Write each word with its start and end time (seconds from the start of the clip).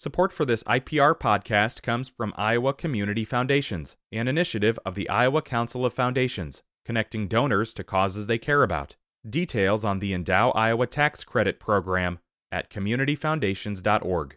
Support 0.00 0.32
for 0.32 0.46
this 0.46 0.62
IPR 0.62 1.14
podcast 1.14 1.82
comes 1.82 2.08
from 2.08 2.32
Iowa 2.34 2.72
Community 2.72 3.22
Foundations, 3.22 3.96
an 4.10 4.28
initiative 4.28 4.78
of 4.86 4.94
the 4.94 5.06
Iowa 5.10 5.42
Council 5.42 5.84
of 5.84 5.92
Foundations, 5.92 6.62
connecting 6.86 7.28
donors 7.28 7.74
to 7.74 7.84
causes 7.84 8.26
they 8.26 8.38
care 8.38 8.62
about. 8.62 8.96
Details 9.28 9.84
on 9.84 9.98
the 9.98 10.14
Endow 10.14 10.52
Iowa 10.54 10.86
Tax 10.86 11.22
Credit 11.22 11.60
Program 11.60 12.18
at 12.50 12.70
communityfoundations.org. 12.70 14.36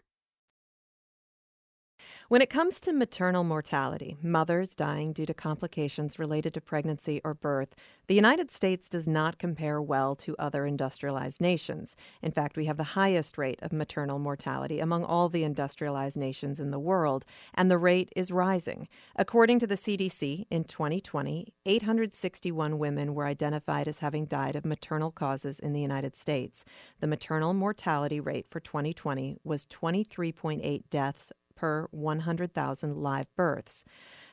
When 2.28 2.40
it 2.40 2.48
comes 2.48 2.80
to 2.80 2.94
maternal 2.94 3.44
mortality, 3.44 4.16
mothers 4.22 4.74
dying 4.74 5.12
due 5.12 5.26
to 5.26 5.34
complications 5.34 6.18
related 6.18 6.54
to 6.54 6.60
pregnancy 6.62 7.20
or 7.22 7.34
birth, 7.34 7.74
the 8.06 8.14
United 8.14 8.50
States 8.50 8.88
does 8.88 9.06
not 9.06 9.36
compare 9.36 9.80
well 9.80 10.16
to 10.16 10.34
other 10.38 10.64
industrialized 10.64 11.38
nations. 11.38 11.98
In 12.22 12.30
fact, 12.30 12.56
we 12.56 12.64
have 12.64 12.78
the 12.78 12.94
highest 12.96 13.36
rate 13.36 13.60
of 13.60 13.74
maternal 13.74 14.18
mortality 14.18 14.80
among 14.80 15.04
all 15.04 15.28
the 15.28 15.44
industrialized 15.44 16.16
nations 16.16 16.58
in 16.58 16.70
the 16.70 16.78
world, 16.78 17.26
and 17.52 17.70
the 17.70 17.76
rate 17.76 18.10
is 18.16 18.32
rising. 18.32 18.88
According 19.16 19.58
to 19.58 19.66
the 19.66 19.74
CDC, 19.74 20.46
in 20.50 20.64
2020, 20.64 21.52
861 21.66 22.78
women 22.78 23.14
were 23.14 23.26
identified 23.26 23.86
as 23.86 23.98
having 23.98 24.24
died 24.24 24.56
of 24.56 24.64
maternal 24.64 25.10
causes 25.10 25.60
in 25.60 25.74
the 25.74 25.82
United 25.82 26.16
States. 26.16 26.64
The 27.00 27.06
maternal 27.06 27.52
mortality 27.52 28.18
rate 28.18 28.46
for 28.48 28.60
2020 28.60 29.36
was 29.44 29.66
23.8 29.66 30.84
deaths 30.88 31.30
per 31.64 31.88
100,000 31.92 32.94
live 32.96 33.26
births. 33.36 33.84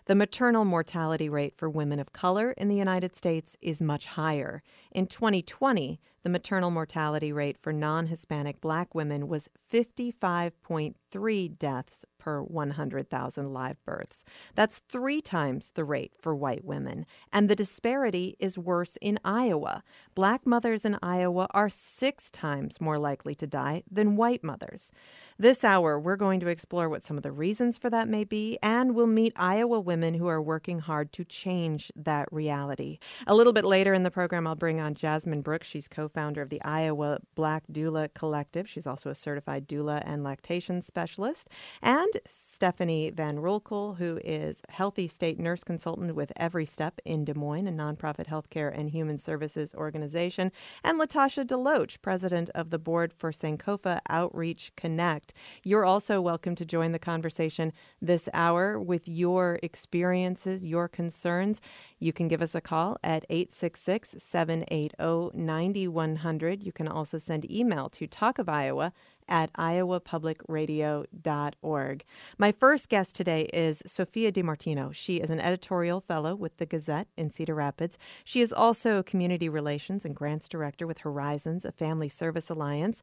The 0.05 0.15
maternal 0.15 0.65
mortality 0.65 1.29
rate 1.29 1.53
for 1.55 1.69
women 1.69 1.99
of 1.99 2.11
color 2.11 2.51
in 2.53 2.69
the 2.69 2.75
United 2.75 3.15
States 3.15 3.55
is 3.61 3.83
much 3.83 4.07
higher. 4.07 4.63
In 4.91 5.05
2020, 5.05 5.99
the 6.23 6.29
maternal 6.29 6.71
mortality 6.71 7.31
rate 7.33 7.57
for 7.59 7.73
non 7.73 8.07
Hispanic 8.07 8.61
black 8.61 8.93
women 8.93 9.27
was 9.27 9.49
55.3 9.71 11.57
deaths 11.57 12.05
per 12.19 12.41
100,000 12.41 13.53
live 13.53 13.83
births. 13.83 14.23
That's 14.53 14.83
three 14.87 15.21
times 15.21 15.71
the 15.71 15.83
rate 15.83 16.13
for 16.21 16.35
white 16.35 16.63
women. 16.63 17.07
And 17.33 17.49
the 17.49 17.55
disparity 17.55 18.35
is 18.39 18.59
worse 18.59 18.97
in 19.01 19.17
Iowa. 19.25 19.81
Black 20.13 20.45
mothers 20.45 20.85
in 20.85 20.99
Iowa 21.01 21.47
are 21.51 21.69
six 21.69 22.29
times 22.29 22.79
more 22.79 22.99
likely 22.99 23.33
to 23.35 23.47
die 23.47 23.81
than 23.89 24.15
white 24.17 24.43
mothers. 24.43 24.91
This 25.39 25.63
hour, 25.63 25.99
we're 25.99 26.17
going 26.17 26.39
to 26.41 26.47
explore 26.47 26.87
what 26.87 27.03
some 27.03 27.17
of 27.17 27.23
the 27.23 27.31
reasons 27.31 27.79
for 27.79 27.89
that 27.89 28.07
may 28.07 28.23
be, 28.23 28.59
and 28.61 28.93
we'll 28.93 29.07
meet 29.07 29.33
Iowa 29.35 29.79
women 29.79 29.90
who 30.13 30.27
are 30.27 30.41
working 30.41 30.79
hard 30.79 31.11
to 31.13 31.25
change 31.25 31.91
that 31.95 32.31
reality. 32.31 32.99
A 33.27 33.35
little 33.35 33.53
bit 33.53 33.65
later 33.65 33.93
in 33.93 34.03
the 34.03 34.11
program, 34.11 34.47
I'll 34.47 34.55
bring 34.55 34.79
on 34.79 34.95
Jasmine 34.95 35.41
Brooks. 35.41 35.67
She's 35.67 35.87
co 35.87 36.07
founder 36.07 36.41
of 36.41 36.49
the 36.49 36.61
Iowa 36.61 37.19
Black 37.35 37.63
Doula 37.71 38.13
Collective. 38.13 38.69
She's 38.69 38.87
also 38.87 39.09
a 39.09 39.15
certified 39.15 39.67
doula 39.67 40.01
and 40.05 40.23
lactation 40.23 40.81
specialist. 40.81 41.49
And 41.81 42.11
Stephanie 42.25 43.09
Van 43.09 43.37
Roelkel, 43.37 43.97
who 43.97 44.19
is 44.23 44.61
Healthy 44.69 45.07
State 45.07 45.39
Nurse 45.39 45.63
Consultant 45.63 46.15
with 46.15 46.31
Every 46.37 46.65
Step 46.65 46.99
in 47.05 47.25
Des 47.25 47.33
Moines, 47.33 47.67
a 47.67 47.71
nonprofit 47.71 48.27
healthcare 48.27 48.71
and 48.77 48.89
human 48.91 49.17
services 49.17 49.73
organization. 49.75 50.51
And 50.83 50.99
Latasha 50.99 51.45
Deloach, 51.45 52.01
president 52.01 52.49
of 52.55 52.69
the 52.69 52.79
board 52.79 53.13
for 53.13 53.31
Sankofa 53.31 53.99
Outreach 54.09 54.71
Connect. 54.77 55.33
You're 55.63 55.85
also 55.85 56.21
welcome 56.21 56.55
to 56.55 56.65
join 56.65 56.91
the 56.91 56.99
conversation 56.99 57.73
this 58.01 58.29
hour 58.33 58.79
with 58.79 59.07
your 59.07 59.59
experiences, 59.81 60.63
your 60.63 60.87
concerns. 60.87 61.59
You 61.97 62.13
can 62.13 62.27
give 62.27 62.43
us 62.43 62.53
a 62.53 62.61
call 62.61 62.99
at 63.03 63.25
866 63.31 64.13
780 64.19 65.35
9100. 65.35 66.63
You 66.63 66.71
can 66.71 66.87
also 66.87 67.17
send 67.17 67.51
email 67.51 67.89
to 67.89 68.05
Talk 68.05 68.37
of 68.37 68.47
Iowa 68.47 68.93
at 69.27 69.51
iowapublicradio.org. 69.53 72.03
My 72.37 72.51
first 72.51 72.89
guest 72.89 73.15
today 73.15 73.49
is 73.53 73.81
Sophia 73.87 74.31
DiMartino. 74.31 74.93
She 74.93 75.17
is 75.17 75.31
an 75.31 75.39
editorial 75.39 76.01
fellow 76.01 76.35
with 76.35 76.57
the 76.57 76.67
Gazette 76.67 77.07
in 77.17 77.31
Cedar 77.31 77.55
Rapids. 77.55 77.97
She 78.23 78.41
is 78.41 78.53
also 78.53 79.01
community 79.01 79.49
relations 79.49 80.05
and 80.05 80.15
grants 80.15 80.47
director 80.47 80.85
with 80.85 80.99
Horizons, 80.99 81.65
a 81.65 81.71
family 81.71 82.09
service 82.09 82.51
alliance. 82.51 83.01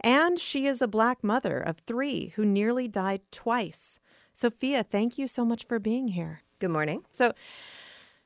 And 0.00 0.38
she 0.38 0.66
is 0.66 0.82
a 0.82 0.88
black 0.88 1.24
mother 1.24 1.58
of 1.58 1.78
three 1.86 2.34
who 2.36 2.44
nearly 2.44 2.86
died 2.86 3.22
twice. 3.30 3.98
Sophia, 4.38 4.84
thank 4.84 5.18
you 5.18 5.26
so 5.26 5.44
much 5.44 5.66
for 5.66 5.80
being 5.80 6.06
here. 6.06 6.42
Good 6.60 6.70
morning. 6.70 7.02
So, 7.10 7.32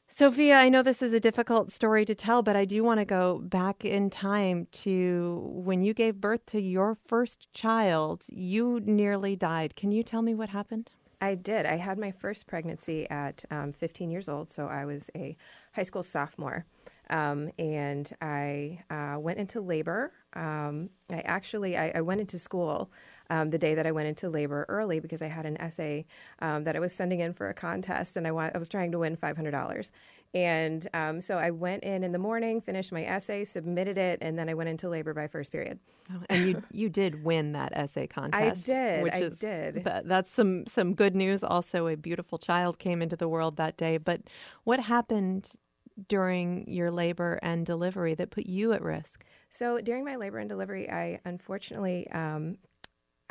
Sophia, 0.09 0.56
I 0.56 0.69
know 0.69 0.83
this 0.83 1.00
is 1.00 1.15
a 1.15 1.21
difficult 1.21 1.73
story 1.73 2.05
to 2.05 2.15
tell, 2.15 2.43
but 2.43 2.55
I 2.55 2.67
do 2.67 2.84
want 2.84 3.00
to 3.00 3.06
go 3.06 3.39
back 3.39 3.83
in 3.83 4.11
time 4.11 4.67
to 4.73 5.41
when 5.55 5.81
you 5.81 5.95
gave 5.95 6.21
birth 6.21 6.45
to 6.49 6.61
your 6.61 6.95
first 6.95 7.50
child. 7.55 8.27
You 8.28 8.83
nearly 8.84 9.37
died. 9.37 9.75
Can 9.75 9.91
you 9.91 10.03
tell 10.03 10.21
me 10.21 10.34
what 10.34 10.50
happened? 10.50 10.91
I 11.23 11.34
did. 11.34 11.65
I 11.65 11.77
had 11.77 11.97
my 11.97 12.11
first 12.11 12.47
pregnancy 12.47 13.09
at 13.09 13.47
um, 13.50 13.73
15 13.73 14.11
years 14.11 14.29
old, 14.29 14.50
so 14.50 14.67
I 14.67 14.84
was 14.84 15.09
a 15.17 15.34
high 15.73 15.83
school 15.83 16.03
sophomore. 16.03 16.67
Um, 17.09 17.50
and 17.59 18.12
I 18.21 18.84
uh, 18.91 19.19
went 19.19 19.39
into 19.39 19.62
labor. 19.62 20.12
Um, 20.34 20.91
I 21.11 21.21
actually 21.21 21.79
I, 21.79 21.93
I, 21.94 22.00
went 22.03 22.21
into 22.21 22.39
school 22.39 22.91
um, 23.31 23.50
the 23.50 23.59
day 23.59 23.75
that 23.75 23.87
I 23.87 23.93
went 23.93 24.09
into 24.09 24.28
labor 24.28 24.66
early 24.69 25.00
because 25.00 25.22
I 25.22 25.28
had 25.28 25.47
an 25.47 25.60
essay 25.60 26.06
um, 26.41 26.65
that 26.65 26.77
I 26.77 26.81
was 26.81 26.93
sending 26.93 27.21
in 27.21 27.33
for 27.33 27.49
a 27.49 27.55
contest, 27.55 28.16
and 28.16 28.27
I, 28.27 28.31
wa- 28.31 28.50
I 28.55 28.59
was 28.59 28.69
trying 28.69 28.93
to 28.93 28.99
win 28.99 29.16
five 29.16 29.37
hundred 29.37 29.53
dollars. 29.53 29.93
And 30.34 30.88
um, 30.94 31.21
so 31.21 31.37
I 31.37 31.50
went 31.50 31.84
in 31.84 32.03
in 32.05 32.12
the 32.12 32.19
morning, 32.19 32.62
finished 32.62 32.91
my 32.91 33.05
essay, 33.05 33.44
submitted 33.44 33.99
it, 33.99 34.19
and 34.22 34.38
then 34.38 34.49
I 34.49 34.55
went 34.55 34.71
into 34.71 34.88
labor 34.88 35.12
by 35.12 35.27
first 35.27 35.53
period. 35.53 35.78
Oh, 36.11 36.22
and 36.31 36.47
you 36.47 36.62
you 36.72 36.88
did 36.88 37.22
win 37.22 37.53
that 37.53 37.72
essay 37.75 38.06
contest. 38.06 38.69
I 38.69 38.72
did. 38.72 39.03
Which 39.03 39.12
I 39.12 39.19
is, 39.19 39.38
did. 39.38 39.84
That, 39.84 40.09
that's 40.09 40.31
some 40.31 40.66
some 40.66 40.94
good 40.94 41.15
news. 41.15 41.44
Also, 41.44 41.87
a 41.87 41.97
beautiful 41.97 42.38
child 42.38 42.78
came 42.78 43.03
into 43.03 43.16
the 43.16 43.28
world 43.28 43.56
that 43.59 43.77
day. 43.77 43.99
But 43.99 44.22
what 44.65 44.81
happened 44.81 45.50
during 46.09 46.66
your 46.66 46.91
labor 46.91 47.38
and 47.43 47.66
delivery 47.66 48.15
that 48.15 48.31
put 48.31 48.47
you 48.47 48.72
at 48.72 48.82
risk? 48.82 49.25
So 49.50 49.78
during 49.81 50.05
my 50.05 50.16
labor 50.16 50.38
and 50.38 50.49
delivery, 50.49 50.91
I 50.91 51.21
unfortunately 51.25 52.11
um, 52.11 52.56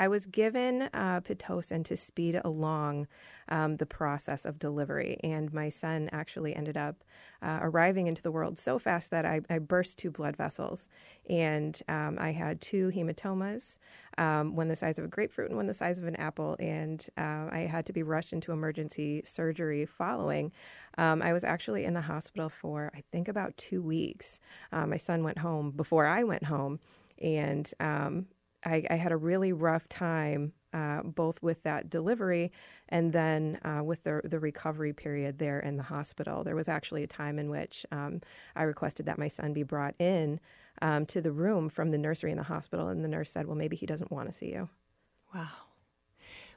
I 0.01 0.07
was 0.07 0.25
given 0.25 0.89
uh, 0.95 1.22
Pitocin 1.22 1.85
to 1.85 1.95
speed 1.95 2.41
along 2.44 3.07
um, 3.50 3.78
the 3.78 3.85
process 3.85 4.45
of 4.45 4.57
delivery, 4.57 5.19
and 5.23 5.53
my 5.53 5.69
son 5.69 6.09
actually 6.12 6.56
ended 6.56 6.75
up 6.75 7.03
uh, 7.44 7.59
arriving 7.62 8.07
into 8.07 8.23
the 8.23 8.31
world 8.31 8.57
so 8.57 8.79
fast 8.79 9.12
that 9.12 9.28
I, 9.28 9.41
I 9.47 9.59
burst 9.59 10.00
two 10.00 10.09
blood 10.09 10.35
vessels, 10.35 10.89
and 11.29 11.79
um, 11.88 12.17
I 12.19 12.31
had 12.31 12.62
two 12.62 12.89
hematomas, 12.89 13.78
um, 14.17 14.56
one 14.56 14.69
the 14.69 14.75
size 14.75 14.97
of 14.97 15.06
a 15.06 15.07
grapefruit 15.07 15.50
and 15.50 15.57
one 15.57 15.67
the 15.67 15.73
size 15.75 16.00
of 16.00 16.06
an 16.06 16.16
apple, 16.16 16.56
and 16.59 17.06
uh, 17.16 17.50
I 17.51 17.68
had 17.72 17.85
to 17.85 17.94
be 17.94 18.01
rushed 18.01 18.33
into 18.33 18.51
emergency 18.51 19.22
surgery 19.23 19.85
following. 19.85 20.51
Um, 20.97 21.22
I 21.22 21.31
was 21.31 21.44
actually 21.44 21.85
in 21.85 21.94
the 21.94 22.01
hospital 22.01 22.50
for 22.50 22.91
I 22.95 23.03
think 23.12 23.28
about 23.28 23.56
two 23.56 23.83
weeks. 23.83 24.39
Uh, 24.72 24.88
my 24.88 24.97
son 24.97 25.23
went 25.23 25.38
home 25.38 25.69
before 25.69 26.07
I 26.07 26.23
went 26.23 26.45
home, 26.45 26.79
and 27.19 27.72
um, 27.79 28.25
I, 28.63 28.83
I, 28.89 28.95
had 28.95 29.11
a 29.11 29.17
really 29.17 29.53
rough 29.53 29.88
time, 29.89 30.53
uh, 30.73 31.01
both 31.03 31.41
with 31.41 31.63
that 31.63 31.89
delivery 31.89 32.51
and 32.89 33.11
then 33.13 33.59
uh, 33.63 33.83
with 33.83 34.03
the, 34.03 34.22
the 34.23 34.39
recovery 34.39 34.94
period 34.94 35.39
there 35.39 35.59
in 35.59 35.77
the 35.77 35.83
hospital. 35.83 36.44
There 36.44 36.55
was 36.55 36.69
actually 36.69 37.03
a 37.03 37.07
time 37.07 37.39
in 37.39 37.50
which 37.50 37.85
um, 37.91 38.21
I 38.55 38.63
requested 38.63 39.05
that 39.07 39.17
my 39.17 39.27
son 39.27 39.53
be 39.53 39.63
brought 39.63 39.95
in 40.00 40.39
um, 40.81 41.05
to 41.07 41.21
the 41.21 41.31
room 41.31 41.69
from 41.69 41.91
the 41.91 41.97
nursery 41.97 42.31
in 42.31 42.38
the 42.38 42.44
hospital, 42.44 42.88
and 42.88 43.03
the 43.03 43.09
nurse 43.09 43.31
said, 43.31 43.47
Well, 43.47 43.57
maybe 43.57 43.75
he 43.75 43.85
doesn't 43.85 44.11
want 44.11 44.29
to 44.29 44.33
see 44.33 44.51
you. 44.51 44.69
Wow. 45.33 45.47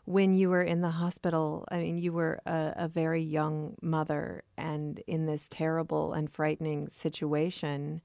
When 0.07 0.35
you 0.35 0.51
were 0.51 0.63
in 0.63 0.83
the 0.83 0.91
hospital, 0.91 1.65
I 1.71 1.79
mean, 1.79 1.99
you 1.99 2.13
were 2.13 2.41
a, 2.45 2.73
a 2.77 2.89
very 2.89 3.23
young 3.23 3.75
mother 3.81 4.43
and 4.59 5.01
in 5.07 5.25
this 5.25 5.49
terrible 5.49 6.13
and 6.13 6.31
frightening 6.31 6.91
situation. 6.91 8.03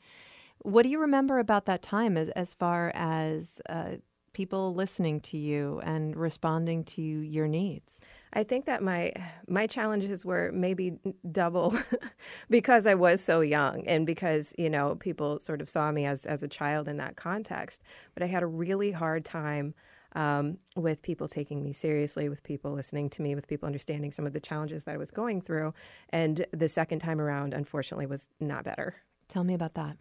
What 0.59 0.83
do 0.83 0.89
you 0.89 0.99
remember 0.99 1.39
about 1.39 1.65
that 1.65 1.81
time 1.81 2.17
as, 2.17 2.29
as 2.29 2.53
far 2.53 2.91
as 2.93 3.61
uh, 3.69 3.95
people 4.33 4.73
listening 4.73 5.19
to 5.19 5.37
you 5.37 5.79
and 5.83 6.15
responding 6.15 6.83
to 6.83 7.01
your 7.01 7.47
needs? 7.47 8.01
I 8.31 8.43
think 8.43 8.65
that 8.65 8.83
my 8.83 9.11
my 9.47 9.65
challenges 9.65 10.23
were 10.23 10.51
maybe 10.53 10.99
double 11.31 11.75
because 12.49 12.85
I 12.85 12.93
was 12.93 13.21
so 13.21 13.41
young 13.41 13.87
and 13.87 14.05
because 14.05 14.53
you 14.57 14.69
know 14.69 14.95
people 14.95 15.39
sort 15.39 15.61
of 15.61 15.69
saw 15.69 15.91
me 15.91 16.05
as 16.05 16.25
as 16.25 16.43
a 16.43 16.47
child 16.47 16.87
in 16.87 16.97
that 16.97 17.15
context. 17.15 17.81
But 18.13 18.21
I 18.21 18.27
had 18.27 18.43
a 18.43 18.47
really 18.47 18.91
hard 18.91 19.25
time 19.25 19.73
um, 20.13 20.57
with 20.75 21.01
people 21.01 21.27
taking 21.27 21.63
me 21.63 21.73
seriously, 21.73 22.29
with 22.29 22.43
people 22.43 22.71
listening 22.71 23.09
to 23.11 23.21
me, 23.21 23.35
with 23.35 23.47
people 23.47 23.67
understanding 23.67 24.11
some 24.11 24.27
of 24.27 24.33
the 24.33 24.39
challenges 24.39 24.83
that 24.83 24.93
I 24.93 24.97
was 24.97 25.11
going 25.11 25.41
through. 25.41 25.73
And 26.09 26.45
the 26.51 26.67
second 26.67 26.99
time 26.99 27.21
around, 27.21 27.53
unfortunately, 27.53 28.05
was 28.05 28.29
not 28.39 28.63
better. 28.63 28.95
Tell 29.27 29.43
me 29.43 29.53
about 29.53 29.75
that. 29.75 29.97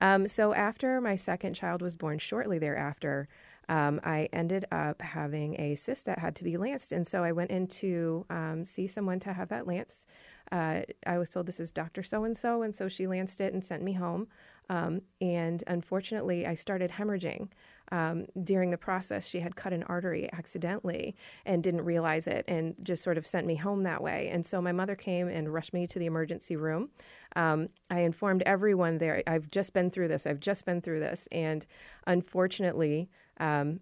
Um, 0.00 0.26
so 0.28 0.54
after 0.54 1.00
my 1.00 1.14
second 1.14 1.54
child 1.54 1.82
was 1.82 1.96
born, 1.96 2.18
shortly 2.18 2.58
thereafter, 2.58 3.28
um, 3.68 4.00
I 4.04 4.28
ended 4.32 4.66
up 4.70 5.02
having 5.02 5.58
a 5.60 5.74
cyst 5.74 6.06
that 6.06 6.18
had 6.18 6.36
to 6.36 6.44
be 6.44 6.56
lanced, 6.56 6.92
and 6.92 7.06
so 7.06 7.24
I 7.24 7.32
went 7.32 7.50
in 7.50 7.66
to 7.68 8.24
um, 8.30 8.64
see 8.64 8.86
someone 8.86 9.18
to 9.20 9.32
have 9.32 9.48
that 9.48 9.66
lanced. 9.66 10.06
Uh, 10.52 10.82
I 11.04 11.18
was 11.18 11.30
told 11.30 11.46
this 11.46 11.58
is 11.58 11.72
Doctor 11.72 12.02
So 12.02 12.22
and 12.24 12.36
So, 12.36 12.62
and 12.62 12.74
so 12.74 12.88
she 12.88 13.06
lanced 13.06 13.40
it 13.40 13.52
and 13.52 13.64
sent 13.64 13.82
me 13.82 13.94
home. 13.94 14.28
Um, 14.68 15.02
and 15.20 15.64
unfortunately, 15.66 16.46
I 16.46 16.54
started 16.54 16.92
hemorrhaging 16.92 17.48
um, 17.92 18.26
during 18.42 18.70
the 18.70 18.78
process, 18.78 19.26
she 19.26 19.40
had 19.40 19.56
cut 19.56 19.72
an 19.72 19.82
artery 19.84 20.28
accidentally 20.32 21.16
and 21.44 21.62
didn't 21.62 21.84
realize 21.84 22.26
it 22.26 22.44
and 22.48 22.74
just 22.82 23.02
sort 23.02 23.18
of 23.18 23.26
sent 23.26 23.46
me 23.46 23.56
home 23.56 23.82
that 23.84 24.02
way. 24.02 24.28
And 24.32 24.44
so 24.44 24.60
my 24.60 24.72
mother 24.72 24.96
came 24.96 25.28
and 25.28 25.52
rushed 25.52 25.72
me 25.72 25.86
to 25.86 25.98
the 25.98 26.06
emergency 26.06 26.56
room. 26.56 26.90
Um, 27.36 27.68
I 27.90 28.00
informed 28.00 28.42
everyone 28.44 28.98
there, 28.98 29.22
I've 29.26 29.50
just 29.50 29.72
been 29.72 29.90
through 29.90 30.08
this, 30.08 30.26
I've 30.26 30.40
just 30.40 30.64
been 30.64 30.80
through 30.80 31.00
this. 31.00 31.28
And 31.30 31.66
unfortunately, 32.06 33.10
um, 33.38 33.80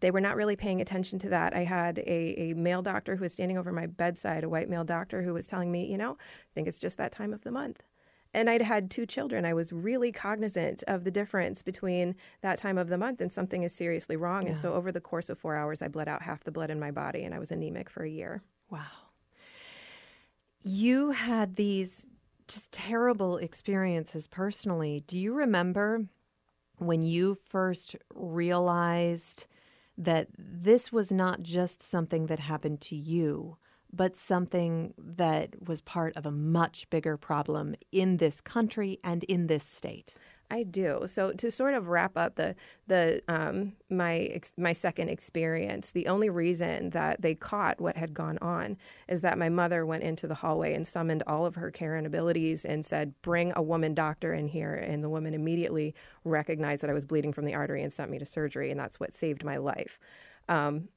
they 0.00 0.10
were 0.10 0.20
not 0.20 0.36
really 0.36 0.56
paying 0.56 0.80
attention 0.80 1.18
to 1.18 1.28
that. 1.30 1.54
I 1.54 1.64
had 1.64 1.98
a, 1.98 2.50
a 2.50 2.54
male 2.54 2.80
doctor 2.80 3.16
who 3.16 3.22
was 3.22 3.34
standing 3.34 3.58
over 3.58 3.72
my 3.72 3.86
bedside, 3.86 4.44
a 4.44 4.48
white 4.48 4.68
male 4.68 4.84
doctor 4.84 5.22
who 5.22 5.34
was 5.34 5.46
telling 5.46 5.70
me, 5.70 5.90
you 5.90 5.98
know, 5.98 6.12
I 6.12 6.50
think 6.54 6.68
it's 6.68 6.78
just 6.78 6.96
that 6.98 7.12
time 7.12 7.34
of 7.34 7.42
the 7.42 7.50
month 7.50 7.82
and 8.32 8.48
I'd 8.48 8.62
had 8.62 8.90
two 8.90 9.06
children. 9.06 9.44
I 9.44 9.54
was 9.54 9.72
really 9.72 10.12
cognizant 10.12 10.82
of 10.86 11.04
the 11.04 11.10
difference 11.10 11.62
between 11.62 12.14
that 12.42 12.58
time 12.58 12.78
of 12.78 12.88
the 12.88 12.98
month 12.98 13.20
and 13.20 13.32
something 13.32 13.62
is 13.62 13.74
seriously 13.74 14.16
wrong. 14.16 14.42
Yeah. 14.42 14.50
And 14.50 14.58
so 14.58 14.74
over 14.74 14.92
the 14.92 15.00
course 15.00 15.30
of 15.30 15.38
four 15.38 15.56
hours, 15.56 15.82
I 15.82 15.88
bled 15.88 16.08
out 16.08 16.22
half 16.22 16.44
the 16.44 16.52
blood 16.52 16.70
in 16.70 16.78
my 16.78 16.90
body 16.90 17.24
and 17.24 17.34
I 17.34 17.38
was 17.38 17.50
anemic 17.50 17.90
for 17.90 18.04
a 18.04 18.08
year. 18.10 18.42
Wow. 18.70 18.80
You 20.62 21.10
had 21.10 21.56
these 21.56 22.08
just 22.46 22.72
terrible 22.72 23.36
experiences 23.36 24.26
personally. 24.26 25.02
Do 25.06 25.18
you 25.18 25.34
remember 25.34 26.06
when 26.78 27.02
you 27.02 27.34
first 27.34 27.96
realized 28.14 29.46
that 29.98 30.28
this 30.36 30.92
was 30.92 31.10
not 31.10 31.42
just 31.42 31.82
something 31.82 32.26
that 32.26 32.38
happened 32.38 32.80
to 32.82 32.96
you? 32.96 33.56
But 33.92 34.16
something 34.16 34.94
that 34.98 35.54
was 35.66 35.80
part 35.80 36.16
of 36.16 36.26
a 36.26 36.30
much 36.30 36.88
bigger 36.90 37.16
problem 37.16 37.74
in 37.92 38.18
this 38.18 38.40
country 38.40 38.98
and 39.02 39.24
in 39.24 39.46
this 39.46 39.64
state. 39.64 40.16
I 40.50 40.64
do. 40.64 41.04
So 41.06 41.32
to 41.32 41.50
sort 41.50 41.74
of 41.74 41.88
wrap 41.88 42.16
up 42.16 42.34
the 42.34 42.56
the 42.88 43.22
um, 43.28 43.74
my 43.88 44.40
my 44.56 44.72
second 44.72 45.08
experience, 45.08 45.92
the 45.92 46.08
only 46.08 46.28
reason 46.28 46.90
that 46.90 47.22
they 47.22 47.34
caught 47.34 47.80
what 47.80 47.96
had 47.96 48.14
gone 48.14 48.36
on 48.38 48.76
is 49.08 49.22
that 49.22 49.38
my 49.38 49.48
mother 49.48 49.86
went 49.86 50.02
into 50.02 50.26
the 50.26 50.34
hallway 50.34 50.74
and 50.74 50.86
summoned 50.86 51.22
all 51.26 51.46
of 51.46 51.54
her 51.54 51.70
care 51.70 51.94
and 51.94 52.06
abilities 52.06 52.64
and 52.64 52.84
said, 52.84 53.14
"Bring 53.22 53.52
a 53.54 53.62
woman 53.62 53.94
doctor 53.94 54.34
in 54.34 54.48
here." 54.48 54.74
And 54.74 55.04
the 55.04 55.08
woman 55.08 55.34
immediately 55.34 55.94
recognized 56.24 56.82
that 56.82 56.90
I 56.90 56.94
was 56.94 57.06
bleeding 57.06 57.32
from 57.32 57.44
the 57.44 57.54
artery 57.54 57.82
and 57.82 57.92
sent 57.92 58.10
me 58.10 58.18
to 58.18 58.26
surgery, 58.26 58.70
and 58.70 58.80
that's 58.80 58.98
what 58.98 59.14
saved 59.14 59.44
my 59.44 59.56
life. 59.56 60.00
Um, 60.48 60.88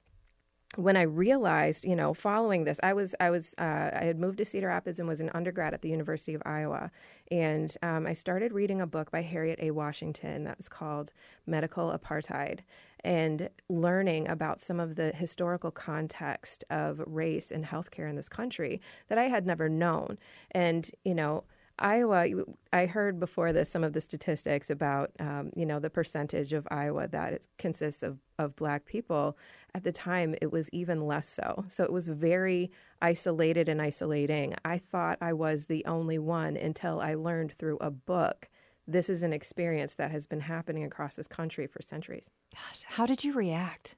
when 0.75 0.97
I 0.97 1.03
realized, 1.03 1.85
you 1.85 1.95
know, 1.95 2.13
following 2.13 2.63
this, 2.63 2.79
I 2.81 2.93
was 2.93 3.13
I 3.19 3.29
was 3.29 3.53
uh, 3.57 3.91
I 3.93 4.03
had 4.05 4.19
moved 4.19 4.39
to 4.39 4.45
Cedar 4.45 4.67
Rapids 4.67 4.99
and 4.99 5.07
was 5.07 5.21
an 5.21 5.29
undergrad 5.33 5.73
at 5.73 5.81
the 5.81 5.89
University 5.89 6.33
of 6.33 6.41
Iowa, 6.45 6.91
and 7.29 7.75
um, 7.83 8.07
I 8.07 8.13
started 8.13 8.53
reading 8.53 8.81
a 8.81 8.87
book 8.87 9.11
by 9.11 9.21
Harriet 9.21 9.59
A. 9.61 9.71
Washington 9.71 10.43
that 10.45 10.57
was 10.57 10.69
called 10.69 11.13
Medical 11.45 11.91
Apartheid, 11.97 12.61
and 13.03 13.49
learning 13.69 14.27
about 14.27 14.59
some 14.59 14.79
of 14.79 14.95
the 14.95 15.11
historical 15.11 15.71
context 15.71 16.63
of 16.69 17.01
race 17.05 17.51
and 17.51 17.65
healthcare 17.65 18.09
in 18.09 18.15
this 18.15 18.29
country 18.29 18.81
that 19.09 19.17
I 19.17 19.25
had 19.25 19.45
never 19.45 19.69
known, 19.69 20.17
and 20.51 20.89
you 21.03 21.15
know. 21.15 21.43
Iowa, 21.79 22.27
I 22.71 22.85
heard 22.85 23.19
before 23.19 23.51
this 23.51 23.67
some 23.67 23.83
of 23.83 23.93
the 23.93 23.99
statistics 23.99 24.69
about, 24.69 25.09
um, 25.19 25.49
you 25.55 25.65
know, 25.65 25.79
the 25.79 25.89
percentage 25.89 26.53
of 26.53 26.67
Iowa 26.69 27.07
that 27.07 27.33
it 27.33 27.47
consists 27.57 28.03
of, 28.03 28.19
of 28.37 28.55
black 28.55 28.85
people 28.85 29.35
at 29.75 29.83
the 29.83 29.91
time 29.91 30.35
it 30.41 30.51
was 30.51 30.69
even 30.71 31.07
less 31.07 31.27
so. 31.27 31.65
So 31.67 31.83
it 31.83 31.91
was 31.91 32.07
very 32.07 32.71
isolated 33.01 33.67
and 33.67 33.81
isolating. 33.81 34.55
I 34.63 34.77
thought 34.77 35.17
I 35.21 35.33
was 35.33 35.65
the 35.65 35.83
only 35.85 36.19
one 36.19 36.55
until 36.55 36.99
I 37.01 37.15
learned 37.15 37.53
through 37.53 37.77
a 37.81 37.89
book. 37.89 38.49
This 38.87 39.09
is 39.09 39.23
an 39.23 39.33
experience 39.33 39.95
that 39.95 40.11
has 40.11 40.25
been 40.25 40.41
happening 40.41 40.83
across 40.83 41.15
this 41.15 41.27
country 41.27 41.67
for 41.67 41.81
centuries. 41.81 42.29
Gosh, 42.53 42.83
how 42.85 43.05
did 43.05 43.23
you 43.23 43.33
react? 43.33 43.95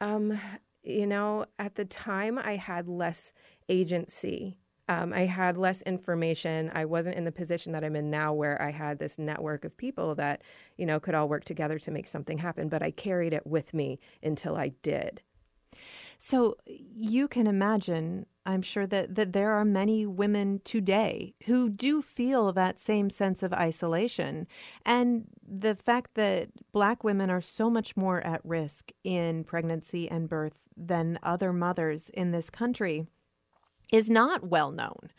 Um, 0.00 0.38
you 0.82 1.06
know, 1.06 1.46
at 1.58 1.76
the 1.76 1.84
time 1.84 2.38
I 2.38 2.56
had 2.56 2.88
less 2.88 3.32
agency 3.68 4.58
um, 4.90 5.12
I 5.12 5.20
had 5.20 5.56
less 5.56 5.82
information. 5.82 6.68
I 6.74 6.84
wasn't 6.84 7.14
in 7.14 7.24
the 7.24 7.30
position 7.30 7.70
that 7.72 7.84
I'm 7.84 7.94
in 7.94 8.10
now, 8.10 8.32
where 8.32 8.60
I 8.60 8.72
had 8.72 8.98
this 8.98 9.20
network 9.20 9.64
of 9.64 9.76
people 9.76 10.16
that, 10.16 10.42
you 10.76 10.84
know, 10.84 10.98
could 10.98 11.14
all 11.14 11.28
work 11.28 11.44
together 11.44 11.78
to 11.78 11.92
make 11.92 12.08
something 12.08 12.38
happen. 12.38 12.68
But 12.68 12.82
I 12.82 12.90
carried 12.90 13.32
it 13.32 13.46
with 13.46 13.72
me 13.72 14.00
until 14.20 14.56
I 14.56 14.72
did. 14.82 15.22
So 16.18 16.56
you 16.66 17.28
can 17.28 17.46
imagine, 17.46 18.26
I'm 18.44 18.62
sure 18.62 18.84
that, 18.88 19.14
that 19.14 19.32
there 19.32 19.52
are 19.52 19.64
many 19.64 20.06
women 20.06 20.60
today 20.64 21.34
who 21.44 21.70
do 21.70 22.02
feel 22.02 22.52
that 22.52 22.80
same 22.80 23.10
sense 23.10 23.44
of 23.44 23.52
isolation. 23.52 24.48
And 24.84 25.28
the 25.46 25.76
fact 25.76 26.14
that 26.14 26.48
Black 26.72 27.04
women 27.04 27.30
are 27.30 27.40
so 27.40 27.70
much 27.70 27.96
more 27.96 28.20
at 28.26 28.40
risk 28.44 28.90
in 29.04 29.44
pregnancy 29.44 30.10
and 30.10 30.28
birth 30.28 30.58
than 30.76 31.20
other 31.22 31.52
mothers 31.52 32.10
in 32.10 32.32
this 32.32 32.50
country 32.50 33.06
is 33.92 34.10
not 34.10 34.48
well 34.48 34.70
known. 34.70 35.10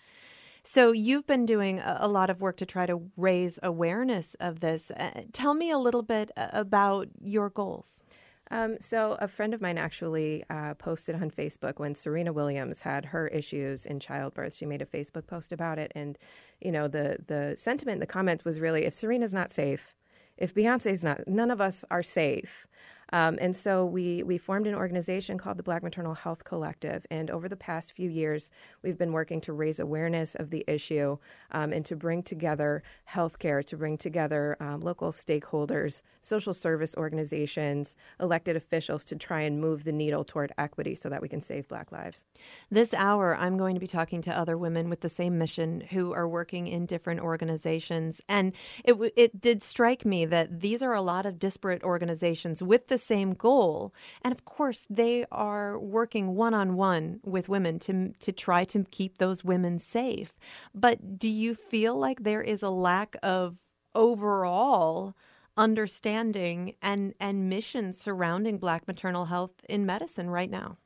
So 0.64 0.92
you've 0.92 1.26
been 1.26 1.48
doing 1.48 1.82
a 1.84 2.08
lot 2.08 2.30
of 2.30 2.40
work 2.40 2.58
to 2.58 2.68
try 2.68 2.86
to 2.86 3.02
raise 3.18 3.58
awareness 3.64 4.36
of 4.40 4.60
this. 4.60 4.92
Uh, 4.92 5.24
tell 5.34 5.56
me 5.56 5.72
a 5.72 5.78
little 5.80 6.04
bit 6.04 6.30
uh, 6.38 6.50
about 6.54 7.08
your 7.20 7.50
goals. 7.50 8.04
Um, 8.52 8.76
so 8.80 9.18
a 9.20 9.28
friend 9.28 9.54
of 9.54 9.62
mine 9.62 9.78
actually 9.78 10.44
uh, 10.50 10.74
posted 10.76 11.16
on 11.16 11.32
Facebook 11.32 11.80
when 11.80 11.96
Serena 11.96 12.34
Williams 12.34 12.82
had 12.82 13.06
her 13.06 13.28
issues 13.30 13.86
in 13.86 14.00
childbirth. 14.00 14.54
She 14.54 14.66
made 14.66 14.82
a 14.82 14.86
Facebook 14.86 15.26
post 15.26 15.54
about 15.54 15.80
it, 15.80 15.92
and 15.96 16.18
you 16.60 16.72
know 16.72 16.90
the 16.90 17.18
the 17.26 17.56
sentiment, 17.58 18.02
the 18.02 18.06
comments 18.06 18.44
was 18.44 18.60
really, 18.60 18.84
if 18.84 18.94
Serena's 18.94 19.34
not 19.34 19.52
safe, 19.52 19.96
if 20.38 20.54
Beyonce's 20.54 21.02
not, 21.02 21.28
none 21.28 21.50
of 21.50 21.62
us 21.62 21.86
are 21.90 22.04
safe. 22.04 22.68
Um, 23.12 23.38
and 23.42 23.56
so 23.56 23.86
we, 23.86 24.24
we 24.24 24.38
formed 24.38 24.68
an 24.68 24.76
organization 24.76 25.38
called 25.38 25.58
the 25.58 25.64
Black 25.64 25.84
Maternal 25.84 26.14
Health 26.14 26.44
Collective. 26.44 27.06
And 27.12 27.30
over 27.30 27.50
the 27.50 27.56
past 27.56 27.94
few 27.94 28.10
years, 28.10 28.52
we've 28.82 28.98
been 28.98 29.12
working 29.12 29.42
to 29.42 29.54
raise 29.54 29.80
awareness 29.80 30.36
of 30.36 30.50
the 30.50 30.64
issue 30.68 31.18
um, 31.52 31.74
and 31.74 31.86
to 31.86 31.96
bring 31.96 32.24
together 32.24 32.84
healthcare, 33.12 33.66
to 33.66 33.78
bring 33.78 33.98
together 33.98 34.56
um, 34.60 34.82
local 34.82 35.12
stakeholders, 35.12 36.02
social 36.22 36.54
service 36.54 36.96
organizations, 36.96 37.96
elected 38.20 38.56
officials 38.56 39.04
to 39.06 39.16
try 39.16 39.42
and 39.42 39.60
move 39.60 39.84
the 39.84 39.92
needle 39.92 40.24
toward 40.24 40.54
equity 40.58 40.96
so 40.96 41.10
that 41.10 41.22
we 41.22 41.28
can 41.28 41.42
save 41.42 41.68
Black 41.68 41.92
lives. 41.92 42.26
This 42.70 42.94
hour, 42.94 43.36
I'm 43.36 43.58
going 43.58 43.76
to 43.76 43.82
be 43.82 43.88
talking 43.88 44.22
to 44.24 44.38
other 44.38 44.58
women 44.58 44.90
with 44.90 45.02
the 45.02 45.10
same 45.10 45.38
mission 45.38 45.82
who 45.92 46.14
are 46.14 46.28
working 46.28 46.68
in 46.68 46.86
different 46.86 47.20
organizations. 47.20 48.22
And 48.30 48.54
it, 48.86 48.96
it 49.16 49.42
did 49.42 49.62
strike 49.62 50.06
me 50.06 50.26
that 50.26 50.62
these 50.62 50.82
are 50.82 50.94
a 50.94 51.02
lot 51.02 51.26
of 51.26 51.40
disparate 51.40 51.84
organizations 51.84 52.62
with 52.64 52.88
the 52.88 53.01
same 53.02 53.34
goal. 53.34 53.94
And 54.22 54.32
of 54.32 54.46
course, 54.46 54.86
they 54.90 55.26
are 55.32 55.78
working 55.78 56.36
one 56.36 56.54
on 56.54 56.76
one 56.76 57.20
with 57.24 57.50
women 57.50 57.80
to, 57.80 58.14
to 58.20 58.32
try 58.32 58.64
to 58.66 58.86
keep 58.92 59.18
those 59.18 59.44
women 59.44 59.80
safe. 59.80 60.34
But 60.74 61.18
do 61.18 61.30
you 61.30 61.56
feel 61.56 61.96
like 61.96 62.24
there 62.24 62.42
is 62.42 62.64
a 62.64 62.70
lack 62.70 63.16
of 63.24 63.58
overall 63.94 65.16
understanding 65.58 66.76
and, 66.82 67.14
and 67.20 67.50
mission 67.50 67.94
surrounding 67.94 68.58
Black 68.58 68.88
maternal 68.88 69.26
health 69.26 69.54
in 69.68 69.86
medicine 69.86 70.30
right 70.30 70.50
now? 70.50 70.78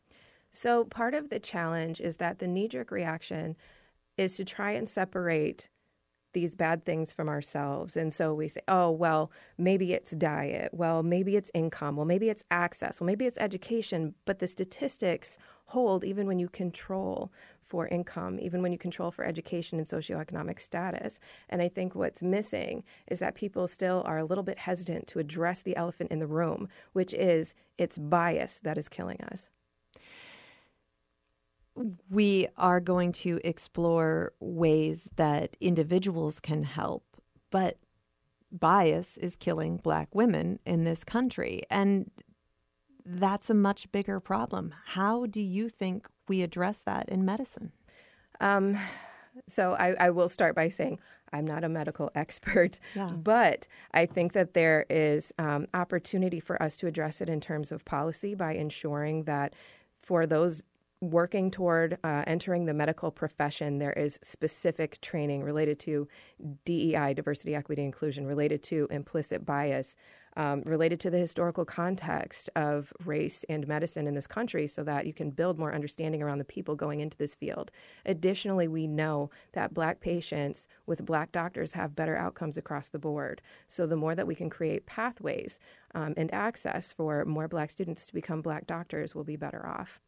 So, 0.52 0.86
part 0.86 1.14
of 1.14 1.30
the 1.30 1.40
challenge 1.40 2.00
is 2.00 2.18
that 2.18 2.40
the 2.40 2.48
knee 2.48 2.70
jerk 2.70 2.90
reaction 2.90 3.58
is 4.18 4.38
to 4.38 4.46
try 4.46 4.72
and 4.72 4.88
separate 4.88 5.70
these 6.36 6.54
bad 6.54 6.86
things 6.86 7.12
from 7.12 7.28
ourselves. 7.28 7.98
And 7.98 8.14
so 8.14 8.36
we 8.36 8.48
say, 8.48 8.62
oh, 8.68 8.92
well, 8.92 9.32
maybe 9.58 9.94
it's 9.94 10.12
diet. 10.12 10.70
Well, 10.72 11.02
maybe 11.02 11.36
it's 11.36 11.50
income. 11.56 11.96
Well, 11.96 12.06
maybe 12.06 12.30
it's 12.30 12.44
access. 12.52 13.02
Well, 13.02 13.08
maybe 13.08 13.26
it's 13.26 13.40
education. 13.40 14.14
But 14.26 14.38
the 14.38 14.46
statistics 14.46 15.40
hold 15.70 16.04
even 16.04 16.28
when 16.28 16.38
you 16.38 16.48
control 16.48 17.32
for 17.64 17.88
income, 17.88 18.40
even 18.40 18.62
when 18.62 18.72
you 18.72 18.78
control 18.78 19.10
for 19.10 19.26
education 19.26 19.80
and 19.80 19.88
socioeconomic 19.88 20.60
status. 20.60 21.20
And 21.50 21.64
I 21.64 21.68
think 21.68 21.96
what's 21.96 22.22
missing 22.22 22.84
is 23.08 23.18
that 23.18 23.34
people 23.34 23.68
still 23.68 24.04
are 24.06 24.20
a 24.20 24.26
little 24.26 24.44
bit 24.44 24.60
hesitant 24.60 25.08
to 25.08 25.20
address 25.20 25.64
the 25.64 25.76
elephant 25.76 26.12
in 26.12 26.20
the 26.20 26.28
room, 26.28 26.68
which 26.94 27.16
is 27.16 27.56
it's 27.80 27.98
bias 27.98 28.60
that 28.60 28.78
is 28.78 28.88
killing 28.88 29.20
us 29.32 29.50
we 32.10 32.48
are 32.58 32.80
going 32.80 33.12
to 33.12 33.40
explore 33.44 34.34
ways 34.40 35.10
that 35.16 35.58
individuals 35.60 36.40
can 36.40 36.64
help, 36.64 37.04
but 37.52 37.78
bias 38.52 39.18
is 39.18 39.36
killing 39.36 39.78
black 39.78 40.14
women 40.14 40.60
in 40.66 40.84
this 40.84 41.04
country. 41.04 41.64
And 41.70 42.10
that's 43.06 43.50
a 43.50 43.54
much 43.54 43.92
bigger 43.92 44.20
problem. 44.20 44.74
How 44.86 45.26
do 45.26 45.42
you 45.42 45.70
think 45.70 46.08
we 46.28 46.42
address 46.42 46.82
that 46.82 47.10
in 47.10 47.26
medicine? 47.26 47.72
Um, 48.40 48.78
so 49.48 49.74
I, 49.74 49.96
I, 50.00 50.10
will 50.10 50.28
start 50.28 50.56
by 50.56 50.70
saying 50.70 51.00
I'm 51.32 51.46
not 51.46 51.64
a 51.64 51.70
medical 51.70 52.12
expert, 52.16 52.80
yeah. 52.96 53.08
but 53.08 53.68
I 53.94 54.06
think 54.06 54.34
that 54.34 54.54
there 54.54 54.86
is 54.90 55.34
um, 55.38 55.68
opportunity 55.74 56.40
for 56.40 56.62
us 56.62 56.78
to 56.78 56.88
address 56.88 57.22
it 57.22 57.30
in 57.30 57.40
terms 57.40 57.72
of 57.72 57.86
policy 57.86 58.36
by 58.36 58.54
ensuring 58.54 59.24
that 59.24 59.54
for 60.02 60.26
those 60.26 60.64
working 61.02 61.52
toward 61.52 61.98
uh, 62.04 62.24
entering 62.26 62.66
the 62.66 62.74
medical 62.74 63.12
profession, 63.12 63.78
there 63.80 63.94
is 63.94 64.20
specific 64.24 65.00
training 65.02 65.44
related 65.44 65.80
to 65.80 66.08
DEI, 66.66 67.14
diversity, 67.14 67.54
equity, 67.56 67.84
inclusion, 67.84 68.26
related 68.26 68.64
to 68.64 68.88
implicit 68.90 69.46
bias. 69.46 69.96
um, 70.38 70.62
related 70.66 71.00
to 71.02 71.10
the 71.10 71.18
historical 71.18 71.66
context 71.66 72.50
of 72.56 72.92
race 73.06 73.46
and 73.48 73.68
medicine 73.68 74.08
in 74.08 74.16
this 74.16 74.28
country 74.28 74.68
so 74.68 74.84
that 74.84 75.06
you 75.06 75.14
can 75.14 75.30
build 75.30 75.58
more 75.58 75.74
understanding 75.74 76.22
around 76.22 76.40
the 76.40 76.46
people 76.46 76.76
going 76.76 77.00
into 77.00 77.18
this 77.18 77.36
field. 77.36 77.72
Additionally, 78.06 78.68
we 78.68 78.88
know 78.88 79.30
that 79.54 79.74
Black 79.74 80.02
patients 80.02 80.68
with 80.86 81.06
Black 81.06 81.32
doctors 81.32 81.74
have 81.74 81.96
better 81.96 82.18
outcomes 82.18 82.58
across 82.58 82.90
the 82.90 83.00
board. 83.00 83.42
So 83.68 83.88
the 83.88 83.96
more 83.96 84.16
that 84.16 84.28
we 84.28 84.36
can 84.36 84.50
create 84.50 84.86
pathways 84.86 85.60
um, 85.94 86.14
and 86.18 86.34
access 86.34 86.92
for 86.92 87.24
more 87.26 87.48
Black 87.48 87.70
students 87.70 88.08
to 88.08 88.14
become 88.14 88.42
Black 88.42 88.68
doctors, 88.68 89.16
we'll 89.16 89.24
be 89.24 89.38
better 89.38 89.66
off. 89.66 90.00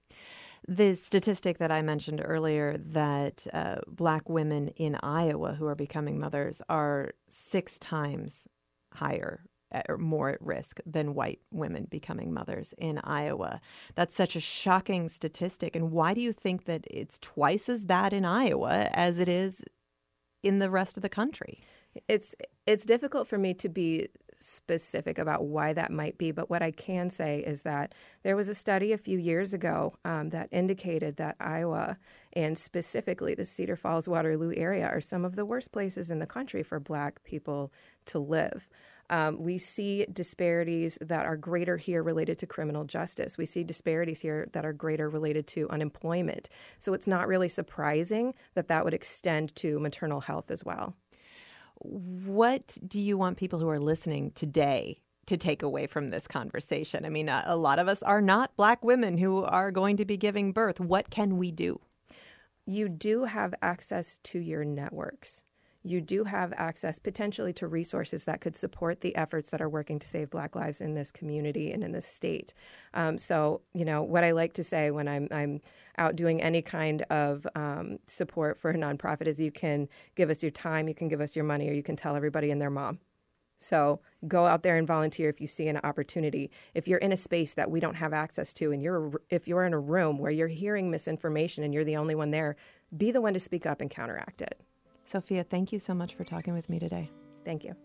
The 0.68 0.96
statistic 0.96 1.58
that 1.58 1.72
I 1.72 1.82
mentioned 1.82 2.22
earlier 2.24 2.78
that 2.78 3.48
uh, 3.54 3.78
black 3.88 4.30
women 4.30 4.70
in 4.70 4.98
Iowa 5.02 5.56
who 5.56 5.66
are 5.68 5.76
becoming 5.76 6.20
mothers 6.20 6.62
are 6.70 7.12
six 7.28 7.78
times 7.80 8.48
higher 8.94 9.44
uh, 9.72 9.82
or 9.90 9.98
more 9.98 10.30
at 10.30 10.42
risk 10.42 10.80
than 10.86 11.14
white 11.14 11.40
women 11.52 11.88
becoming 11.90 12.34
mothers 12.34 12.74
in 12.78 13.00
Iowa. 13.00 13.60
That's 13.96 14.16
such 14.16 14.36
a 14.36 14.40
shocking 14.40 15.10
statistic. 15.10 15.76
And 15.76 15.92
why 15.92 16.14
do 16.14 16.22
you 16.22 16.34
think 16.34 16.66
that 16.66 16.86
it's 16.90 17.20
twice 17.20 17.68
as 17.68 17.86
bad 17.86 18.14
in 18.14 18.26
Iowa 18.26 18.90
as 18.94 19.20
it 19.20 19.28
is 19.28 19.64
in 20.44 20.60
the 20.60 20.70
rest 20.70 20.98
of 20.98 21.04
the 21.04 21.10
country? 21.10 21.60
It's 22.08 22.36
it's 22.66 22.86
difficult 22.86 23.28
for 23.28 23.38
me 23.38 23.54
to 23.56 23.70
be 23.70 24.08
specific 24.40 25.18
about 25.18 25.46
why 25.46 25.74
that 25.74 25.92
might 25.92 26.18
be, 26.18 26.32
but 26.32 26.50
what 26.50 26.62
I 26.62 26.72
can 26.72 27.10
say 27.10 27.40
is 27.40 27.64
that 27.64 27.94
there 28.24 28.36
was 28.36 28.50
a 28.50 28.56
study 28.56 28.92
a 28.92 28.98
few 28.98 29.18
years 29.18 29.54
ago 29.54 29.96
um, 30.06 30.30
that 30.30 30.50
indicated 30.52 31.18
that 31.18 31.36
Iowa 31.40 31.98
and 32.34 32.58
specifically 32.58 33.34
the 33.34 33.46
Cedar 33.46 33.76
Falls 33.76 34.08
Waterloo 34.08 34.54
area 34.56 34.88
are 34.88 35.02
some 35.02 35.26
of 35.26 35.36
the 35.36 35.46
worst 35.46 35.72
places 35.72 36.12
in 36.12 36.20
the 36.20 36.28
country 36.28 36.64
for 36.64 36.80
Black 36.80 37.24
people 37.24 37.72
to 38.06 38.20
live. 38.20 38.68
Um, 39.10 39.42
we 39.42 39.58
see 39.58 40.06
disparities 40.12 40.98
that 41.00 41.26
are 41.26 41.38
greater 41.38 41.78
here 41.78 42.04
related 42.04 42.38
to 42.40 42.46
criminal 42.46 42.84
justice. 42.84 43.38
We 43.38 43.46
see 43.46 43.64
disparities 43.64 44.22
here 44.22 44.50
that 44.52 44.66
are 44.66 44.74
greater 44.74 45.10
related 45.10 45.48
to 45.48 45.70
unemployment. 45.70 46.50
So 46.78 46.94
it's 46.94 47.08
not 47.08 47.28
really 47.28 47.48
surprising 47.48 48.34
that 48.54 48.68
that 48.68 48.84
would 48.84 48.94
extend 48.94 49.56
to 49.58 49.80
maternal 49.80 50.22
health 50.22 50.52
as 50.52 50.66
well. 50.66 50.94
What 51.80 52.78
do 52.88 53.00
you 53.00 53.18
want 53.18 53.38
people 53.38 53.60
who 53.60 53.70
are 53.70 53.80
listening 53.80 54.32
today 54.32 55.02
to 55.28 55.38
take 55.38 55.62
away 55.62 55.88
from 55.88 56.10
this 56.10 56.28
conversation? 56.28 57.06
I 57.06 57.10
mean, 57.10 57.30
a, 57.30 57.56
lot 57.56 57.80
of 57.80 57.88
us 57.88 58.02
are 58.04 58.22
not 58.22 58.56
Black 58.56 58.84
women 58.84 59.18
who 59.18 59.44
are 59.44 59.72
going 59.72 59.98
to 59.98 60.06
be 60.06 60.18
giving 60.18 60.52
birth. 60.52 60.80
What 60.80 61.10
can 61.10 61.38
we 61.38 61.52
do? 61.52 61.80
You 62.66 62.90
do 62.90 63.26
have 63.26 63.54
access 63.62 64.20
to 64.24 64.40
your 64.40 64.66
networks 64.66 65.44
you 65.90 66.02
do 66.02 66.24
have 66.26 66.54
access 66.58 67.00
potentially 67.00 67.54
to 67.54 67.68
resources 67.68 68.26
that 68.26 68.42
could 68.42 68.56
support 68.56 69.02
the 69.02 69.16
efforts 69.16 69.50
that 69.52 69.62
are 69.62 69.70
working 69.70 70.00
to 70.00 70.08
save 70.08 70.30
Black 70.30 70.56
lives 70.56 70.82
in 70.82 70.94
this 70.94 71.12
community 71.12 71.72
and 71.72 71.84
in 71.84 71.92
this 71.92 72.06
state. 72.06 72.54
Um, 72.94 73.18
so, 73.18 73.62
you 73.74 73.86
know, 73.86 74.04
what 74.04 74.24
I 74.24 74.32
like 74.32 74.54
to 74.54 74.64
say 74.64 74.92
when 74.92 75.08
I'm, 75.08 75.28
I'm 75.32 75.62
out 75.98 76.16
doing 76.16 76.42
any 76.42 76.62
kind 76.62 77.02
of 77.04 77.48
um, 77.56 78.00
support 78.08 78.58
for 78.58 78.72
a 78.72 78.76
nonprofit 78.76 79.28
is 79.28 79.40
you 79.40 79.52
can 79.52 79.88
give 80.16 80.30
us 80.30 80.44
your 80.44 80.52
time, 80.52 80.88
you 80.88 80.96
can 80.96 81.08
give 81.08 81.22
us 81.22 81.36
your 81.36 81.46
money, 81.46 81.70
or 81.70 81.74
you 81.74 81.84
can 81.84 81.96
tell 81.96 82.16
everybody 82.16 82.52
and 82.52 82.62
their 82.62 82.70
mom. 82.70 83.00
So 83.58 84.02
go 84.28 84.46
out 84.46 84.62
there 84.62 84.78
and 84.78 84.88
volunteer 84.88 85.30
if 85.30 85.42
you 85.42 85.48
see 85.48 85.68
an 85.68 85.78
opportunity. 85.78 86.52
If 86.76 86.88
you're 86.88 87.00
in 87.00 87.12
a 87.12 87.18
space 87.18 87.56
that 87.56 87.72
we 87.72 87.80
don't 87.80 87.96
have 87.96 88.14
access 88.14 88.54
to, 88.54 88.72
and 88.72 88.82
you're 88.82 89.20
if 89.30 89.48
you're 89.48 89.66
in 89.66 89.74
a 89.74 89.80
room 89.80 90.20
where 90.20 90.32
you're 90.32 90.48
hearing 90.48 90.92
misinformation 90.92 91.64
and 91.64 91.74
you're 91.74 91.84
the 91.84 91.98
only 91.98 92.14
one 92.16 92.32
there, 92.32 92.56
be 92.96 93.12
the 93.12 93.22
one 93.22 93.34
to 93.34 93.40
speak 93.40 93.66
up 93.66 93.82
and 93.82 93.90
counteract 93.90 94.42
it. 94.42 94.62
Sophia, 95.08 95.46
thank 95.46 95.72
you 95.72 95.80
so 95.80 95.94
much 95.94 96.16
for 96.16 96.26
talking 96.26 96.54
with 96.54 96.70
me 96.70 96.80
today. 96.80 97.10
Thank 97.46 97.64
you. 97.64 97.76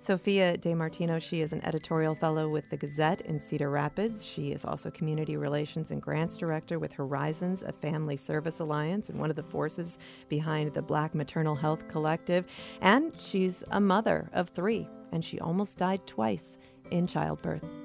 Sophia 0.00 0.56
DeMartino, 0.56 1.20
she 1.20 1.42
is 1.42 1.52
an 1.52 1.62
editorial 1.62 2.14
fellow 2.14 2.48
with 2.48 2.70
the 2.70 2.76
Gazette 2.78 3.20
in 3.20 3.38
Cedar 3.38 3.68
Rapids. 3.68 4.24
She 4.24 4.50
is 4.50 4.64
also 4.64 4.90
community 4.90 5.36
relations 5.36 5.90
and 5.90 6.00
grants 6.00 6.38
director 6.38 6.78
with 6.78 6.94
Horizons, 6.94 7.62
a 7.62 7.70
family 7.70 8.16
service 8.16 8.60
alliance, 8.60 9.10
and 9.10 9.20
one 9.20 9.28
of 9.28 9.36
the 9.36 9.42
forces 9.42 9.98
behind 10.30 10.72
the 10.72 10.80
Black 10.80 11.14
Maternal 11.14 11.54
Health 11.54 11.86
Collective. 11.86 12.46
And 12.80 13.14
she's 13.20 13.62
a 13.72 13.80
mother 13.80 14.30
of 14.32 14.48
three, 14.48 14.88
and 15.12 15.22
she 15.22 15.38
almost 15.38 15.76
died 15.76 16.06
twice 16.06 16.56
in 16.90 17.06
childbirth. 17.06 17.79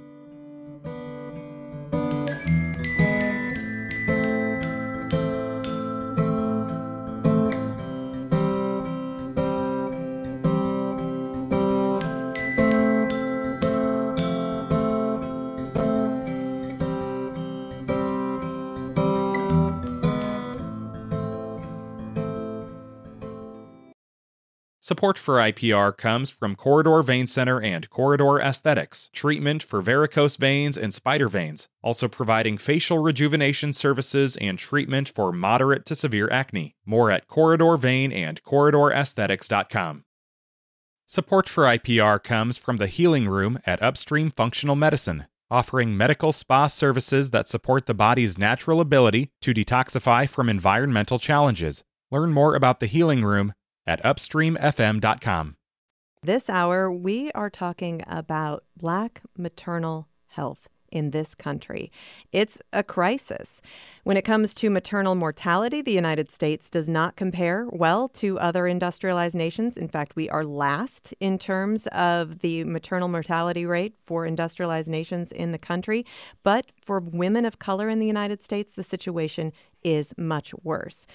Support 25.06 25.20
for 25.20 25.36
IPR 25.36 25.96
comes 25.96 26.32
from 26.32 26.56
Corridor 26.56 27.04
Vein 27.04 27.28
Center 27.28 27.62
and 27.62 27.88
Corridor 27.92 28.40
Aesthetics, 28.40 29.12
treatment 29.14 29.62
for 29.62 29.80
varicose 29.80 30.36
veins 30.36 30.80
and 30.80 30.92
spider 30.92 31.30
veins, 31.30 31.68
also 31.84 32.08
providing 32.08 32.58
facial 32.58 32.98
rejuvenation 32.98 33.72
services 33.72 34.36
and 34.38 34.58
treatment 34.58 35.08
for 35.08 35.32
moderate 35.32 35.86
to 35.86 35.96
severe 35.96 36.28
acne. 36.32 36.76
More 36.88 37.12
at 37.12 37.28
Corridor 37.28 37.78
Vein 37.78 38.12
and 38.12 38.42
CorridorAesthetics.com. 38.42 40.06
Support 41.06 41.50
for 41.50 41.66
IPR 41.66 42.24
comes 42.24 42.58
from 42.58 42.78
the 42.78 42.88
Healing 42.88 43.28
Room 43.28 43.60
at 43.64 43.84
Upstream 43.84 44.32
Functional 44.32 44.76
Medicine, 44.76 45.28
offering 45.52 45.96
medical 45.96 46.32
spa 46.32 46.66
services 46.66 47.30
that 47.30 47.48
support 47.48 47.86
the 47.86 47.94
body's 47.94 48.40
natural 48.40 48.82
ability 48.82 49.30
to 49.42 49.54
detoxify 49.54 50.28
from 50.28 50.50
environmental 50.50 51.20
challenges. 51.20 51.84
Learn 52.10 52.32
more 52.32 52.56
about 52.56 52.80
the 52.80 52.88
Healing 52.88 53.24
Room 53.24 53.54
at 53.88 54.04
upstreamfm.com. 54.04 55.56
This 56.24 56.50
hour, 56.50 56.92
we 56.92 57.32
are 57.34 57.50
talking 57.50 58.02
about 58.08 58.64
Black 58.76 59.22
maternal 59.38 60.08
health 60.30 60.68
in 60.92 61.12
this 61.12 61.36
country. 61.36 61.92
It's 62.32 62.60
a 62.72 62.82
crisis. 62.82 63.62
When 64.04 64.18
it 64.18 64.24
comes 64.24 64.54
to 64.56 64.70
maternal 64.70 65.14
mortality, 65.14 65.82
the 65.82 65.92
United 65.92 66.32
States 66.32 66.70
does 66.70 66.88
not 66.88 67.16
compare 67.16 67.68
well 67.70 68.08
to 68.10 68.40
other 68.40 68.66
industrialized 68.66 69.36
nations. 69.36 69.78
In 69.78 69.90
fact, 69.90 70.16
we 70.16 70.30
are 70.30 70.46
last 70.46 71.14
in 71.20 71.38
terms 71.38 71.86
of 71.88 72.40
the 72.40 72.64
maternal 72.64 73.10
mortality 73.10 73.66
rate 73.66 73.94
for 74.06 74.26
industrialized 74.26 74.90
nations 74.90 75.32
in 75.32 75.52
the 75.52 75.60
country. 75.60 76.06
But 76.44 76.72
for 76.82 77.00
women 77.00 77.46
of 77.46 77.60
color 77.60 77.90
in 77.90 78.00
the 78.00 78.08
United 78.08 78.42
States, 78.42 78.72
the 78.72 78.84
situation 78.84 79.52
is 79.84 80.14
much 80.18 80.54
worse. 80.64 81.06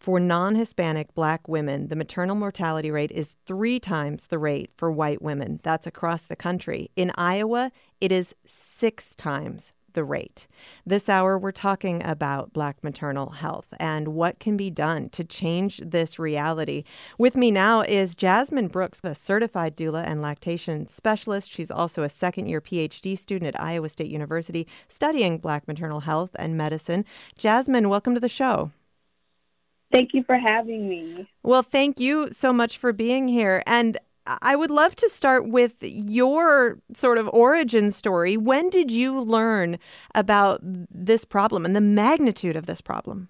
For 0.00 0.18
non 0.18 0.54
Hispanic 0.54 1.14
black 1.14 1.46
women, 1.46 1.88
the 1.88 1.94
maternal 1.94 2.34
mortality 2.34 2.90
rate 2.90 3.12
is 3.12 3.36
three 3.44 3.78
times 3.78 4.28
the 4.28 4.38
rate 4.38 4.70
for 4.74 4.90
white 4.90 5.20
women. 5.20 5.60
That's 5.62 5.86
across 5.86 6.22
the 6.22 6.36
country. 6.36 6.90
In 6.96 7.12
Iowa, 7.16 7.70
it 8.00 8.10
is 8.10 8.34
six 8.46 9.14
times 9.14 9.74
the 9.92 10.02
rate. 10.02 10.46
This 10.86 11.10
hour, 11.10 11.38
we're 11.38 11.52
talking 11.52 12.02
about 12.02 12.54
Black 12.54 12.82
maternal 12.82 13.28
health 13.28 13.66
and 13.78 14.08
what 14.08 14.38
can 14.38 14.56
be 14.56 14.70
done 14.70 15.10
to 15.10 15.22
change 15.22 15.82
this 15.84 16.18
reality. 16.18 16.84
With 17.18 17.36
me 17.36 17.50
now 17.50 17.82
is 17.82 18.14
Jasmine 18.14 18.68
Brooks, 18.68 19.02
a 19.04 19.14
certified 19.14 19.76
doula 19.76 20.02
and 20.06 20.22
lactation 20.22 20.86
specialist. 20.88 21.50
She's 21.50 21.70
also 21.70 22.04
a 22.04 22.08
second 22.08 22.46
year 22.46 22.62
PhD 22.62 23.18
student 23.18 23.54
at 23.54 23.60
Iowa 23.60 23.90
State 23.90 24.10
University 24.10 24.66
studying 24.88 25.36
Black 25.36 25.68
maternal 25.68 26.00
health 26.00 26.30
and 26.36 26.56
medicine. 26.56 27.04
Jasmine, 27.36 27.90
welcome 27.90 28.14
to 28.14 28.20
the 28.20 28.28
show. 28.30 28.70
Thank 29.92 30.10
you 30.14 30.22
for 30.24 30.36
having 30.36 30.88
me. 30.88 31.28
Well, 31.42 31.62
thank 31.62 31.98
you 31.98 32.30
so 32.30 32.52
much 32.52 32.78
for 32.78 32.92
being 32.92 33.26
here. 33.26 33.62
And 33.66 33.98
I 34.42 34.54
would 34.54 34.70
love 34.70 34.94
to 34.96 35.08
start 35.08 35.48
with 35.48 35.76
your 35.80 36.78
sort 36.94 37.18
of 37.18 37.28
origin 37.32 37.90
story. 37.90 38.36
When 38.36 38.70
did 38.70 38.92
you 38.92 39.20
learn 39.20 39.78
about 40.14 40.60
this 40.62 41.24
problem 41.24 41.64
and 41.64 41.74
the 41.74 41.80
magnitude 41.80 42.54
of 42.54 42.66
this 42.66 42.80
problem? 42.80 43.28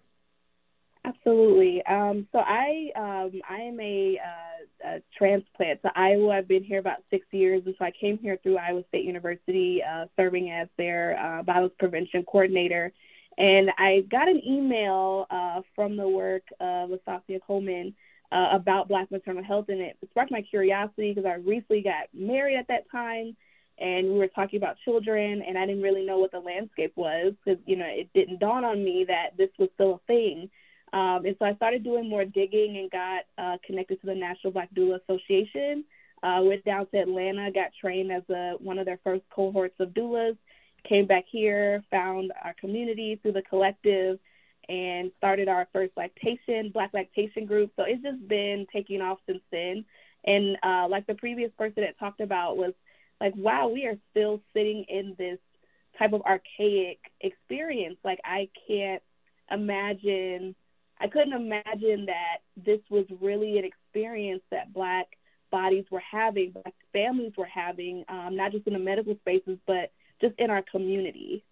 Absolutely. 1.04 1.82
Um, 1.86 2.26
so 2.30 2.40
I 2.40 2.90
um, 2.94 3.40
I 3.48 3.56
am 3.62 3.80
a, 3.80 4.20
uh, 4.22 4.88
a, 4.88 5.02
transplant 5.16 5.80
to 5.82 5.90
Iowa. 5.96 6.36
I've 6.36 6.48
been 6.48 6.62
here 6.62 6.78
about 6.78 6.98
six 7.08 7.26
years, 7.30 7.62
and 7.64 7.74
so 7.78 7.86
I 7.86 7.90
came 7.98 8.18
here 8.18 8.38
through 8.42 8.58
Iowa 8.58 8.82
State 8.88 9.04
University, 9.04 9.82
uh, 9.82 10.06
serving 10.14 10.50
as 10.50 10.68
their 10.76 11.18
uh, 11.18 11.42
violence 11.42 11.72
prevention 11.78 12.22
coordinator 12.24 12.92
and 13.40 13.70
I 13.78 14.04
got 14.10 14.28
an 14.28 14.42
email 14.46 15.26
uh, 15.30 15.62
from 15.74 15.96
the 15.96 16.06
work 16.06 16.42
of 16.60 16.90
Asasia 16.90 17.40
Coleman 17.46 17.94
uh, 18.30 18.48
about 18.52 18.86
Black 18.86 19.10
maternal 19.10 19.42
health, 19.42 19.66
and 19.70 19.80
it 19.80 19.96
sparked 20.10 20.30
my 20.30 20.42
curiosity 20.42 21.14
because 21.14 21.24
I 21.26 21.36
recently 21.36 21.80
got 21.80 22.08
married 22.12 22.58
at 22.58 22.68
that 22.68 22.90
time, 22.92 23.34
and 23.78 24.08
we 24.08 24.18
were 24.18 24.28
talking 24.28 24.58
about 24.58 24.76
children, 24.84 25.42
and 25.46 25.56
I 25.56 25.64
didn't 25.64 25.82
really 25.82 26.04
know 26.04 26.18
what 26.18 26.32
the 26.32 26.38
landscape 26.38 26.92
was 26.96 27.32
because 27.42 27.58
you 27.64 27.76
know 27.76 27.86
it 27.88 28.10
didn't 28.14 28.40
dawn 28.40 28.62
on 28.62 28.84
me 28.84 29.06
that 29.08 29.38
this 29.38 29.48
was 29.58 29.70
still 29.74 29.94
a 29.94 30.06
thing. 30.06 30.50
Um, 30.92 31.24
and 31.24 31.34
so 31.38 31.46
I 31.46 31.54
started 31.54 31.82
doing 31.82 32.10
more 32.10 32.26
digging 32.26 32.76
and 32.76 32.90
got 32.90 33.22
uh, 33.38 33.56
connected 33.66 34.02
to 34.02 34.06
the 34.06 34.14
National 34.14 34.52
Black 34.52 34.68
Doula 34.74 34.98
Association. 35.02 35.84
Uh, 36.22 36.40
went 36.42 36.62
down 36.66 36.86
to 36.88 36.98
Atlanta, 36.98 37.50
got 37.50 37.70
trained 37.80 38.12
as 38.12 38.22
a 38.28 38.56
one 38.58 38.78
of 38.78 38.84
their 38.84 39.00
first 39.02 39.22
cohorts 39.34 39.80
of 39.80 39.88
doulas. 39.90 40.36
Came 40.88 41.06
back 41.06 41.24
here, 41.30 41.84
found 41.90 42.32
our 42.42 42.54
community 42.54 43.18
through 43.22 43.32
the 43.32 43.42
collective, 43.42 44.18
and 44.68 45.10
started 45.18 45.48
our 45.48 45.68
first 45.72 45.92
lactation, 45.96 46.70
Black 46.72 46.90
lactation 46.94 47.44
group. 47.44 47.72
So 47.76 47.84
it's 47.86 48.02
just 48.02 48.26
been 48.28 48.66
taking 48.72 49.00
off 49.00 49.18
since 49.26 49.42
then. 49.50 49.84
And 50.24 50.56
uh, 50.62 50.86
like 50.88 51.06
the 51.06 51.14
previous 51.14 51.50
person 51.58 51.82
that 51.82 51.98
talked 51.98 52.20
about 52.20 52.56
was 52.56 52.72
like, 53.20 53.34
wow, 53.36 53.68
we 53.68 53.86
are 53.86 53.96
still 54.10 54.40
sitting 54.54 54.84
in 54.88 55.14
this 55.18 55.38
type 55.98 56.12
of 56.12 56.22
archaic 56.22 56.98
experience. 57.20 57.96
Like 58.04 58.20
I 58.24 58.48
can't 58.68 59.02
imagine, 59.50 60.54
I 61.00 61.08
couldn't 61.08 61.32
imagine 61.32 62.06
that 62.06 62.38
this 62.56 62.80
was 62.90 63.06
really 63.20 63.58
an 63.58 63.64
experience 63.64 64.42
that 64.50 64.72
Black 64.72 65.06
bodies 65.50 65.84
were 65.90 66.02
having, 66.10 66.52
Black 66.52 66.74
families 66.92 67.32
were 67.36 67.48
having, 67.52 68.04
um, 68.08 68.36
not 68.36 68.52
just 68.52 68.66
in 68.66 68.74
the 68.74 68.78
medical 68.78 69.16
spaces, 69.16 69.58
but 69.66 69.90
just 70.20 70.34
in 70.38 70.50
our 70.50 70.62
community. 70.62 71.44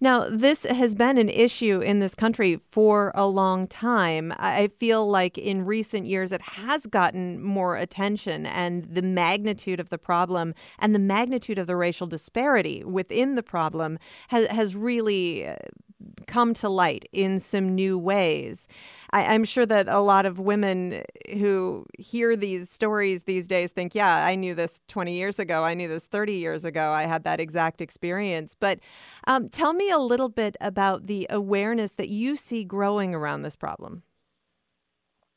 Now, 0.00 0.28
this 0.30 0.64
has 0.64 0.94
been 0.94 1.18
an 1.18 1.28
issue 1.28 1.80
in 1.80 1.98
this 1.98 2.14
country 2.14 2.60
for 2.70 3.12
a 3.14 3.26
long 3.26 3.66
time. 3.66 4.32
I 4.38 4.70
feel 4.78 5.08
like 5.08 5.36
in 5.36 5.64
recent 5.64 6.06
years 6.06 6.32
it 6.32 6.40
has 6.40 6.86
gotten 6.86 7.42
more 7.42 7.76
attention, 7.76 8.46
and 8.46 8.84
the 8.84 9.02
magnitude 9.02 9.80
of 9.80 9.90
the 9.90 9.98
problem 9.98 10.54
and 10.78 10.94
the 10.94 10.98
magnitude 10.98 11.58
of 11.58 11.66
the 11.66 11.76
racial 11.76 12.06
disparity 12.06 12.82
within 12.84 13.34
the 13.34 13.42
problem 13.42 13.98
has, 14.28 14.46
has 14.48 14.74
really 14.74 15.46
uh, 15.46 15.56
come 16.26 16.54
to 16.54 16.68
light 16.68 17.08
in 17.12 17.40
some 17.40 17.74
new 17.74 17.98
ways. 17.98 18.68
I, 19.10 19.34
am 19.34 19.44
sure 19.44 19.66
that 19.66 19.88
a 19.88 19.98
lot 20.00 20.26
of 20.26 20.38
women 20.38 21.02
who 21.32 21.86
hear 21.98 22.36
these 22.36 22.70
stories 22.70 23.24
these 23.24 23.48
days 23.48 23.72
think, 23.72 23.94
yeah, 23.94 24.26
I 24.26 24.34
knew 24.34 24.54
this 24.54 24.80
20 24.88 25.14
years 25.14 25.38
ago. 25.38 25.64
I 25.64 25.74
knew 25.74 25.88
this 25.88 26.06
30 26.06 26.34
years 26.34 26.64
ago. 26.64 26.92
I 26.92 27.04
had 27.04 27.24
that 27.24 27.40
exact 27.40 27.80
experience. 27.80 28.54
But 28.58 28.80
um, 29.26 29.48
tell 29.48 29.72
me 29.72 29.90
a 29.90 29.98
little 29.98 30.28
bit 30.28 30.56
about 30.60 31.06
the 31.06 31.26
awareness 31.30 31.94
that 31.94 32.08
you 32.10 32.36
see 32.36 32.64
growing 32.64 33.14
around 33.14 33.42
this 33.42 33.56
problem. 33.56 34.02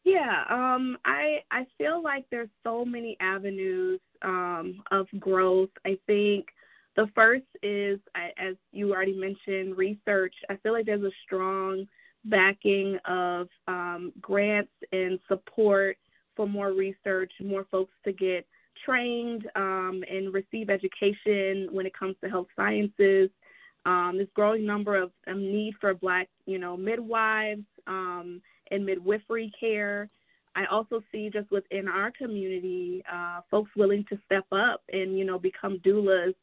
Yeah, 0.04 0.44
um, 0.50 0.98
I 1.06 1.44
I 1.52 1.68
feel 1.78 2.02
like 2.02 2.26
there's 2.32 2.50
so 2.64 2.84
many 2.84 3.16
avenues 3.20 4.00
um, 4.24 4.82
of 4.90 5.08
growth. 5.20 5.70
I 5.86 6.00
think 6.08 6.48
the 6.96 7.08
first 7.16 7.46
is, 7.64 8.00
as 8.16 8.56
you 8.72 8.94
already 8.94 9.18
mentioned, 9.18 9.78
research. 9.78 10.36
I 10.50 10.58
feel 10.58 10.74
like 10.74 10.86
there's 10.86 11.04
a 11.04 11.12
strong 11.26 11.88
backing 12.26 12.98
of 13.06 13.48
um, 13.68 14.12
grants 14.22 14.72
and 14.92 15.20
support 15.28 15.98
for 16.36 16.48
more 16.48 16.74
research, 16.74 17.32
more 17.42 17.66
folks 17.72 17.94
to 18.06 18.12
get 18.12 18.46
trained 18.86 19.48
um, 19.56 20.04
and 20.10 20.34
receive 20.34 20.70
education 20.70 21.70
when 21.72 21.86
it 21.86 21.98
comes 21.98 22.16
to 22.24 22.30
health 22.30 22.48
sciences. 22.56 23.30
Um, 23.86 24.16
this 24.18 24.28
growing 24.36 24.66
number 24.66 24.96
of 25.02 25.12
um, 25.28 25.42
need 25.42 25.74
for 25.80 25.94
Black, 25.94 26.30
you 26.46 26.60
know, 26.60 26.78
midwives 26.78 27.66
um, 27.88 28.42
and 28.70 28.86
midwifery 28.86 29.52
care. 29.60 30.10
I 30.56 30.66
also 30.66 31.02
see 31.12 31.30
just 31.32 31.50
within 31.50 31.88
our 31.88 32.12
community, 32.12 33.02
uh, 33.12 33.42
folks 33.50 33.72
willing 33.76 34.06
to 34.10 34.20
step 34.26 34.46
up 34.52 34.82
and 34.92 35.18
you 35.18 35.24
know 35.24 35.40
become 35.40 35.80
doulas 35.80 36.34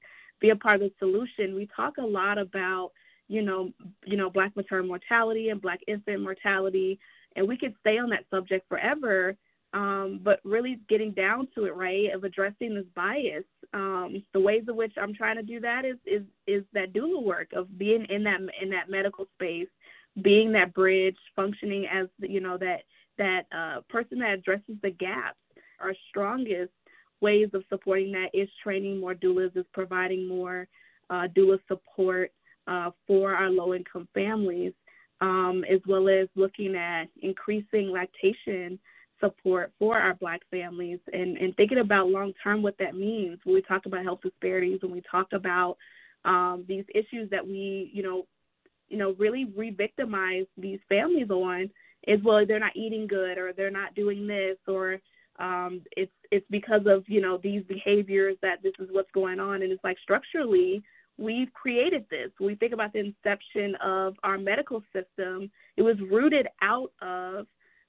be 0.40 0.50
a 0.50 0.56
part 0.56 0.82
of 0.82 0.90
the 0.90 0.92
solution. 0.98 1.54
We 1.54 1.68
talk 1.74 1.98
a 1.98 2.02
lot 2.02 2.38
about, 2.38 2.92
you 3.28 3.42
know, 3.42 3.72
you 4.04 4.16
know, 4.16 4.30
black 4.30 4.54
maternal 4.56 4.86
mortality 4.86 5.50
and 5.50 5.60
black 5.60 5.80
infant 5.86 6.22
mortality, 6.22 6.98
and 7.36 7.46
we 7.46 7.56
could 7.56 7.74
stay 7.80 7.98
on 7.98 8.10
that 8.10 8.24
subject 8.30 8.68
forever. 8.68 9.36
Um, 9.74 10.20
but 10.22 10.40
really 10.44 10.80
getting 10.88 11.12
down 11.12 11.46
to 11.54 11.66
it, 11.66 11.76
right, 11.76 12.10
of 12.14 12.24
addressing 12.24 12.74
this 12.74 12.86
bias. 12.96 13.44
Um, 13.74 14.22
the 14.32 14.40
ways 14.40 14.62
in 14.66 14.76
which 14.76 14.94
I'm 14.96 15.12
trying 15.12 15.36
to 15.36 15.42
do 15.42 15.60
that 15.60 15.84
is 15.84 15.98
is 16.06 16.22
is 16.46 16.64
that 16.72 16.94
doula 16.94 17.22
work 17.22 17.48
of 17.52 17.78
being 17.78 18.06
in 18.08 18.24
that 18.24 18.40
in 18.62 18.70
that 18.70 18.88
medical 18.88 19.26
space, 19.34 19.68
being 20.22 20.52
that 20.52 20.72
bridge, 20.72 21.18
functioning 21.36 21.86
as 21.86 22.08
you 22.18 22.40
know 22.40 22.56
that 22.56 22.84
that 23.18 23.42
uh, 23.52 23.80
person 23.90 24.20
that 24.20 24.38
addresses 24.38 24.76
the 24.82 24.90
gaps. 24.90 25.36
Our 25.80 25.94
strongest 26.08 26.72
ways 27.20 27.48
of 27.54 27.64
supporting 27.68 28.12
that 28.12 28.28
is 28.32 28.48
training 28.62 29.00
more 29.00 29.14
doulas, 29.14 29.56
is 29.56 29.66
providing 29.72 30.26
more 30.26 30.68
uh, 31.10 31.26
doula 31.36 31.58
support 31.68 32.32
uh, 32.66 32.90
for 33.06 33.34
our 33.34 33.50
low 33.50 33.74
income 33.74 34.08
families, 34.14 34.72
um, 35.20 35.64
as 35.70 35.80
well 35.86 36.08
as 36.08 36.28
looking 36.36 36.76
at 36.76 37.04
increasing 37.22 37.90
lactation 37.90 38.78
support 39.20 39.72
for 39.78 39.98
our 39.98 40.14
black 40.14 40.40
families 40.50 41.00
and, 41.12 41.36
and 41.38 41.56
thinking 41.56 41.78
about 41.78 42.08
long 42.08 42.32
term 42.42 42.62
what 42.62 42.78
that 42.78 42.94
means. 42.94 43.38
When 43.44 43.54
we 43.54 43.62
talk 43.62 43.86
about 43.86 44.04
health 44.04 44.20
disparities, 44.22 44.80
when 44.82 44.92
we 44.92 45.02
talk 45.10 45.28
about 45.32 45.76
um, 46.24 46.64
these 46.68 46.84
issues 46.94 47.30
that 47.30 47.46
we, 47.46 47.90
you 47.92 48.02
know, 48.02 48.26
you 48.88 48.96
know, 48.96 49.14
really 49.18 49.46
re-victimize 49.56 50.46
these 50.56 50.78
families 50.88 51.30
on 51.30 51.70
is 52.06 52.22
well 52.22 52.44
they're 52.46 52.60
not 52.60 52.76
eating 52.76 53.06
good 53.06 53.38
or 53.38 53.52
they're 53.52 53.70
not 53.70 53.94
doing 53.94 54.26
this 54.26 54.56
or 54.66 54.98
um, 55.38 55.82
it's 55.96 56.12
it's 56.30 56.46
because 56.50 56.82
of 56.86 57.04
you 57.08 57.20
know 57.20 57.38
these 57.42 57.62
behaviors 57.68 58.36
that 58.42 58.62
this 58.62 58.72
is 58.78 58.88
what's 58.90 59.10
going 59.12 59.40
on, 59.40 59.62
and 59.62 59.72
it's 59.72 59.84
like 59.84 59.98
structurally 60.02 60.82
we've 61.18 61.52
created 61.52 62.04
this. 62.10 62.30
When 62.38 62.48
we 62.48 62.54
think 62.54 62.72
about 62.72 62.92
the 62.92 63.00
inception 63.00 63.74
of 63.84 64.14
our 64.22 64.38
medical 64.38 64.82
system, 64.92 65.50
it 65.76 65.82
was 65.82 65.96
rooted 66.10 66.46
out 66.62 66.92
of 67.02 67.46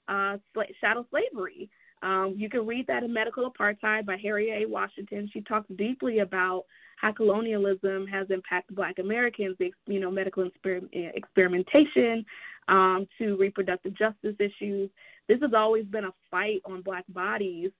uh, 0.08 0.38
chattel 0.82 1.06
slavery. 1.10 1.70
Um, 2.02 2.34
you 2.38 2.50
can 2.50 2.66
read 2.66 2.88
that 2.88 3.04
in 3.04 3.14
Medical 3.14 3.50
Apartheid 3.52 4.06
by 4.06 4.18
Harriet 4.18 4.64
A. 4.64 4.70
Washington. 4.70 5.30
She 5.32 5.42
talks 5.42 5.68
deeply 5.78 6.20
about 6.20 6.64
how 6.96 7.12
colonialism 7.12 8.08
has 8.08 8.28
impacted 8.30 8.76
Black 8.76 9.00
Americans, 9.00 9.58
you 9.60 10.00
know, 10.00 10.10
medical 10.10 10.50
exper- 10.50 10.88
experimentation 10.94 12.26
um, 12.68 13.08
to 13.18 13.36
reproductive 13.38 13.98
justice 13.98 14.36
issues. 14.40 14.90
This 15.30 15.39
has 15.42 15.54
always 15.56 15.86
been 15.86 16.06
a 16.06 16.13
fight 16.30 16.62
on 16.65 16.82
Black 16.82 17.06
bodies 17.08 17.72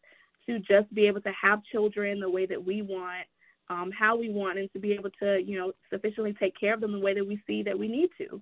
to 0.46 0.60
just 0.60 0.94
be 0.94 1.08
able 1.08 1.22
to 1.22 1.32
have 1.42 1.64
children 1.64 2.20
the 2.20 2.30
way 2.30 2.46
that 2.46 2.64
we 2.64 2.84
want, 2.84 3.26
um, 3.70 3.92
how 3.92 4.16
we 4.16 4.30
want, 4.30 4.60
and 4.60 4.72
to 4.72 4.80
be 4.80 4.94
able 4.94 5.10
to, 5.20 5.42
you 5.44 5.58
know, 5.58 5.74
sufficiently 5.90 6.34
take 6.40 6.58
care 6.58 6.76
of 6.76 6.80
them 6.80 6.94
the 6.94 7.00
way 7.00 7.16
that 7.16 7.28
we 7.28 7.42
see 7.46 7.64
that 7.64 7.78
we 7.78 7.88
need 7.88 8.10
to. 8.20 8.42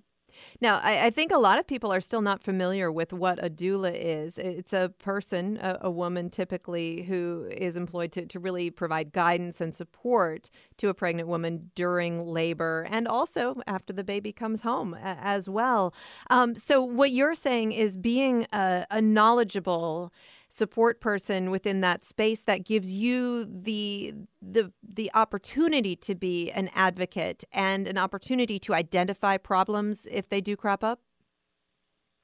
Now, 0.60 0.80
I, 0.82 1.06
I, 1.06 1.10
think 1.10 1.32
a 1.32 1.38
lot 1.38 1.58
of 1.58 1.66
people 1.66 1.92
are 1.92 2.00
still 2.00 2.20
not 2.20 2.42
familiar 2.42 2.90
with 2.90 3.12
what 3.12 3.42
a 3.44 3.48
doula 3.48 3.92
is. 3.94 4.38
It's 4.38 4.72
a 4.72 4.92
person, 4.98 5.58
a, 5.58 5.78
a 5.82 5.90
woman 5.90 6.30
typically, 6.30 7.02
who 7.02 7.48
is 7.50 7.76
employed 7.76 8.12
to, 8.12 8.26
to 8.26 8.38
really 8.38 8.70
provide 8.70 9.12
guidance 9.12 9.60
and 9.60 9.74
support 9.74 10.50
to 10.78 10.88
a 10.88 10.94
pregnant 10.94 11.28
woman 11.28 11.70
during 11.74 12.24
labor 12.24 12.86
and 12.90 13.08
also 13.08 13.60
after 13.66 13.92
the 13.92 14.04
baby 14.04 14.32
comes 14.32 14.62
home 14.62 14.96
as 15.02 15.48
well. 15.48 15.94
Um, 16.30 16.54
so, 16.54 16.82
what 16.82 17.10
you're 17.10 17.34
saying 17.34 17.72
is 17.72 17.96
being 17.96 18.46
a, 18.52 18.86
a 18.90 19.00
knowledgeable 19.00 20.12
support 20.48 21.00
person 21.00 21.50
within 21.50 21.80
that 21.82 22.04
space 22.04 22.42
that 22.42 22.64
gives 22.64 22.92
you 22.92 23.44
the 23.44 24.14
the 24.40 24.72
the 24.82 25.10
opportunity 25.14 25.94
to 25.94 26.14
be 26.14 26.50
an 26.50 26.70
advocate 26.74 27.44
and 27.52 27.86
an 27.86 27.98
opportunity 27.98 28.58
to 28.58 28.74
identify 28.74 29.36
problems 29.36 30.06
if 30.10 30.28
they 30.28 30.40
do 30.40 30.56
crop 30.56 30.82
up? 30.82 31.00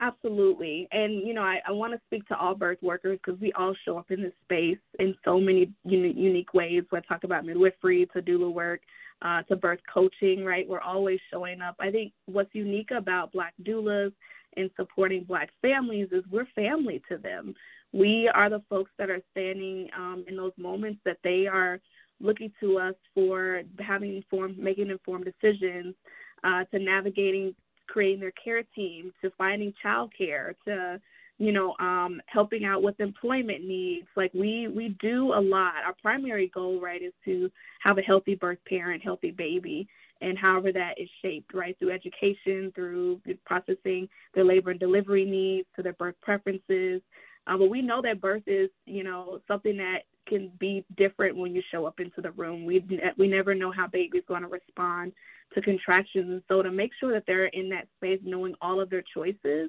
Absolutely. 0.01 0.89
And, 0.91 1.27
you 1.27 1.33
know, 1.33 1.43
I, 1.43 1.61
I 1.67 1.73
want 1.73 1.93
to 1.93 2.01
speak 2.07 2.27
to 2.29 2.37
all 2.37 2.55
birth 2.55 2.79
workers 2.83 3.19
because 3.25 3.41
we 3.41 3.53
all 3.53 3.75
show 3.85 3.97
up 3.97 4.11
in 4.11 4.23
this 4.23 4.33
space 4.43 4.79
in 4.99 5.15
so 5.25 5.39
many 5.39 5.73
uni- 5.85 6.13
unique 6.13 6.53
ways. 6.53 6.83
I 6.93 7.01
talk 7.01 7.25
about 7.25 7.47
midwifery 7.47 8.07
to 8.13 8.21
doula 8.21 8.53
work 8.53 8.81
uh, 9.23 9.43
to 9.45 9.57
birth 9.57 9.79
coaching, 9.93 10.45
right? 10.45 10.69
We're 10.69 10.81
always 10.81 11.21
showing 11.33 11.63
up. 11.63 11.77
I 11.79 11.91
think 11.91 12.13
what's 12.27 12.55
unique 12.55 12.91
about 12.91 13.33
Black 13.33 13.55
doulas 13.63 14.13
and 14.57 14.71
supporting 14.77 15.25
Black 15.25 15.51
families 15.63 16.09
is 16.13 16.25
we're 16.31 16.47
family 16.55 17.03
to 17.09 17.19
them 17.19 17.55
we 17.95 18.29
are 18.35 18.51
the 18.51 18.63
folks 18.69 18.91
that 18.99 19.09
are 19.09 19.23
standing 19.31 19.89
um, 19.97 20.25
in 20.27 20.37
those 20.37 20.53
moments 20.57 21.01
that 21.05 21.19
they 21.23 21.47
are 21.47 21.79
looking 22.21 22.53
to 22.59 22.79
us 22.79 22.95
for 23.15 23.63
having 23.79 24.17
informed, 24.17 24.59
making 24.59 24.91
informed 24.91 25.25
decisions, 25.25 25.95
uh, 26.43 26.65
to 26.73 26.81
navigating, 26.81 27.55
creating 27.87 28.19
their 28.19 28.33
care 28.33 28.65
team, 28.75 29.13
to 29.23 29.31
finding 29.39 29.73
childcare, 29.85 30.55
to 30.67 31.01
you 31.39 31.51
know, 31.51 31.75
um, 31.81 32.21
helping 32.27 32.65
out 32.65 32.83
with 32.83 32.99
employment 33.01 33.65
needs. 33.65 34.07
Like 34.17 34.33
we 34.35 34.69
we 34.69 34.97
do 35.01 35.33
a 35.33 35.41
lot. 35.41 35.83
Our 35.85 35.95
primary 36.01 36.51
goal, 36.55 36.81
right, 36.81 37.03
is 37.03 37.13
to 37.25 37.51
have 37.81 37.99
a 37.99 38.03
healthy 38.03 38.35
birth 38.35 38.59
parent, 38.69 39.03
healthy 39.03 39.33
baby, 39.33 39.89
and 40.25 40.39
however 40.39 40.73
that 40.73 40.95
is 40.97 41.09
shaped, 41.23 41.53
right, 41.55 41.79
through 41.79 41.93
education, 41.93 42.73
through 42.75 43.21
processing 43.45 44.09
their 44.35 44.45
labor 44.45 44.71
and 44.71 44.81
delivery 44.81 45.25
needs, 45.25 45.69
to 45.77 45.83
their 45.83 45.93
birth 45.93 46.17
preferences, 46.23 47.01
um, 47.47 47.59
but 47.59 47.71
we 47.71 47.83
know 47.83 48.01
that 48.03 48.21
birth 48.21 48.43
is, 48.47 48.71
you 48.87 49.05
know, 49.05 49.41
something 49.47 49.77
that 49.77 50.01
can 50.27 50.51
be 50.59 50.85
different 50.97 51.37
when 51.37 51.55
you 51.55 51.63
show 51.71 51.85
up 51.85 52.01
into 52.01 52.23
the 52.23 52.31
room. 52.33 52.65
We 52.65 52.85
we 53.19 53.29
never 53.29 53.55
know 53.55 53.71
how 53.71 53.87
baby's 53.87 54.23
going 54.27 54.43
to 54.43 54.49
respond 54.49 55.13
to 55.55 55.61
contractions, 55.61 56.31
and 56.31 56.43
so 56.49 56.63
to 56.63 56.71
make 56.71 56.93
sure 56.99 57.13
that 57.13 57.25
they're 57.27 57.47
in 57.47 57.69
that 57.71 57.87
space, 57.97 58.21
knowing 58.25 58.55
all 58.63 58.81
of 58.81 58.89
their 58.89 59.05
choices, 59.15 59.69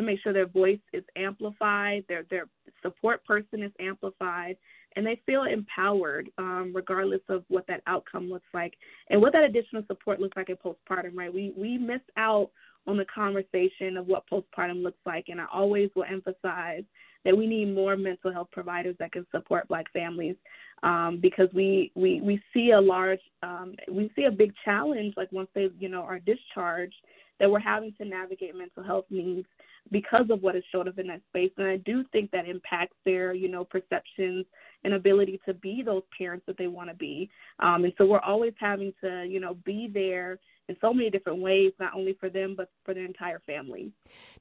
to 0.00 0.06
make 0.06 0.20
sure 0.20 0.32
their 0.32 0.46
voice 0.46 0.80
is 0.92 1.04
amplified, 1.16 2.04
their 2.08 2.24
their 2.30 2.46
support 2.82 3.24
person 3.24 3.62
is 3.62 3.72
amplified, 3.80 4.56
and 4.96 5.06
they 5.06 5.20
feel 5.26 5.44
empowered 5.44 6.28
um, 6.38 6.72
regardless 6.74 7.20
of 7.28 7.44
what 7.48 7.66
that 7.66 7.82
outcome 7.86 8.28
looks 8.28 8.48
like 8.52 8.74
and 9.08 9.20
what 9.20 9.32
that 9.32 9.44
additional 9.44 9.82
support 9.86 10.20
looks 10.20 10.36
like 10.36 10.48
in 10.48 10.56
postpartum 10.56 11.14
right? 11.14 11.32
We 11.32 11.52
we 11.56 11.78
miss 11.78 12.00
out 12.16 12.50
on 12.86 12.96
the 12.96 13.04
conversation 13.14 13.96
of 13.96 14.06
what 14.06 14.24
postpartum 14.30 14.82
looks 14.82 14.98
like 15.04 15.26
and 15.28 15.38
i 15.38 15.44
always 15.52 15.90
will 15.94 16.06
emphasize 16.10 16.82
that 17.24 17.36
we 17.36 17.46
need 17.46 17.74
more 17.74 17.96
mental 17.96 18.32
health 18.32 18.48
providers 18.50 18.96
that 18.98 19.12
can 19.12 19.26
support 19.30 19.68
black 19.68 19.84
families 19.92 20.36
um, 20.82 21.18
because 21.20 21.48
we, 21.54 21.92
we 21.94 22.22
we 22.22 22.40
see 22.54 22.70
a 22.70 22.80
large 22.80 23.20
um, 23.42 23.74
we 23.90 24.10
see 24.16 24.24
a 24.24 24.30
big 24.30 24.52
challenge 24.64 25.12
like 25.16 25.30
once 25.30 25.48
they 25.54 25.68
you 25.78 25.88
know 25.88 26.00
are 26.00 26.18
discharged 26.20 26.94
that 27.40 27.50
we're 27.50 27.58
having 27.58 27.92
to 27.94 28.04
navigate 28.04 28.54
mental 28.54 28.84
health 28.84 29.06
needs 29.10 29.48
because 29.90 30.26
of 30.30 30.42
what 30.42 30.54
is 30.54 30.62
showed 30.70 30.86
up 30.86 30.98
in 30.98 31.06
that 31.08 31.22
space. 31.30 31.50
And 31.56 31.66
i 31.66 31.78
do 31.78 32.04
think 32.12 32.30
that 32.30 32.46
impacts 32.46 32.96
their 33.04 33.34
you 33.34 33.48
know 33.48 33.64
perceptions 33.64 34.46
and 34.84 34.94
ability 34.94 35.40
to 35.46 35.54
be 35.54 35.82
those 35.84 36.02
parents 36.16 36.44
that 36.46 36.56
they 36.56 36.68
want 36.68 36.88
to 36.90 36.94
be. 36.94 37.28
Um, 37.58 37.84
and 37.84 37.92
so 37.98 38.06
we're 38.06 38.20
always 38.20 38.52
having 38.58 38.92
to 39.02 39.26
you 39.28 39.40
know 39.40 39.56
be 39.64 39.90
there 39.92 40.38
in 40.70 40.76
so 40.80 40.94
many 40.94 41.10
different 41.10 41.40
ways, 41.40 41.72
not 41.80 41.94
only 41.94 42.16
for 42.20 42.30
them, 42.30 42.54
but 42.56 42.70
for 42.84 42.94
their 42.94 43.04
entire 43.04 43.40
family. 43.40 43.92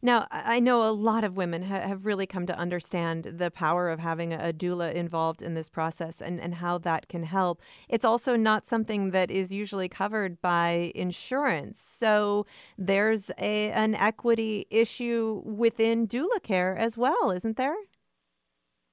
Now, 0.01 0.27
I 0.29 0.59
know 0.59 0.87
a 0.87 0.91
lot 0.91 1.23
of 1.23 1.35
women 1.35 1.63
ha- 1.63 1.81
have 1.81 2.05
really 2.05 2.27
come 2.27 2.45
to 2.45 2.57
understand 2.57 3.23
the 3.23 3.49
power 3.49 3.89
of 3.89 3.99
having 3.99 4.31
a 4.31 4.53
doula 4.53 4.93
involved 4.93 5.41
in 5.41 5.55
this 5.55 5.69
process 5.69 6.21
and, 6.21 6.39
and 6.39 6.53
how 6.55 6.77
that 6.77 7.09
can 7.09 7.23
help. 7.23 7.61
It's 7.89 8.05
also 8.05 8.35
not 8.35 8.63
something 8.63 9.09
that 9.11 9.31
is 9.31 9.51
usually 9.51 9.89
covered 9.89 10.39
by 10.39 10.91
insurance. 10.93 11.81
So 11.81 12.45
there's 12.77 13.31
a, 13.39 13.71
an 13.71 13.95
equity 13.95 14.67
issue 14.69 15.41
within 15.43 16.07
doula 16.07 16.43
care 16.43 16.77
as 16.77 16.95
well, 16.95 17.31
isn't 17.31 17.57
there? 17.57 17.75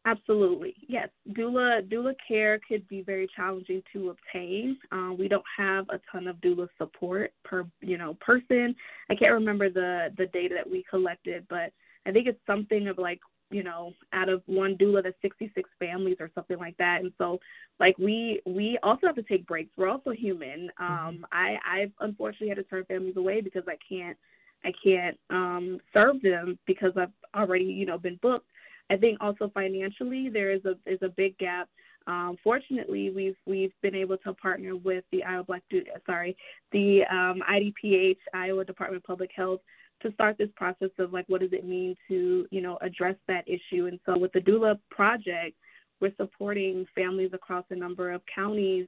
Absolutely, 0.07 0.77
yes. 0.87 1.09
Doula 1.33 1.83
doula 1.91 2.15
care 2.29 2.61
could 2.69 2.87
be 2.87 3.03
very 3.03 3.29
challenging 3.35 3.83
to 3.93 4.11
obtain. 4.11 4.79
Uh, 4.93 5.13
we 5.19 5.27
don't 5.27 5.45
have 5.59 5.87
a 5.89 6.01
ton 6.13 6.29
of 6.29 6.37
doula 6.37 6.69
support 6.79 7.33
per 7.45 7.67
you 7.81 7.99
know 7.99 8.15
person. 8.21 8.77
I 9.11 9.17
can't 9.17 9.33
remember 9.33 9.69
the 9.69 10.11
the 10.17 10.27
data 10.27 10.55
that 10.55 10.71
we 10.71 10.85
collected, 10.89 11.45
but 11.51 11.73
I 12.07 12.13
think 12.13 12.29
it's 12.29 12.39
something 12.47 12.87
of 12.87 12.99
like 12.99 13.19
you 13.51 13.65
know 13.65 13.95
out 14.13 14.29
of 14.29 14.43
one 14.47 14.77
doula 14.77 15.03
that's 15.03 15.17
66 15.23 15.69
families 15.81 16.19
or 16.21 16.31
something 16.37 16.59
like 16.59 16.77
that. 16.77 17.01
And 17.01 17.11
so 17.19 17.41
like 17.81 17.99
we 17.99 18.41
we 18.47 18.79
also 18.85 19.09
have 19.09 19.17
to 19.17 19.23
take 19.25 19.45
breaks. 19.49 19.73
We're 19.77 19.89
also 19.89 20.13
human. 20.13 20.71
Um, 20.79 20.87
mm-hmm. 20.89 21.25
I 21.33 21.57
I've 21.69 21.93
unfortunately 21.99 22.51
had 22.51 22.59
to 22.59 22.63
turn 22.63 22.85
families 22.85 23.17
away 23.17 23.41
because 23.41 23.65
I 23.67 23.77
can't 23.89 24.17
I 24.65 24.73
can't 24.85 25.19
um, 25.31 25.81
serve 25.93 26.23
them 26.23 26.61
because 26.65 26.93
I've 26.97 27.11
already 27.35 27.65
you 27.65 27.87
know 27.87 27.99
been 27.99 28.21
booked 28.23 28.47
I 28.91 28.97
think 28.97 29.19
also 29.21 29.51
financially 29.53 30.29
there 30.29 30.53
is 30.53 30.63
a 30.65 30.77
is 30.91 30.99
a 31.03 31.09
big 31.09 31.37
gap. 31.39 31.69
Um, 32.07 32.37
fortunately, 32.43 33.11
we've 33.11 33.37
we've 33.47 33.73
been 33.83 33.95
able 33.95 34.17
to 34.19 34.33
partner 34.35 34.77
with 34.77 35.05
the 35.11 35.25
Iowa 35.25 35.45
Black 35.45 35.63
sorry 36.07 36.37
the 36.73 37.03
um, 37.11 37.43
IDPH 37.51 38.19
Iowa 38.33 38.65
Department 38.65 39.03
of 39.03 39.07
Public 39.07 39.31
Health 39.35 39.61
to 40.03 40.13
start 40.13 40.37
this 40.39 40.51
process 40.57 40.91
of 40.99 41.13
like 41.13 41.25
what 41.29 41.41
does 41.41 41.53
it 41.53 41.67
mean 41.67 41.97
to 42.09 42.47
you 42.51 42.61
know 42.61 42.79
address 42.81 43.17
that 43.29 43.45
issue. 43.49 43.87
And 43.87 43.99
so 44.07 44.17
with 44.19 44.33
the 44.33 44.41
doula 44.41 44.79
project, 44.91 45.57
we're 46.01 46.15
supporting 46.17 46.87
families 46.95 47.31
across 47.33 47.65
a 47.71 47.77
number 47.77 48.13
of 48.13 48.23
counties, 48.33 48.87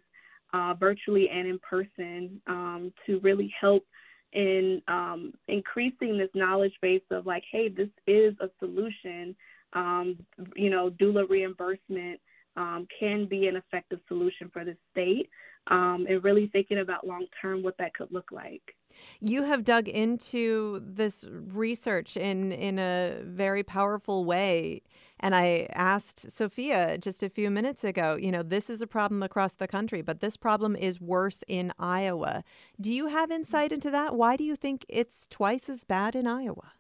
uh, 0.53 0.75
virtually 0.79 1.29
and 1.29 1.49
in 1.49 1.59
person, 1.59 2.41
um, 2.47 2.93
to 3.07 3.19
really 3.21 3.53
help 3.59 3.85
in 4.33 4.83
um, 4.89 5.33
increasing 5.49 6.19
this 6.19 6.29
knowledge 6.35 6.75
base 6.83 7.03
of 7.11 7.27
like, 7.27 7.45
hey, 7.51 7.69
this 7.69 7.89
is 8.07 8.35
a 8.41 8.49
solution 8.59 9.35
um, 9.73 10.17
you 10.57 10.71
know, 10.71 10.91
doula 10.91 11.29
reimbursement 11.29 12.21
um, 12.57 12.87
can 12.99 13.27
be 13.27 13.47
an 13.47 13.57
effective 13.57 14.01
solution 14.09 14.51
for 14.53 14.65
the 14.65 14.77
state, 14.91 15.29
um, 15.69 16.07
and 16.09 16.25
really 16.25 16.49
thinking 16.49 16.79
about 16.79 17.07
long 17.07 17.27
term 17.41 17.63
what 17.63 17.77
that 17.79 17.95
could 17.95 18.09
look 18.11 18.31
like. 18.33 18.75
You 19.21 19.45
have 19.45 19.65
dug 19.65 19.87
into 19.87 20.83
this 20.85 21.25
research 21.31 22.17
in 22.17 22.53
in 22.53 22.79
a 22.79 23.21
very 23.23 23.63
powerful 23.63 24.25
way. 24.25 24.83
And 25.21 25.35
I 25.35 25.67
asked 25.73 26.31
Sophia 26.31 26.97
just 26.97 27.23
a 27.25 27.29
few 27.29 27.51
minutes 27.51 27.83
ago, 27.83 28.17
you 28.17 28.31
know, 28.31 28.43
this 28.45 28.71
is 28.71 28.81
a 28.81 28.87
problem 28.87 29.23
across 29.23 29.55
the 29.55 29.67
country, 29.67 30.01
but 30.01 30.21
this 30.21 30.37
problem 30.37 30.77
is 30.77 31.01
worse 31.01 31.43
in 31.49 31.73
Iowa. 31.79 32.45
Do 32.81 32.93
you 32.93 33.09
have 33.09 33.33
insight 33.33 33.73
into 33.73 33.91
that? 33.91 34.15
Why 34.15 34.37
do 34.37 34.45
you 34.45 34.55
think 34.55 34.87
it's 34.89 35.27
twice 35.27 35.69
as 35.69 35.83
bad 35.83 36.15
in 36.15 36.29
Iowa? 36.29 36.73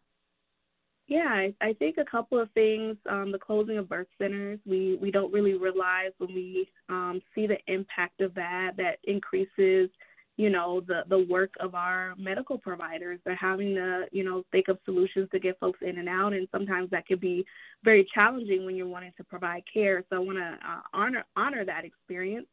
Yeah, 1.09 1.29
I, 1.31 1.55
I 1.63 1.73
think 1.73 1.97
a 1.97 2.05
couple 2.05 2.39
of 2.39 2.51
things. 2.53 2.97
Um, 3.09 3.33
the 3.33 3.39
closing 3.39 3.79
of 3.79 3.89
birth 3.89 4.09
centers, 4.19 4.59
we, 4.67 4.99
we 5.01 5.11
don't 5.11 5.33
really 5.33 5.55
realize 5.55 6.13
when 6.19 6.35
we 6.35 6.69
um, 6.91 7.23
see 7.35 7.47
the 7.47 7.57
impact 7.67 8.21
of 8.21 8.35
that, 8.35 8.73
that 8.77 8.99
increases, 9.05 9.89
you 10.37 10.51
know, 10.51 10.83
the, 10.87 11.05
the 11.09 11.27
work 11.31 11.55
of 11.61 11.75
our 11.75 12.15
medical 12.19 12.59
providers. 12.59 13.21
They're 13.25 13.35
having 13.37 13.75
to, 13.77 14.05
you 14.13 14.23
know, 14.23 14.45
think 14.53 14.69
of 14.69 14.79
solutions 14.85 15.31
to 15.33 15.39
get 15.41 15.59
folks 15.59 15.81
in 15.81 15.97
and 15.99 16.11
out, 16.11 16.35
and 16.35 16.47
sometimes 16.53 16.91
that 16.91 17.07
can 17.07 17.19
be 17.19 17.47
very 17.83 18.07
challenging 18.15 18.67
when 18.67 18.77
you're 18.77 18.87
wanting 18.87 19.13
to 19.17 19.25
provide 19.25 19.63
care. 19.73 20.05
So 20.11 20.17
I 20.17 20.19
want 20.19 20.37
to 20.37 20.59
uh, 20.69 20.81
honor 20.93 21.25
honor 21.37 21.65
that 21.65 21.87
experience. 21.87 22.47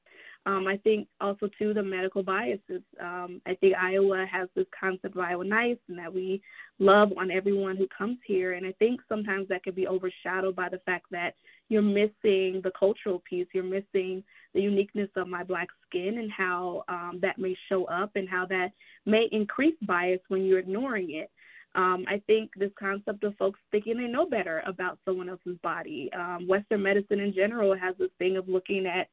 Um, 0.48 0.68
I 0.68 0.78
think 0.78 1.08
also 1.20 1.50
too 1.58 1.74
the 1.74 1.82
medical 1.82 2.22
biases. 2.22 2.84
Um, 3.02 3.42
I 3.48 3.56
think 3.56 3.76
Iowa 3.76 4.26
has 4.32 4.48
this 4.56 4.68
concept 4.80 5.16
of 5.16 5.20
Iowa 5.20 5.44
nice 5.44 5.78
and 5.90 5.98
that 5.98 6.14
we 6.14 6.42
love 6.78 7.10
on 7.18 7.32
everyone 7.32 7.78
who 7.78 7.88
comes 7.96 8.20
here, 8.26 8.54
and 8.54 8.66
I 8.66 8.72
think 8.74 9.02
sometimes 9.10 9.48
that 9.48 9.64
can 9.64 9.74
be 9.74 9.88
overshadowed 9.88 10.56
by 10.56 10.70
the 10.70 10.80
fact 10.86 11.08
that 11.12 11.34
you're 11.70 11.82
missing 11.82 12.62
the 12.64 12.72
cultural 12.78 13.24
piece. 13.28 13.48
You're 13.54 13.64
missing 13.64 14.24
the 14.54 14.62
uniqueness 14.62 15.10
of 15.16 15.28
my 15.28 15.44
black 15.44 15.68
skin 15.88 16.20
and 16.20 16.32
how 16.32 16.84
um, 16.90 17.20
that 17.22 17.40
may 17.40 17.56
show 17.68 17.86
up 17.86 18.12
and 18.16 18.30
how 18.30 18.46
that 18.48 18.70
may 19.06 19.28
increase 19.32 19.76
bias 19.82 20.22
when 20.28 20.46
you're 20.46 20.60
ignoring 20.60 21.12
it. 21.12 21.32
Um, 21.74 22.06
I 22.08 22.22
think 22.26 22.52
this 22.56 22.72
concept 22.80 23.24
of 23.24 23.36
folks 23.36 23.60
thinking 23.72 23.98
they 23.98 24.08
know 24.08 24.26
better 24.26 24.64
about 24.66 24.98
someone 25.04 25.28
else's 25.28 25.58
body. 25.62 26.10
Um, 26.18 26.48
Western 26.48 26.84
medicine 26.84 27.20
in 27.20 27.34
general 27.34 27.76
has 27.78 27.96
this 28.00 28.12
thing 28.18 28.38
of 28.38 28.48
looking 28.48 28.86
at 28.86 29.08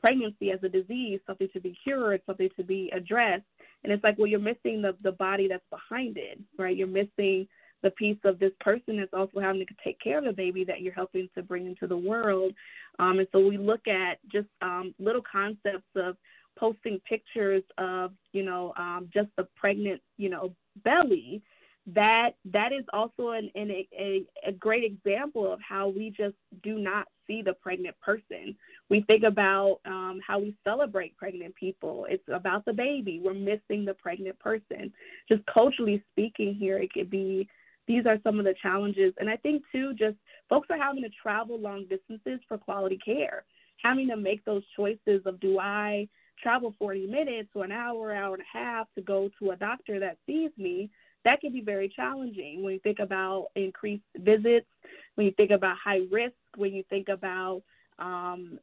pregnancy 0.00 0.50
as 0.50 0.62
a 0.62 0.68
disease, 0.68 1.20
something 1.26 1.48
to 1.52 1.60
be 1.60 1.76
cured, 1.82 2.22
something 2.26 2.50
to 2.56 2.64
be 2.64 2.90
addressed. 2.94 3.44
And 3.82 3.92
it's 3.92 4.04
like, 4.04 4.18
well, 4.18 4.26
you're 4.26 4.40
missing 4.40 4.82
the 4.82 4.96
the 5.02 5.12
body 5.12 5.48
that's 5.48 5.64
behind 5.70 6.16
it, 6.16 6.38
right? 6.58 6.76
You're 6.76 6.86
missing 6.86 7.46
the 7.82 7.90
piece 7.92 8.18
of 8.24 8.38
this 8.38 8.52
person 8.60 8.98
that's 8.98 9.14
also 9.14 9.40
having 9.40 9.66
to 9.66 9.74
take 9.82 9.98
care 10.00 10.18
of 10.18 10.24
the 10.24 10.32
baby 10.32 10.64
that 10.64 10.82
you're 10.82 10.92
helping 10.92 11.28
to 11.34 11.42
bring 11.42 11.66
into 11.66 11.86
the 11.86 11.96
world. 11.96 12.52
Um, 12.98 13.18
and 13.18 13.28
so 13.32 13.40
we 13.46 13.56
look 13.56 13.88
at 13.88 14.18
just 14.30 14.48
um, 14.60 14.94
little 14.98 15.22
concepts 15.30 15.88
of 15.96 16.16
posting 16.58 17.00
pictures 17.08 17.62
of, 17.78 18.12
you 18.32 18.42
know, 18.42 18.74
um, 18.76 19.08
just 19.12 19.28
the 19.38 19.48
pregnant, 19.56 20.02
you 20.18 20.28
know, 20.28 20.54
belly 20.84 21.42
that 21.86 22.32
that 22.44 22.72
is 22.72 22.84
also 22.92 23.30
an, 23.30 23.50
an 23.54 23.70
a, 23.70 24.24
a 24.46 24.52
great 24.52 24.84
example 24.84 25.50
of 25.50 25.58
how 25.66 25.88
we 25.88 26.10
just 26.10 26.36
do 26.62 26.78
not 26.78 27.08
see 27.30 27.42
the 27.42 27.52
pregnant 27.52 27.94
person. 28.00 28.56
We 28.88 29.02
think 29.02 29.22
about 29.22 29.78
um, 29.86 30.20
how 30.26 30.40
we 30.40 30.56
celebrate 30.64 31.16
pregnant 31.16 31.54
people. 31.54 32.06
It's 32.10 32.24
about 32.32 32.64
the 32.64 32.72
baby. 32.72 33.20
We're 33.22 33.34
missing 33.34 33.84
the 33.84 33.94
pregnant 33.94 34.38
person. 34.40 34.92
Just 35.28 35.42
culturally 35.46 36.02
speaking, 36.12 36.54
here 36.54 36.78
it 36.78 36.92
could 36.92 37.10
be. 37.10 37.48
These 37.86 38.06
are 38.06 38.18
some 38.24 38.38
of 38.38 38.44
the 38.44 38.54
challenges, 38.62 39.14
and 39.18 39.28
I 39.28 39.36
think 39.36 39.62
too, 39.72 39.94
just 39.94 40.16
folks 40.48 40.68
are 40.70 40.78
having 40.78 41.02
to 41.02 41.08
travel 41.22 41.58
long 41.58 41.86
distances 41.88 42.38
for 42.46 42.56
quality 42.56 42.98
care, 43.04 43.44
having 43.82 44.06
to 44.08 44.16
make 44.16 44.44
those 44.44 44.62
choices 44.76 45.22
of 45.26 45.40
do 45.40 45.58
I 45.58 46.08
travel 46.40 46.74
40 46.78 47.06
minutes 47.06 47.48
or 47.54 47.64
an 47.64 47.72
hour, 47.72 48.14
hour 48.14 48.34
and 48.34 48.42
a 48.42 48.58
half 48.58 48.86
to 48.94 49.02
go 49.02 49.28
to 49.38 49.50
a 49.50 49.56
doctor 49.56 49.98
that 49.98 50.18
sees 50.26 50.50
me 50.56 50.88
that 51.24 51.40
can 51.40 51.52
be 51.52 51.60
very 51.60 51.88
challenging 51.88 52.62
when 52.62 52.74
you 52.74 52.80
think 52.80 52.98
about 52.98 53.48
increased 53.54 54.04
visits, 54.16 54.66
when 55.14 55.26
you 55.26 55.32
think 55.36 55.50
about 55.50 55.76
high 55.82 56.00
risk, 56.10 56.34
when 56.56 56.72
you 56.72 56.84
think 56.88 57.08
about 57.08 57.62
um, 57.98 58.58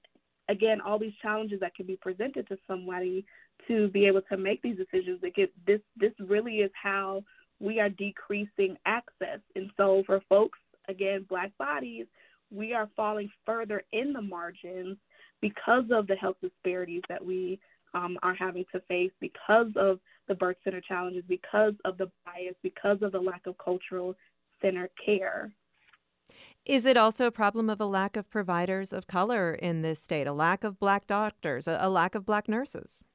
again 0.49 0.81
all 0.81 0.97
these 0.97 1.13
challenges 1.21 1.59
that 1.59 1.75
can 1.75 1.85
be 1.85 1.97
presented 1.97 2.47
to 2.47 2.57
somebody 2.67 3.25
to 3.67 3.89
be 3.89 4.05
able 4.05 4.21
to 4.21 4.37
make 4.37 4.61
these 4.61 4.77
decisions. 4.77 5.21
That 5.21 5.35
get 5.35 5.51
this 5.65 5.81
this 5.95 6.13
really 6.19 6.57
is 6.57 6.71
how 6.81 7.23
we 7.59 7.79
are 7.79 7.89
decreasing 7.89 8.77
access, 8.85 9.39
and 9.55 9.71
so 9.77 10.03
for 10.05 10.21
folks 10.29 10.59
again, 10.89 11.25
black 11.29 11.51
bodies, 11.57 12.05
we 12.51 12.73
are 12.73 12.89
falling 12.95 13.29
further 13.45 13.83
in 13.91 14.13
the 14.13 14.21
margins 14.21 14.97
because 15.41 15.83
of 15.91 16.07
the 16.07 16.15
health 16.15 16.37
disparities 16.41 17.03
that 17.09 17.23
we 17.23 17.59
um, 17.93 18.17
are 18.23 18.35
having 18.35 18.65
to 18.73 18.79
face 18.81 19.11
because 19.19 19.71
of 19.75 19.99
the 20.27 20.35
birth 20.35 20.57
center 20.63 20.81
challenges, 20.81 21.23
because 21.27 21.73
of 21.85 21.97
the 21.97 22.11
bias, 22.25 22.55
because 22.63 22.97
of 23.01 23.11
the 23.11 23.19
lack 23.19 23.47
of 23.47 23.57
cultural 23.57 24.15
center 24.61 24.89
care. 25.03 25.51
Is 26.65 26.85
it 26.85 26.97
also 26.97 27.25
a 27.25 27.31
problem 27.31 27.69
of 27.69 27.79
a 27.79 27.85
lack 27.85 28.17
of 28.17 28.29
providers 28.29 28.91
of 28.91 29.07
color 29.07 29.53
in 29.53 29.81
this 29.81 30.01
state, 30.01 30.27
a 30.27 30.33
lack 30.33 30.63
of 30.63 30.79
black 30.79 31.07
doctors, 31.07 31.67
a, 31.67 31.77
a 31.79 31.89
lack 31.89 32.15
of 32.15 32.25
black 32.25 32.49
nurses? 32.49 33.05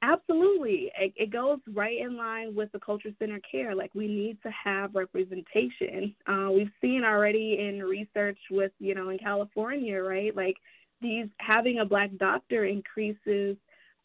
Absolutely. 0.00 0.90
It, 0.98 1.12
it, 1.16 1.30
goes 1.30 1.58
right 1.74 1.98
in 2.00 2.16
line 2.16 2.54
with 2.54 2.70
the 2.70 2.78
culture 2.78 3.10
center 3.18 3.40
care. 3.50 3.74
Like, 3.74 3.94
we 3.94 4.06
need 4.06 4.38
to 4.44 4.50
have 4.50 4.94
representation. 4.94 6.14
Uh, 6.26 6.50
we've 6.52 6.70
seen 6.80 7.02
already 7.04 7.58
in 7.58 7.82
research 7.82 8.38
with, 8.50 8.70
you 8.78 8.94
know, 8.94 9.08
in 9.08 9.18
California, 9.18 10.00
right? 10.00 10.34
Like, 10.34 10.54
these 11.00 11.26
having 11.38 11.80
a 11.80 11.84
black 11.84 12.10
doctor 12.16 12.64
increases 12.64 13.56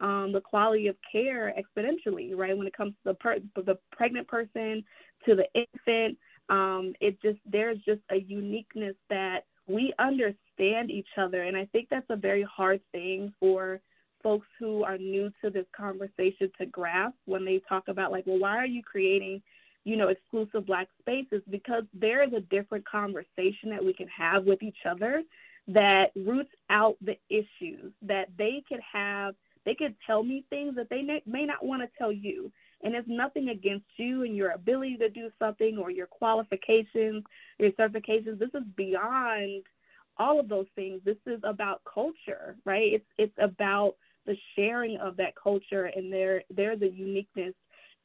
um, 0.03 0.33
the 0.33 0.41
quality 0.41 0.87
of 0.87 0.97
care 1.09 1.53
exponentially, 1.57 2.35
right? 2.35 2.55
When 2.55 2.67
it 2.67 2.75
comes 2.75 2.91
to 2.91 3.11
the 3.11 3.13
per- 3.15 3.39
the 3.55 3.79
pregnant 3.91 4.27
person 4.27 4.83
to 5.25 5.35
the 5.35 5.47
infant, 5.55 6.17
um, 6.49 6.93
it 6.99 7.19
just 7.21 7.39
there's 7.49 7.79
just 7.85 8.01
a 8.11 8.17
uniqueness 8.17 8.95
that 9.09 9.45
we 9.65 9.93
understand 9.97 10.91
each 10.91 11.07
other, 11.17 11.43
and 11.43 11.55
I 11.55 11.65
think 11.71 11.87
that's 11.89 12.05
a 12.09 12.17
very 12.17 12.43
hard 12.43 12.81
thing 12.91 13.33
for 13.39 13.79
folks 14.21 14.47
who 14.59 14.83
are 14.83 14.97
new 14.97 15.31
to 15.41 15.49
this 15.49 15.65
conversation 15.75 16.51
to 16.57 16.65
grasp 16.65 17.15
when 17.25 17.45
they 17.45 17.61
talk 17.67 17.87
about 17.87 18.11
like, 18.11 18.25
well, 18.25 18.39
why 18.39 18.57
are 18.57 18.65
you 18.65 18.81
creating, 18.81 19.41
you 19.83 19.97
know, 19.97 20.09
exclusive 20.09 20.65
black 20.65 20.87
spaces? 20.99 21.41
Because 21.49 21.83
there 21.93 22.23
is 22.23 22.33
a 22.33 22.39
different 22.39 22.87
conversation 22.87 23.69
that 23.69 23.83
we 23.83 23.93
can 23.93 24.07
have 24.07 24.45
with 24.45 24.63
each 24.63 24.77
other 24.89 25.23
that 25.67 26.11
roots 26.15 26.51
out 26.69 26.95
the 27.01 27.17
issues 27.29 27.91
that 28.01 28.27
they 28.37 28.63
could 28.67 28.79
have 28.93 29.35
they 29.65 29.75
could 29.75 29.95
tell 30.05 30.23
me 30.23 30.45
things 30.49 30.75
that 30.75 30.89
they 30.89 31.01
may 31.25 31.45
not 31.45 31.65
want 31.65 31.81
to 31.81 31.89
tell 31.97 32.11
you. 32.11 32.51
And 32.83 32.95
it's 32.95 33.07
nothing 33.07 33.49
against 33.49 33.85
you 33.97 34.23
and 34.23 34.35
your 34.35 34.51
ability 34.51 34.97
to 34.97 35.09
do 35.09 35.29
something 35.39 35.77
or 35.77 35.89
your 35.89 36.07
qualifications, 36.07 37.23
your 37.57 37.71
certifications. 37.71 38.39
This 38.39 38.53
is 38.53 38.63
beyond 38.75 39.63
all 40.17 40.39
of 40.39 40.49
those 40.49 40.67
things. 40.75 41.01
This 41.05 41.17
is 41.25 41.39
about 41.43 41.81
culture, 41.91 42.57
right? 42.65 42.93
It's 42.93 43.05
it's 43.17 43.37
about 43.41 43.95
the 44.25 44.35
sharing 44.55 44.97
of 44.97 45.17
that 45.17 45.33
culture 45.41 45.85
and 45.85 46.11
there 46.11 46.43
there's 46.49 46.81
a 46.81 46.89
uniqueness 46.89 47.53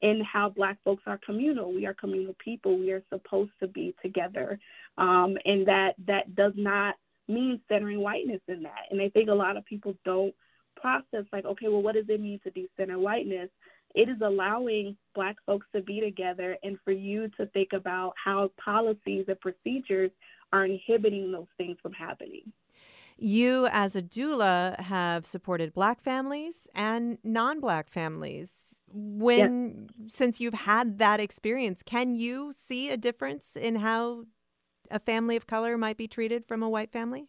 in 0.00 0.22
how 0.24 0.48
black 0.48 0.78
folks 0.84 1.02
are 1.06 1.18
communal. 1.24 1.72
We 1.72 1.86
are 1.86 1.94
communal 1.94 2.34
people. 2.42 2.78
We 2.78 2.92
are 2.92 3.02
supposed 3.08 3.50
to 3.60 3.66
be 3.66 3.94
together. 4.00 4.58
Um, 4.96 5.36
and 5.44 5.66
that 5.66 5.94
that 6.06 6.34
does 6.34 6.52
not 6.56 6.94
mean 7.26 7.60
centering 7.68 8.00
whiteness 8.00 8.40
in 8.48 8.62
that. 8.62 8.86
And 8.90 9.02
I 9.02 9.08
think 9.10 9.28
a 9.28 9.34
lot 9.34 9.56
of 9.56 9.64
people 9.64 9.94
don't 10.04 10.34
process 10.80 11.24
like, 11.32 11.44
okay, 11.44 11.68
well, 11.68 11.82
what 11.82 11.94
does 11.94 12.06
it 12.08 12.20
mean 12.20 12.40
to 12.44 12.50
decenter 12.50 12.98
whiteness? 12.98 13.50
It 13.94 14.08
is 14.08 14.18
allowing 14.22 14.96
Black 15.14 15.36
folks 15.46 15.66
to 15.74 15.80
be 15.80 16.00
together 16.00 16.56
and 16.62 16.78
for 16.84 16.92
you 16.92 17.28
to 17.38 17.46
think 17.46 17.70
about 17.72 18.14
how 18.22 18.50
policies 18.62 19.24
and 19.28 19.40
procedures 19.40 20.10
are 20.52 20.64
inhibiting 20.64 21.32
those 21.32 21.46
things 21.56 21.76
from 21.82 21.92
happening. 21.92 22.52
You, 23.20 23.66
as 23.72 23.96
a 23.96 24.02
doula, 24.02 24.78
have 24.78 25.26
supported 25.26 25.74
Black 25.74 26.00
families 26.00 26.68
and 26.74 27.18
non 27.24 27.58
Black 27.58 27.90
families. 27.90 28.80
When, 28.92 29.88
yes. 29.98 30.14
since 30.14 30.40
you've 30.40 30.54
had 30.54 30.98
that 30.98 31.18
experience, 31.18 31.82
can 31.82 32.14
you 32.14 32.52
see 32.54 32.90
a 32.90 32.96
difference 32.96 33.56
in 33.56 33.76
how 33.76 34.26
a 34.90 35.00
family 35.00 35.34
of 35.34 35.48
color 35.48 35.76
might 35.76 35.96
be 35.96 36.06
treated 36.06 36.46
from 36.46 36.62
a 36.62 36.68
white 36.68 36.92
family? 36.92 37.28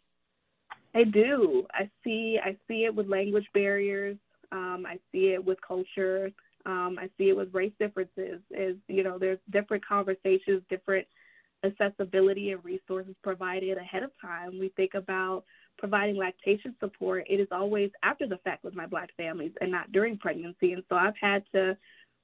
I 0.96 1.04
do. 1.04 1.66
I 1.72 1.90
see. 2.04 2.40
I 2.44 2.56
see 2.68 2.86
it 2.86 2.96
with 2.96 3.08
language 3.08 3.48
barriers. 3.54 4.18
Um, 4.52 4.86
I 4.88 4.98
see 5.12 5.34
it 5.34 5.44
with 5.44 5.60
culture. 5.66 6.32
Um, 6.66 6.98
I 7.00 7.10
see 7.18 7.30
it 7.30 7.38
with 7.38 7.54
race 7.54 7.74
differences. 7.80 8.42
Is 8.52 8.76
you 8.88 9.04
know, 9.04 9.18
there's 9.20 9.40
different 9.52 9.86
conversations, 9.86 10.64
different 10.70 11.06
accessibility 11.64 12.52
and 12.52 12.64
resources 12.64 13.16
provided 13.24 13.78
ahead 13.78 14.04
of 14.04 14.12
time. 14.22 14.60
We 14.60 14.70
think 14.76 14.94
about 14.94 15.44
providing 15.78 16.18
lactation 16.18 16.76
support. 16.80 17.26
It 17.30 17.40
is 17.40 17.48
always 17.52 17.92
after 18.04 18.28
the 18.28 18.38
fact 18.38 18.64
with 18.64 18.76
my 18.76 18.86
black 18.86 19.10
families 19.16 19.52
and 19.62 19.72
not 19.72 19.92
during 19.92 20.18
pregnancy. 20.18 20.74
And 20.74 20.84
so 20.90 20.96
I've 20.96 21.18
had 21.20 21.44
to 21.54 21.78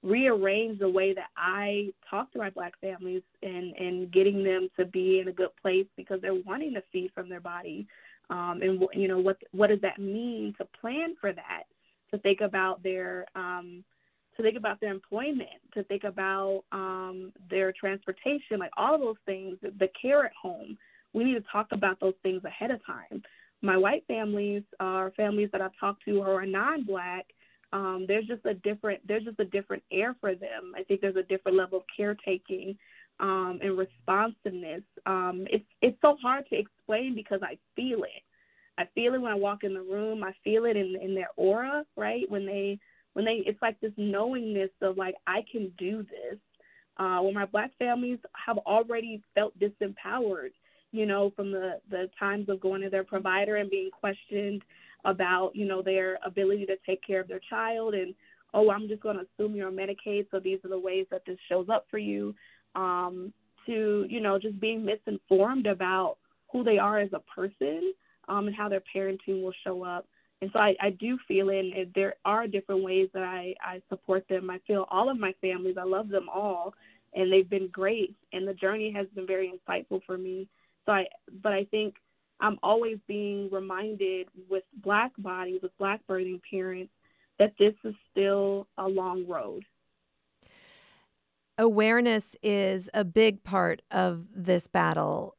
rearrange 0.04 0.80
the 0.80 0.89
way 0.89 1.13
that 1.13 1.30
I 1.36 1.91
talk 2.10 2.32
to 2.34 2.38
my 2.38 2.49
black 2.49 2.73
families 2.80 3.23
and 3.41 3.75
and 3.75 4.12
getting 4.12 4.43
them 4.43 4.69
to 4.78 4.86
be 4.86 5.19
in 5.19 5.28
a 5.28 5.34
good 5.34 5.49
place 5.62 5.88
because 5.97 6.21
they're 6.21 6.41
wanting 6.45 6.73
to 6.73 6.84
feed 6.91 7.12
from 7.13 7.30
their 7.30 7.39
body 7.39 7.88
um, 8.29 8.59
and 8.61 8.83
you 8.93 9.07
know 9.07 9.19
what 9.19 9.38
what 9.51 9.67
does 9.67 9.81
that 9.81 9.99
mean 9.99 10.53
to 10.57 10.65
plan 10.79 11.15
for 11.19 11.33
that 11.33 11.63
to 12.11 12.17
think 12.19 12.41
about 12.41 12.81
their 12.83 13.25
um, 13.35 13.83
to 14.35 14.43
think 14.43 14.57
about 14.57 14.79
their 14.81 14.91
employment 14.91 15.61
to 15.73 15.83
think 15.83 16.03
about 16.03 16.63
um, 16.71 17.31
their 17.49 17.71
transportation 17.71 18.59
like 18.59 18.71
all 18.77 18.97
those 18.97 19.15
things 19.25 19.57
the 19.61 19.89
care 20.01 20.25
at 20.25 20.33
home. 20.39 20.77
We 21.13 21.23
need 21.23 21.35
to 21.35 21.43
talk 21.51 21.67
about 21.71 21.99
those 22.01 22.15
things 22.23 22.43
ahead 22.43 22.71
of 22.71 22.85
time. 22.85 23.23
My 23.61 23.77
white 23.77 24.03
families 24.05 24.63
are 24.81 25.11
families 25.11 25.49
that 25.53 25.61
I've 25.61 25.71
talked 25.79 26.03
to 26.05 26.11
who 26.11 26.21
are 26.21 26.45
non-black. 26.45 27.25
Um, 27.71 28.05
there's 28.07 28.27
just 28.27 28.45
a 28.45 28.53
different 28.53 29.01
there's 29.07 29.23
just 29.23 29.39
a 29.39 29.45
different 29.45 29.83
air 29.91 30.15
for 30.19 30.35
them. 30.35 30.73
I 30.75 30.83
think 30.83 31.01
there's 31.01 31.15
a 31.15 31.23
different 31.23 31.57
level 31.57 31.79
of 31.79 31.85
caretaking 31.95 32.77
um, 33.19 33.60
and 33.62 33.78
responsiveness. 33.78 34.84
Um, 35.06 35.45
it's 35.49 35.65
it's 35.82 35.97
so 36.01 36.17
hard 36.21 36.47
to 36.49 36.58
explain 36.58 37.15
because 37.15 37.41
I 37.43 37.58
feel 37.75 38.04
it. 38.04 38.23
I 38.78 38.86
feel 38.93 39.13
it 39.13 39.21
when 39.21 39.32
I 39.32 39.36
walk 39.36 39.63
in 39.63 39.73
the 39.73 39.82
room. 39.82 40.23
I 40.23 40.34
feel 40.43 40.65
it 40.65 40.75
in 40.75 40.95
in 41.01 41.15
their 41.15 41.30
aura, 41.38 41.86
right? 41.95 42.30
When 42.30 42.45
they 42.45 42.80
when 43.13 43.25
they 43.25 43.43
it's 43.45 43.62
like 43.62 43.80
this 43.80 43.93
knowingness 43.97 44.71
of 44.82 44.97
like 44.97 45.15
I 45.28 45.43
can 45.49 45.71
do 45.78 46.04
this. 46.04 46.39
Uh, 46.97 47.19
when 47.19 47.34
my 47.34 47.45
black 47.45 47.71
families 47.78 48.19
have 48.45 48.58
already 48.60 49.21
felt 49.34 49.54
disempowered, 49.60 50.51
you 50.91 51.06
know, 51.06 51.32
from 51.36 51.51
the 51.51 51.80
the 51.89 52.10
times 52.17 52.49
of 52.49 52.60
going 52.60 52.82
to 52.82 52.89
their 52.89 53.04
provider 53.04 53.58
and 53.58 53.69
being 53.69 53.89
questioned 53.91 54.63
about 55.06 55.56
you 55.56 55.65
know 55.65 55.82
their 55.82 56.17
ability 56.25 56.65
to 56.65 56.75
take 56.86 57.06
care 57.06 57.21
of 57.21 57.28
their 57.28 57.41
child 57.49 57.93
and 57.93 58.13
oh 58.54 58.71
I'm 58.71 58.88
just 58.88 59.04
going 59.04 59.17
to 59.17 59.25
assume 59.25 59.56
you're 59.56 59.67
on 59.67 59.75
Medicaid, 59.75 60.25
so 60.32 60.39
these 60.39 60.60
are 60.65 60.69
the 60.69 60.80
ways 60.80 61.06
that 61.12 61.21
this 61.25 61.38
shows 61.47 61.67
up 61.69 61.86
for 61.91 61.97
you 61.97 62.34
um, 62.75 63.33
to 63.65 64.05
you 64.09 64.19
know 64.19 64.38
just 64.39 64.59
being 64.59 64.85
misinformed 64.85 65.65
about 65.65 66.17
who 66.51 66.63
they 66.63 66.77
are 66.77 66.99
as 66.99 67.09
a 67.13 67.19
person 67.19 67.93
um, 68.27 68.47
and 68.47 68.55
how 68.55 68.69
their 68.69 68.83
parenting 68.95 69.41
will 69.43 69.53
show 69.63 69.83
up. 69.83 70.07
And 70.41 70.49
so 70.53 70.59
I, 70.59 70.75
I 70.81 70.89
do 70.91 71.17
feel 71.27 71.49
in 71.49 71.91
there 71.95 72.15
are 72.25 72.47
different 72.47 72.83
ways 72.83 73.09
that 73.13 73.23
I, 73.23 73.55
I 73.63 73.81
support 73.89 74.25
them. 74.29 74.49
I 74.49 74.59
feel 74.67 74.85
all 74.91 75.09
of 75.09 75.19
my 75.19 75.33
families, 75.41 75.75
I 75.79 75.83
love 75.83 76.09
them 76.09 76.27
all, 76.33 76.73
and 77.13 77.31
they've 77.31 77.49
been 77.49 77.69
great. 77.69 78.15
And 78.33 78.47
the 78.47 78.53
journey 78.53 78.91
has 78.91 79.07
been 79.15 79.25
very 79.25 79.51
insightful 79.51 80.01
for 80.05 80.17
me. 80.17 80.47
So 80.85 80.91
I, 80.91 81.05
but 81.41 81.53
I 81.53 81.63
think 81.65 81.95
I'm 82.41 82.59
always 82.61 82.97
being 83.07 83.49
reminded 83.51 84.27
with 84.49 84.63
Black 84.83 85.11
bodies, 85.17 85.61
with 85.63 85.77
Black 85.77 86.01
birthing 86.07 86.41
parents, 86.49 86.91
that 87.39 87.53
this 87.57 87.73
is 87.83 87.95
still 88.11 88.67
a 88.77 88.88
long 88.88 89.25
road 89.27 89.63
awareness 91.58 92.36
is 92.44 92.89
a 92.94 93.04
big 93.04 93.44
part 93.44 93.82
of 93.91 94.26
this 94.36 94.68
battle. 94.68 95.36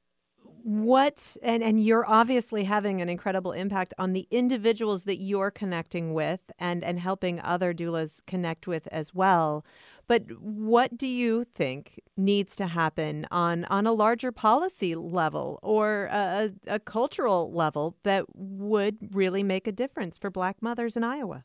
What 0.63 1.37
and 1.45 1.63
and 1.63 1.81
you're 1.85 2.05
obviously 2.09 2.65
having 2.65 3.01
an 3.01 3.09
incredible 3.09 3.53
impact 3.53 3.95
on 3.99 4.15
the 4.15 4.27
individuals 4.33 5.05
that 5.05 5.23
you're 5.23 5.53
connecting 5.53 6.13
with 6.13 6.41
and 6.59 6.83
and 6.83 6.99
helping 6.99 7.41
other 7.41 7.73
doulas 7.73 8.21
connect 8.27 8.67
with 8.67 8.89
as 8.91 9.15
well. 9.15 9.65
But 10.09 10.25
what 10.41 10.99
do 10.99 11.07
you 11.07 11.45
think 11.45 12.01
needs 12.17 12.57
to 12.57 12.67
happen 12.67 13.29
on 13.31 13.65
on 13.67 13.87
a 13.87 13.93
larger 13.93 14.33
policy 14.33 14.97
level 14.97 15.61
or 15.63 16.09
a, 16.11 16.51
a 16.67 16.81
cultural 16.81 17.53
level 17.53 17.97
that 18.03 18.25
would 18.35 19.15
really 19.15 19.45
make 19.45 19.69
a 19.69 19.73
difference 19.73 20.19
for 20.19 20.31
black 20.31 20.57
mothers 20.61 20.97
in 20.97 21.05
Iowa 21.05 21.45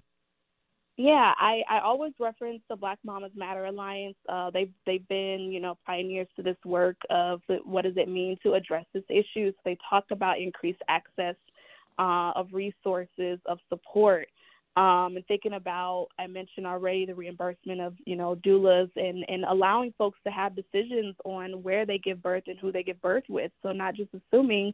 yeah, 0.98 1.34
I, 1.38 1.62
I 1.70 1.80
always 1.80 2.14
reference 2.20 2.62
the 2.70 2.76
Black 2.76 3.00
Mamas 3.04 3.32
Matter 3.36 3.66
Alliance. 3.66 4.18
Uh, 4.28 4.52
they've 4.52 4.72
they've 4.86 5.08
been 5.08 5.50
you 5.52 5.60
know 5.60 5.78
pioneers 5.86 6.28
to 6.36 6.44
this 6.44 6.58
work 6.66 6.98
of 7.10 7.42
what 7.64 7.84
does 7.84 7.98
it 7.98 8.10
mean 8.10 8.38
to 8.44 8.54
address 8.54 8.86
this 8.94 9.04
issue. 9.10 9.52
So 9.52 9.58
they 9.66 9.78
talk 9.90 10.06
about 10.12 10.40
increased 10.40 10.82
access 10.90 11.36
uh, 11.98 12.32
of 12.36 12.50
resources 12.52 13.40
of 13.46 13.60
support. 13.70 14.28
Um, 14.78 15.18
and 15.18 15.26
thinking 15.28 15.54
about, 15.54 16.08
I 16.18 16.28
mentioned 16.28 16.66
already 16.66 17.06
the 17.06 17.14
reimbursement 17.14 17.82
of, 17.82 17.94
you 18.06 18.16
know, 18.16 18.38
doulas 18.38 18.90
and, 18.96 19.26
and 19.28 19.44
allowing 19.44 19.94
folks 19.98 20.18
to 20.26 20.32
have 20.32 20.56
decisions 20.56 21.14
on 21.26 21.62
where 21.62 21.86
they 21.86 21.98
give 21.98 22.24
birth 22.24 22.44
and 22.48 22.58
who 22.58 22.72
they 22.72 22.82
give 22.82 23.02
birth 23.02 23.26
with. 23.28 23.52
So 23.64 23.74
not 23.74 23.96
just 23.96 24.12
assuming 24.14 24.74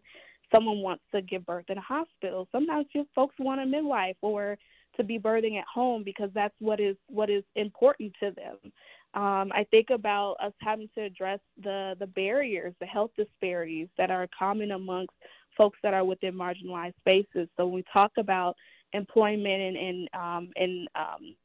someone 0.51 0.81
wants 0.81 1.03
to 1.15 1.23
give 1.23 1.47
birth 1.47 1.65
in 1.69 1.79
a 1.79 1.81
hospital. 1.81 2.47
Sometimes 2.51 2.85
folks 3.15 3.35
want 3.39 3.59
a 3.59 3.65
midwife 3.65 4.17
or 4.21 4.57
to 4.97 5.03
be 5.03 5.19
birthing 5.19 5.57
at 5.57 5.65
home 5.73 6.03
because 6.03 6.29
that's 6.33 6.55
what 6.59 6.79
is 6.79 6.95
what 7.07 7.29
is 7.29 7.43
important 7.55 8.13
to 8.19 8.31
them. 8.31 8.71
Um, 9.13 9.51
I 9.53 9.65
think 9.71 9.87
about 9.89 10.35
us 10.43 10.53
having 10.59 10.89
to 10.95 11.01
address 11.01 11.39
the 11.63 11.95
the 11.99 12.07
barriers, 12.07 12.73
the 12.79 12.85
health 12.85 13.11
disparities 13.17 13.87
that 13.97 14.11
are 14.11 14.27
common 14.37 14.71
amongst 14.71 15.13
folks 15.57 15.79
that 15.83 15.93
are 15.93 16.05
within 16.05 16.33
marginalized 16.33 16.95
spaces. 16.99 17.49
So 17.57 17.65
when 17.65 17.73
we 17.73 17.83
talk 17.91 18.11
about 18.17 18.55
employment 18.93 19.61
and 19.61 19.77
and 19.77 20.09
um, 20.13 20.49
and 20.55 20.87
um, 20.95 21.35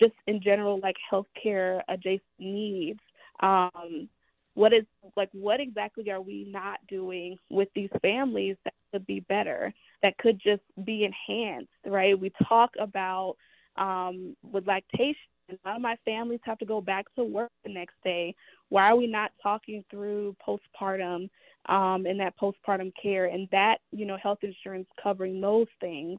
just 0.00 0.14
in 0.26 0.40
general 0.42 0.80
like 0.82 0.96
healthcare 1.10 1.80
adjacent 1.88 2.22
needs, 2.38 3.00
um, 3.40 4.08
what 4.54 4.72
is 4.72 4.84
like 5.16 5.30
what 5.32 5.60
exactly 5.60 6.10
are 6.10 6.20
we 6.20 6.46
not 6.50 6.78
doing 6.88 7.36
with 7.50 7.68
these 7.74 7.90
families 8.02 8.56
that 8.64 8.74
could 8.92 9.06
be 9.06 9.20
better 9.20 9.72
that 10.02 10.16
could 10.18 10.40
just 10.42 10.62
be 10.84 11.04
enhanced 11.04 11.68
right 11.86 12.18
we 12.18 12.30
talk 12.48 12.70
about 12.80 13.36
um 13.76 14.36
with 14.52 14.66
lactation 14.66 15.16
a 15.48 15.68
lot 15.68 15.76
of 15.76 15.82
my 15.82 15.96
families 16.04 16.40
have 16.42 16.58
to 16.58 16.66
go 16.66 16.80
back 16.80 17.06
to 17.14 17.22
work 17.22 17.50
the 17.64 17.72
next 17.72 17.94
day 18.02 18.34
why 18.68 18.84
are 18.84 18.96
we 18.96 19.06
not 19.06 19.30
talking 19.42 19.84
through 19.90 20.34
postpartum 20.46 21.28
um, 21.68 22.06
and 22.06 22.18
that 22.20 22.34
postpartum 22.38 22.92
care, 23.00 23.26
and 23.26 23.48
that 23.50 23.78
you 23.90 24.06
know 24.06 24.16
health 24.22 24.38
insurance 24.42 24.86
covering 25.02 25.40
those 25.40 25.66
things, 25.80 26.18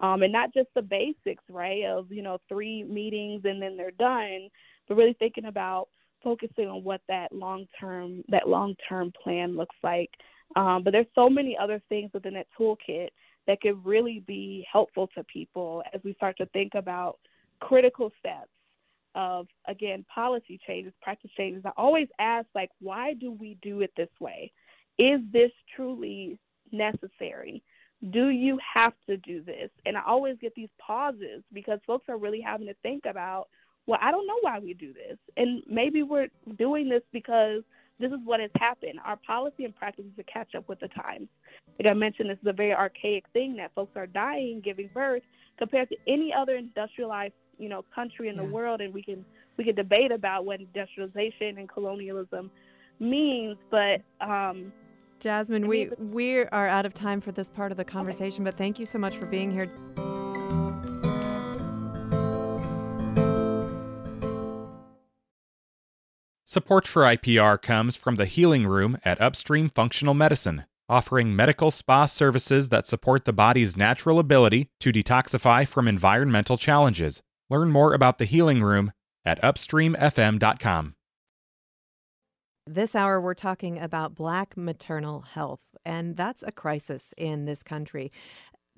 um, 0.00 0.22
and 0.22 0.32
not 0.32 0.54
just 0.54 0.68
the 0.74 0.82
basics, 0.82 1.44
right? 1.50 1.84
Of 1.84 2.10
you 2.10 2.22
know 2.22 2.38
three 2.48 2.82
meetings 2.82 3.42
and 3.44 3.60
then 3.60 3.76
they're 3.76 3.90
done, 3.92 4.48
but 4.88 4.96
really 4.96 5.16
thinking 5.18 5.46
about 5.46 5.88
focusing 6.24 6.68
on 6.68 6.82
what 6.82 7.02
that 7.08 7.32
long 7.32 7.66
term 7.78 8.22
that 8.28 8.48
long 8.48 8.74
term 8.88 9.12
plan 9.22 9.56
looks 9.56 9.76
like. 9.82 10.10
Um, 10.54 10.82
but 10.82 10.92
there's 10.92 11.06
so 11.14 11.28
many 11.28 11.56
other 11.60 11.82
things 11.88 12.10
within 12.14 12.34
that 12.34 12.46
toolkit 12.58 13.08
that 13.46 13.60
could 13.60 13.84
really 13.84 14.22
be 14.26 14.66
helpful 14.70 15.08
to 15.14 15.24
people 15.24 15.82
as 15.92 16.00
we 16.04 16.14
start 16.14 16.36
to 16.38 16.46
think 16.46 16.74
about 16.74 17.18
critical 17.60 18.12
steps 18.18 18.50
of 19.14 19.46
again 19.66 20.04
policy 20.14 20.60
changes, 20.66 20.92
practice 21.02 21.30
changes. 21.36 21.62
I 21.64 21.72
always 21.76 22.08
ask 22.18 22.46
like, 22.54 22.70
why 22.80 23.14
do 23.14 23.32
we 23.32 23.56
do 23.62 23.80
it 23.80 23.90
this 23.96 24.10
way? 24.20 24.52
Is 24.98 25.20
this 25.32 25.50
truly 25.74 26.38
necessary? 26.70 27.62
Do 28.10 28.28
you 28.28 28.58
have 28.74 28.92
to 29.08 29.16
do 29.16 29.42
this? 29.42 29.70
And 29.86 29.96
I 29.96 30.02
always 30.06 30.36
get 30.40 30.54
these 30.54 30.68
pauses 30.78 31.42
because 31.52 31.80
folks 31.86 32.08
are 32.08 32.18
really 32.18 32.40
having 32.40 32.66
to 32.66 32.74
think 32.82 33.04
about, 33.06 33.48
well, 33.86 33.98
I 34.02 34.10
don't 34.10 34.26
know 34.26 34.38
why 34.42 34.58
we 34.58 34.74
do 34.74 34.92
this. 34.92 35.16
And 35.36 35.62
maybe 35.66 36.02
we're 36.02 36.28
doing 36.58 36.88
this 36.88 37.02
because 37.12 37.62
this 37.98 38.12
is 38.12 38.18
what 38.24 38.40
has 38.40 38.50
happened. 38.56 39.00
Our 39.04 39.16
policy 39.16 39.64
and 39.64 39.74
practices 39.74 40.10
to 40.16 40.24
catch 40.24 40.54
up 40.54 40.68
with 40.68 40.80
the 40.80 40.88
times. 40.88 41.28
Like 41.78 41.88
I 41.90 41.94
mentioned, 41.94 42.30
this 42.30 42.38
is 42.42 42.46
a 42.46 42.52
very 42.52 42.72
archaic 42.72 43.24
thing 43.32 43.56
that 43.56 43.72
folks 43.74 43.96
are 43.96 44.06
dying 44.06 44.60
giving 44.64 44.90
birth 44.92 45.22
compared 45.58 45.88
to 45.88 45.96
any 46.06 46.32
other 46.36 46.56
industrialized, 46.56 47.34
you 47.58 47.68
know, 47.68 47.84
country 47.94 48.28
in 48.28 48.36
yeah. 48.36 48.42
the 48.42 48.48
world. 48.48 48.80
And 48.80 48.92
we 48.92 49.02
can 49.02 49.24
we 49.56 49.64
can 49.64 49.74
debate 49.74 50.12
about 50.12 50.44
what 50.44 50.60
industrialization 50.60 51.58
and 51.58 51.68
colonialism 51.68 52.50
means, 52.98 53.56
but 53.70 54.00
um, 54.20 54.72
Jasmine, 55.20 55.66
we 55.66 55.90
we 55.98 56.40
are 56.40 56.68
out 56.68 56.86
of 56.86 56.94
time 56.94 57.20
for 57.20 57.32
this 57.32 57.50
part 57.50 57.72
of 57.72 57.78
the 57.78 57.84
conversation, 57.84 58.42
okay. 58.42 58.50
but 58.50 58.58
thank 58.58 58.78
you 58.78 58.86
so 58.86 58.98
much 58.98 59.16
for 59.16 59.26
being 59.26 59.50
here. 59.50 59.70
Support 66.56 66.88
for 66.88 67.02
IPR 67.02 67.60
comes 67.60 67.96
from 67.96 68.14
the 68.14 68.24
Healing 68.24 68.66
Room 68.66 68.96
at 69.04 69.20
Upstream 69.20 69.68
Functional 69.68 70.14
Medicine, 70.14 70.64
offering 70.88 71.36
medical 71.36 71.70
spa 71.70 72.06
services 72.06 72.70
that 72.70 72.86
support 72.86 73.26
the 73.26 73.34
body's 73.34 73.76
natural 73.76 74.18
ability 74.18 74.70
to 74.80 74.90
detoxify 74.90 75.68
from 75.68 75.86
environmental 75.86 76.56
challenges. 76.56 77.20
Learn 77.50 77.70
more 77.70 77.92
about 77.92 78.16
the 78.16 78.24
Healing 78.24 78.62
Room 78.62 78.92
at 79.22 79.38
upstreamfm.com. 79.42 80.94
This 82.66 82.94
hour, 82.94 83.20
we're 83.20 83.34
talking 83.34 83.78
about 83.78 84.14
Black 84.14 84.56
maternal 84.56 85.20
health, 85.20 85.60
and 85.84 86.16
that's 86.16 86.42
a 86.42 86.52
crisis 86.52 87.12
in 87.18 87.44
this 87.44 87.62
country. 87.62 88.10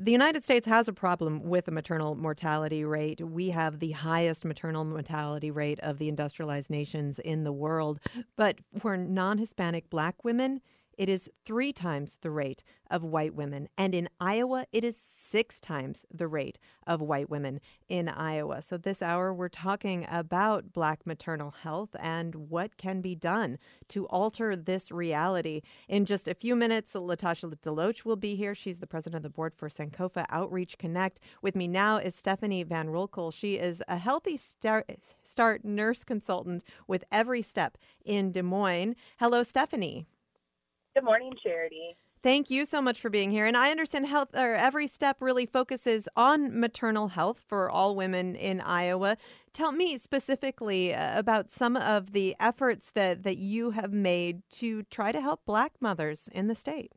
The 0.01 0.13
United 0.13 0.45
States 0.45 0.69
has 0.69 0.87
a 0.87 0.93
problem 0.93 1.43
with 1.43 1.65
the 1.65 1.73
maternal 1.73 2.15
mortality 2.15 2.85
rate. 2.85 3.21
We 3.21 3.51
have 3.51 3.81
the 3.81 3.91
highest 3.91 4.45
maternal 4.45 4.85
mortality 4.85 5.51
rate 5.51 5.81
of 5.81 5.99
the 5.99 6.09
industrialized 6.09 6.71
nations 6.71 7.19
in 7.19 7.43
the 7.43 7.51
world. 7.51 7.99
But 8.37 8.61
for 8.79 8.97
non 8.97 9.39
Hispanic 9.39 9.91
black 9.91 10.23
women, 10.23 10.61
it 10.99 11.09
is 11.09 11.31
three 11.45 11.73
times 11.73 12.19
the 12.21 12.31
rate 12.31 12.65
of 12.91 13.05
white 13.05 13.35
women. 13.35 13.69
And 13.79 13.95
in 13.95 14.09
Iowa, 14.21 14.67
it 14.73 14.83
is 14.83 14.97
six 14.97 15.61
times 15.61 16.05
the 16.13 16.27
rate 16.27 16.59
of 16.87 17.01
white 17.01 17.31
women 17.31 17.61
in 17.89 18.09
Iowa. 18.09 18.63
So, 18.63 18.77
this 18.77 19.01
hour, 19.01 19.33
we're 19.33 19.49
talking 19.49 20.07
about 20.11 20.73
Black 20.73 21.07
maternal 21.07 21.53
health 21.53 21.95
and 22.01 22.35
what 22.35 22.77
can 22.77 23.01
be 23.01 23.15
done 23.15 23.59
to 23.89 24.07
alter 24.07 24.57
this 24.57 24.91
reality. 24.91 25.63
In 25.89 26.05
just 26.05 26.27
a 26.27 26.35
few 26.35 26.57
minutes, 26.57 26.95
Latasha 26.95 27.55
Deloach 27.61 28.05
will 28.05 28.17
be 28.17 28.35
here. 28.35 28.55
She's 28.55 28.81
the 28.81 28.87
president 28.87 29.19
of 29.19 29.23
the 29.23 29.31
board 29.31 29.55
for 29.55 29.69
Sankofa 29.69 30.27
Outreach 30.31 30.79
Connect. 30.79 31.21
With 31.43 31.55
me 31.55 31.69
now 31.69 31.99
is 31.99 32.17
Stephanie 32.17 32.65
Van 32.65 32.89
Roekel. 32.89 33.33
She 33.33 33.55
is 33.55 33.83
a 33.87 33.99
Healthy 33.99 34.37
Start, 34.37 35.15
start 35.23 35.65
nurse 35.65 36.03
consultant 36.03 36.65
with 36.89 37.05
Every 37.13 37.43
Step 37.43 37.79
in 38.05 38.33
Des 38.33 38.43
Moines. 38.43 38.97
Hello, 39.19 39.45
Stephanie. 39.45 40.07
Good 40.99 41.05
morning, 41.05 41.33
Charity. 41.41 41.97
Thank 42.25 42.51
you 42.51 42.65
so 42.65 42.83
much 42.83 43.01
for 43.01 43.09
being 43.09 43.31
here. 43.31 43.47
And 43.47 43.57
I 43.57 43.71
understand 43.71 44.09
health 44.09 44.35
or 44.35 44.57
every 44.57 44.89
step 44.89 45.19
really 45.21 45.47
focuses 45.47 46.09
on 46.17 46.59
maternal 46.59 47.07
health 47.07 47.39
for 47.47 47.71
all 47.71 47.95
women 47.95 48.35
in 48.35 48.61
Iowa. 48.61 49.17
Tell 49.53 49.71
me 49.71 49.97
specifically 49.97 50.93
uh, 50.93 51.17
about 51.17 51.53
some 51.53 51.77
of 51.77 52.11
the 52.11 52.35
efforts 52.41 52.91
that, 52.97 53.23
that 53.23 53.39
you 53.39 53.71
have 53.71 53.93
made 53.93 54.43
to 54.55 54.83
try 54.91 55.13
to 55.13 55.21
help 55.21 55.45
Black 55.47 55.75
mothers 55.81 56.29
in 56.33 56.49
the 56.49 56.57
state. 56.57 56.91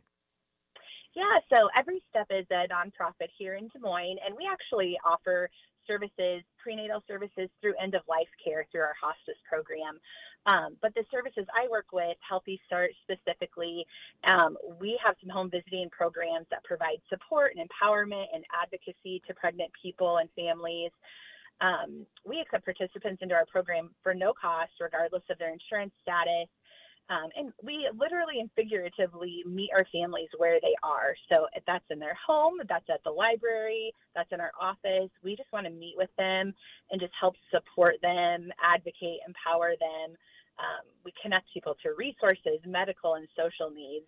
Yeah, 1.15 1.37
so 1.51 1.69
Every 1.77 2.01
Step 2.09 2.25
is 2.31 2.47
a 2.49 2.67
nonprofit 2.73 3.29
here 3.37 3.53
in 3.53 3.67
Des 3.67 3.79
Moines, 3.79 4.17
and 4.25 4.35
we 4.35 4.49
actually 4.51 4.97
offer 5.05 5.47
services, 5.85 6.41
prenatal 6.57 7.03
services 7.07 7.49
through 7.61 7.73
end 7.81 7.93
of 7.93 8.01
life 8.07 8.29
care 8.43 8.65
through 8.71 8.81
our 8.81 8.95
hospice 8.99 9.37
program. 9.47 9.99
Um, 10.45 10.75
but 10.81 10.93
the 10.95 11.03
services 11.11 11.45
I 11.53 11.69
work 11.69 11.87
with, 11.93 12.17
Healthy 12.27 12.59
Start 12.65 12.91
specifically, 13.03 13.85
um, 14.23 14.57
we 14.79 14.99
have 15.03 15.15
some 15.21 15.29
home 15.29 15.49
visiting 15.51 15.89
programs 15.91 16.47
that 16.49 16.63
provide 16.63 16.97
support 17.09 17.53
and 17.55 17.67
empowerment 17.67 18.25
and 18.33 18.43
advocacy 18.61 19.21
to 19.27 19.33
pregnant 19.35 19.71
people 19.81 20.17
and 20.17 20.29
families. 20.35 20.91
Um, 21.61 22.07
we 22.25 22.39
accept 22.41 22.65
participants 22.65 23.21
into 23.21 23.35
our 23.35 23.45
program 23.45 23.91
for 24.01 24.15
no 24.15 24.33
cost, 24.33 24.71
regardless 24.79 25.23
of 25.29 25.37
their 25.37 25.53
insurance 25.53 25.93
status. 26.01 26.49
Um, 27.11 27.27
and 27.35 27.51
we 27.61 27.89
literally 27.99 28.39
and 28.39 28.49
figuratively 28.55 29.43
meet 29.45 29.69
our 29.75 29.85
families 29.91 30.29
where 30.37 30.59
they 30.61 30.75
are. 30.81 31.13
So 31.27 31.47
if 31.53 31.63
that's 31.67 31.83
in 31.89 31.99
their 31.99 32.15
home, 32.15 32.55
that's 32.69 32.89
at 32.89 33.03
the 33.03 33.11
library, 33.11 33.93
that's 34.15 34.31
in 34.31 34.39
our 34.39 34.53
office. 34.59 35.11
We 35.21 35.35
just 35.35 35.51
want 35.51 35.65
to 35.67 35.73
meet 35.73 35.95
with 35.97 36.09
them 36.17 36.53
and 36.89 37.01
just 37.01 37.11
help 37.19 37.35
support 37.51 37.95
them, 38.01 38.47
advocate, 38.63 39.19
empower 39.27 39.73
them. 39.75 40.15
Um, 40.55 40.87
we 41.03 41.11
connect 41.21 41.51
people 41.53 41.75
to 41.83 41.91
resources, 41.97 42.63
medical 42.65 43.15
and 43.15 43.27
social 43.35 43.69
needs. 43.69 44.07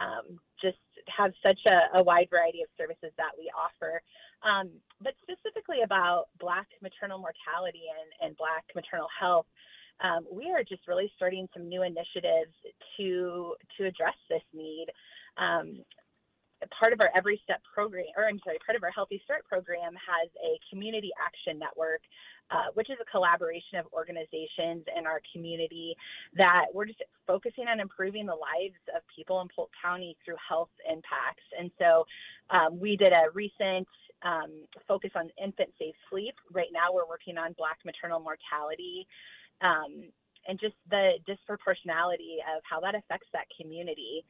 Um, 0.00 0.40
just 0.60 0.78
have 1.06 1.30
such 1.42 1.60
a, 1.66 1.98
a, 1.98 2.02
wide 2.02 2.28
variety 2.30 2.62
of 2.62 2.68
services 2.78 3.12
that 3.16 3.30
we 3.38 3.50
offer. 3.54 4.02
Um, 4.42 4.70
but 5.02 5.12
specifically 5.22 5.82
about 5.84 6.28
Black 6.40 6.66
maternal 6.82 7.18
mortality 7.18 7.84
and, 7.92 8.08
and 8.26 8.36
Black 8.38 8.64
maternal 8.74 9.08
health, 9.12 9.46
um, 10.02 10.26
we 10.30 10.50
are 10.50 10.64
just 10.64 10.86
really 10.88 11.10
starting 11.16 11.48
some 11.54 11.68
new 11.68 11.82
initiatives 11.82 12.54
to 12.96 13.54
to 13.78 13.86
address 13.86 14.16
this 14.28 14.42
need. 14.52 14.86
Um, 15.36 15.84
part 16.78 16.92
of 16.92 17.00
our 17.00 17.10
Every 17.14 17.40
Step 17.44 17.62
program, 17.72 18.04
or 18.16 18.26
I'm 18.26 18.40
sorry, 18.44 18.58
part 18.64 18.76
of 18.76 18.82
our 18.82 18.90
Healthy 18.90 19.20
Start 19.24 19.44
program 19.46 19.94
has 19.94 20.28
a 20.44 20.58
community 20.68 21.10
action 21.16 21.58
network, 21.58 22.02
uh, 22.50 22.68
which 22.74 22.90
is 22.90 22.96
a 23.00 23.10
collaboration 23.10 23.78
of 23.78 23.86
organizations 23.92 24.84
in 24.96 25.06
our 25.06 25.20
community 25.32 25.94
that 26.36 26.66
we're 26.74 26.86
just 26.86 27.02
focusing 27.26 27.66
on 27.68 27.80
improving 27.80 28.26
the 28.26 28.34
lives 28.34 28.76
of 28.94 29.02
people 29.14 29.40
in 29.40 29.48
Polk 29.54 29.70
County 29.80 30.16
through 30.24 30.36
health 30.36 30.70
impacts. 30.84 31.44
And 31.58 31.70
so 31.78 32.04
um, 32.50 32.78
we 32.78 32.96
did 32.96 33.12
a 33.12 33.30
recent 33.32 33.88
um, 34.22 34.66
focus 34.86 35.10
on 35.14 35.30
infant 35.42 35.70
safe 35.78 35.94
sleep. 36.10 36.34
Right 36.52 36.68
now, 36.72 36.92
we're 36.92 37.08
working 37.08 37.38
on 37.38 37.54
Black 37.56 37.78
maternal 37.84 38.20
mortality 38.20 39.06
um, 39.60 40.04
and 40.48 40.58
just 40.58 40.74
the 40.90 41.12
disproportionality 41.28 42.40
of 42.56 42.62
how 42.68 42.80
that 42.80 42.94
affects 42.94 43.28
that 43.32 43.46
community. 43.60 44.24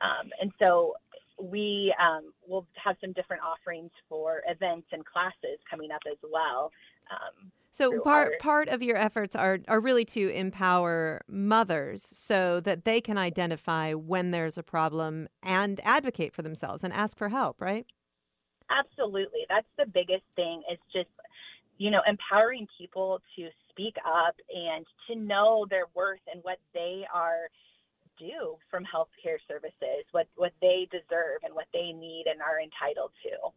Um, 0.00 0.30
and 0.40 0.52
so 0.58 0.94
we 1.40 1.94
um, 2.00 2.32
will 2.46 2.66
have 2.82 2.96
some 3.00 3.12
different 3.12 3.42
offerings 3.42 3.90
for 4.08 4.42
events 4.48 4.86
and 4.92 5.04
classes 5.04 5.58
coming 5.68 5.90
up 5.90 6.02
as 6.10 6.18
well. 6.22 6.70
Um, 7.10 7.50
so 7.72 8.00
part 8.02 8.32
our... 8.34 8.38
part 8.38 8.68
of 8.68 8.82
your 8.82 8.96
efforts 8.96 9.34
are 9.34 9.58
are 9.66 9.80
really 9.80 10.04
to 10.06 10.28
empower 10.28 11.22
mothers 11.26 12.06
so 12.08 12.60
that 12.60 12.84
they 12.84 13.00
can 13.00 13.18
identify 13.18 13.94
when 13.94 14.30
there's 14.30 14.56
a 14.56 14.62
problem 14.62 15.28
and 15.42 15.80
advocate 15.82 16.32
for 16.32 16.42
themselves 16.42 16.84
and 16.84 16.92
ask 16.92 17.18
for 17.18 17.30
help, 17.30 17.60
right? 17.60 17.86
Absolutely. 18.70 19.40
That's 19.48 19.66
the 19.76 19.86
biggest 19.86 20.24
thing 20.36 20.62
is 20.70 20.78
just 20.92 21.10
you 21.78 21.90
know 21.90 22.00
empowering 22.06 22.68
people 22.78 23.20
to 23.34 23.48
speak 23.74 23.96
up 24.06 24.36
and 24.54 24.86
to 25.08 25.16
know 25.16 25.66
their 25.68 25.86
worth 25.94 26.22
and 26.32 26.42
what 26.42 26.58
they 26.72 27.02
are 27.12 27.50
due 28.18 28.56
from 28.70 28.84
healthcare 28.84 29.38
services, 29.48 30.06
what 30.12 30.28
what 30.36 30.52
they 30.60 30.86
deserve 30.90 31.42
and 31.42 31.54
what 31.54 31.66
they 31.72 31.92
need 31.92 32.24
and 32.30 32.40
are 32.40 32.60
entitled 32.62 33.10
to. 33.24 33.50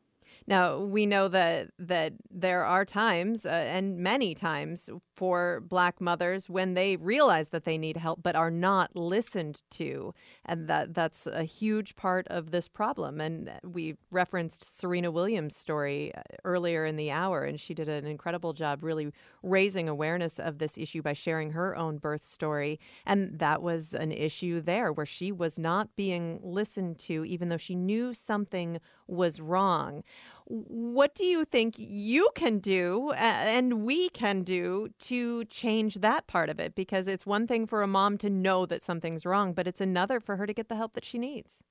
Now 0.45 0.79
we 0.79 1.05
know 1.05 1.27
that 1.27 1.69
that 1.79 2.13
there 2.29 2.65
are 2.65 2.85
times 2.85 3.45
uh, 3.45 3.49
and 3.49 3.97
many 3.97 4.35
times 4.35 4.89
for 5.17 5.61
black 5.61 5.99
mothers 5.99 6.47
when 6.47 6.75
they 6.75 6.95
realize 6.97 7.49
that 7.49 7.65
they 7.65 7.77
need 7.77 7.97
help 7.97 8.21
but 8.21 8.35
are 8.35 8.51
not 8.51 8.95
listened 8.95 9.63
to 9.71 10.13
and 10.45 10.67
that 10.67 10.93
that's 10.93 11.25
a 11.25 11.43
huge 11.43 11.95
part 11.95 12.27
of 12.27 12.51
this 12.51 12.67
problem 12.67 13.19
and 13.19 13.51
we 13.63 13.95
referenced 14.11 14.79
Serena 14.79 15.09
Williams 15.09 15.55
story 15.55 16.13
uh, 16.13 16.21
earlier 16.43 16.85
in 16.85 16.97
the 16.97 17.09
hour 17.09 17.43
and 17.43 17.59
she 17.59 17.73
did 17.73 17.89
an 17.89 18.05
incredible 18.05 18.53
job 18.53 18.83
really 18.83 19.11
raising 19.41 19.89
awareness 19.89 20.39
of 20.39 20.59
this 20.59 20.77
issue 20.77 21.01
by 21.01 21.13
sharing 21.13 21.51
her 21.51 21.75
own 21.75 21.97
birth 21.97 22.23
story 22.23 22.79
and 23.03 23.39
that 23.39 23.63
was 23.63 23.95
an 23.95 24.11
issue 24.11 24.61
there 24.61 24.93
where 24.93 25.05
she 25.05 25.31
was 25.31 25.57
not 25.57 25.95
being 25.95 26.39
listened 26.43 26.99
to 26.99 27.25
even 27.25 27.49
though 27.49 27.57
she 27.57 27.73
knew 27.73 28.13
something 28.13 28.79
was 29.07 29.39
wrong 29.39 30.03
what 30.49 31.13
do 31.13 31.25
you 31.25 31.43
think 31.43 31.75
you 31.77 32.29
can 32.33 32.59
do 32.59 33.11
and 33.17 33.83
we 33.83 34.07
can 34.09 34.43
do 34.43 34.89
to 34.99 35.43
change 35.45 35.95
that 35.95 36.25
part 36.27 36.49
of 36.49 36.57
it? 36.59 36.73
Because 36.73 37.07
it's 37.07 37.25
one 37.25 37.47
thing 37.47 37.67
for 37.67 37.81
a 37.81 37.87
mom 37.87 38.17
to 38.19 38.29
know 38.29 38.65
that 38.65 38.81
something's 38.81 39.25
wrong, 39.25 39.53
but 39.53 39.67
it's 39.67 39.81
another 39.81 40.21
for 40.21 40.37
her 40.37 40.47
to 40.47 40.53
get 40.53 40.69
the 40.69 40.75
help 40.75 40.93
that 40.93 41.03
she 41.03 41.17
needs. 41.17 41.63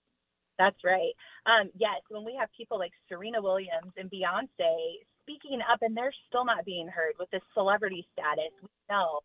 That's 0.58 0.76
right. 0.84 1.12
Um, 1.46 1.70
yes, 1.74 2.02
when 2.10 2.24
we 2.24 2.36
have 2.38 2.48
people 2.56 2.78
like 2.78 2.92
Serena 3.08 3.40
Williams 3.40 3.92
and 3.96 4.10
Beyonce 4.10 5.00
speaking 5.22 5.60
up 5.72 5.80
and 5.80 5.96
they're 5.96 6.14
still 6.28 6.44
not 6.44 6.64
being 6.64 6.88
heard 6.88 7.14
with 7.18 7.30
this 7.30 7.42
celebrity 7.54 8.06
status, 8.12 8.52
we 8.62 8.68
know 8.90 9.20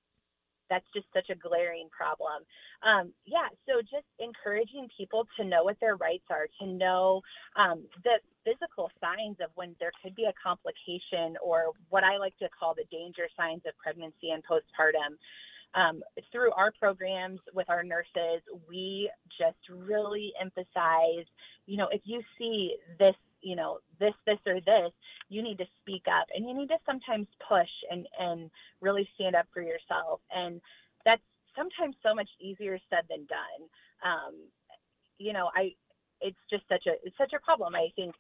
that's 0.71 0.87
just 0.95 1.05
such 1.13 1.27
a 1.29 1.35
glaring 1.35 1.91
problem. 1.91 2.47
Um, 2.81 3.11
yeah, 3.27 3.51
so 3.67 3.81
just 3.81 4.07
encouraging 4.23 4.87
people 4.97 5.27
to 5.35 5.43
know 5.43 5.67
what 5.67 5.75
their 5.81 5.97
rights 5.97 6.23
are, 6.31 6.47
to 6.61 6.65
know 6.65 7.21
um, 7.59 7.83
the 8.07 8.23
physical 8.47 8.89
signs 9.03 9.35
of 9.43 9.51
when 9.55 9.75
there 9.83 9.91
could 10.01 10.15
be 10.15 10.23
a 10.23 10.33
complication 10.41 11.35
or 11.43 11.75
what 11.89 12.05
I 12.05 12.17
like 12.17 12.37
to 12.39 12.47
call 12.57 12.73
the 12.73 12.87
danger 12.89 13.27
signs 13.35 13.61
of 13.67 13.77
pregnancy 13.77 14.31
and 14.31 14.41
postpartum. 14.47 15.19
Um, 15.73 16.03
through 16.31 16.51
our 16.53 16.71
programs 16.79 17.39
with 17.53 17.69
our 17.69 17.83
nurses, 17.83 18.41
we 18.67 19.11
just 19.37 19.59
really 19.69 20.31
emphasize, 20.39 21.27
you 21.65 21.77
know, 21.77 21.87
if 21.91 22.01
you 22.05 22.21
see 22.37 22.75
this, 22.97 23.15
you 23.41 23.55
know, 23.55 23.79
this, 23.99 24.13
this, 24.25 24.37
or 24.45 24.59
this, 24.61 24.91
you 25.29 25.41
need 25.41 25.57
to 25.57 25.65
speak 25.81 26.03
up 26.07 26.27
and 26.35 26.47
you 26.47 26.53
need 26.53 26.67
to 26.67 26.77
sometimes 26.85 27.27
push 27.47 27.69
and, 27.89 28.07
and 28.19 28.49
really 28.81 29.07
stand 29.15 29.35
up 29.35 29.47
for 29.53 29.61
yourself. 29.61 30.21
And 30.31 30.61
that's 31.05 31.21
sometimes 31.55 31.95
so 32.03 32.13
much 32.13 32.29
easier 32.39 32.77
said 32.89 33.05
than 33.09 33.25
done. 33.25 33.61
Um, 34.05 34.33
you 35.17 35.33
know, 35.33 35.49
I, 35.55 35.73
it's 36.21 36.39
just 36.49 36.63
such 36.69 36.85
a, 36.87 36.93
it's 37.03 37.17
such 37.17 37.33
a 37.33 37.41
problem. 37.43 37.75
I 37.75 37.89
think 37.95 38.13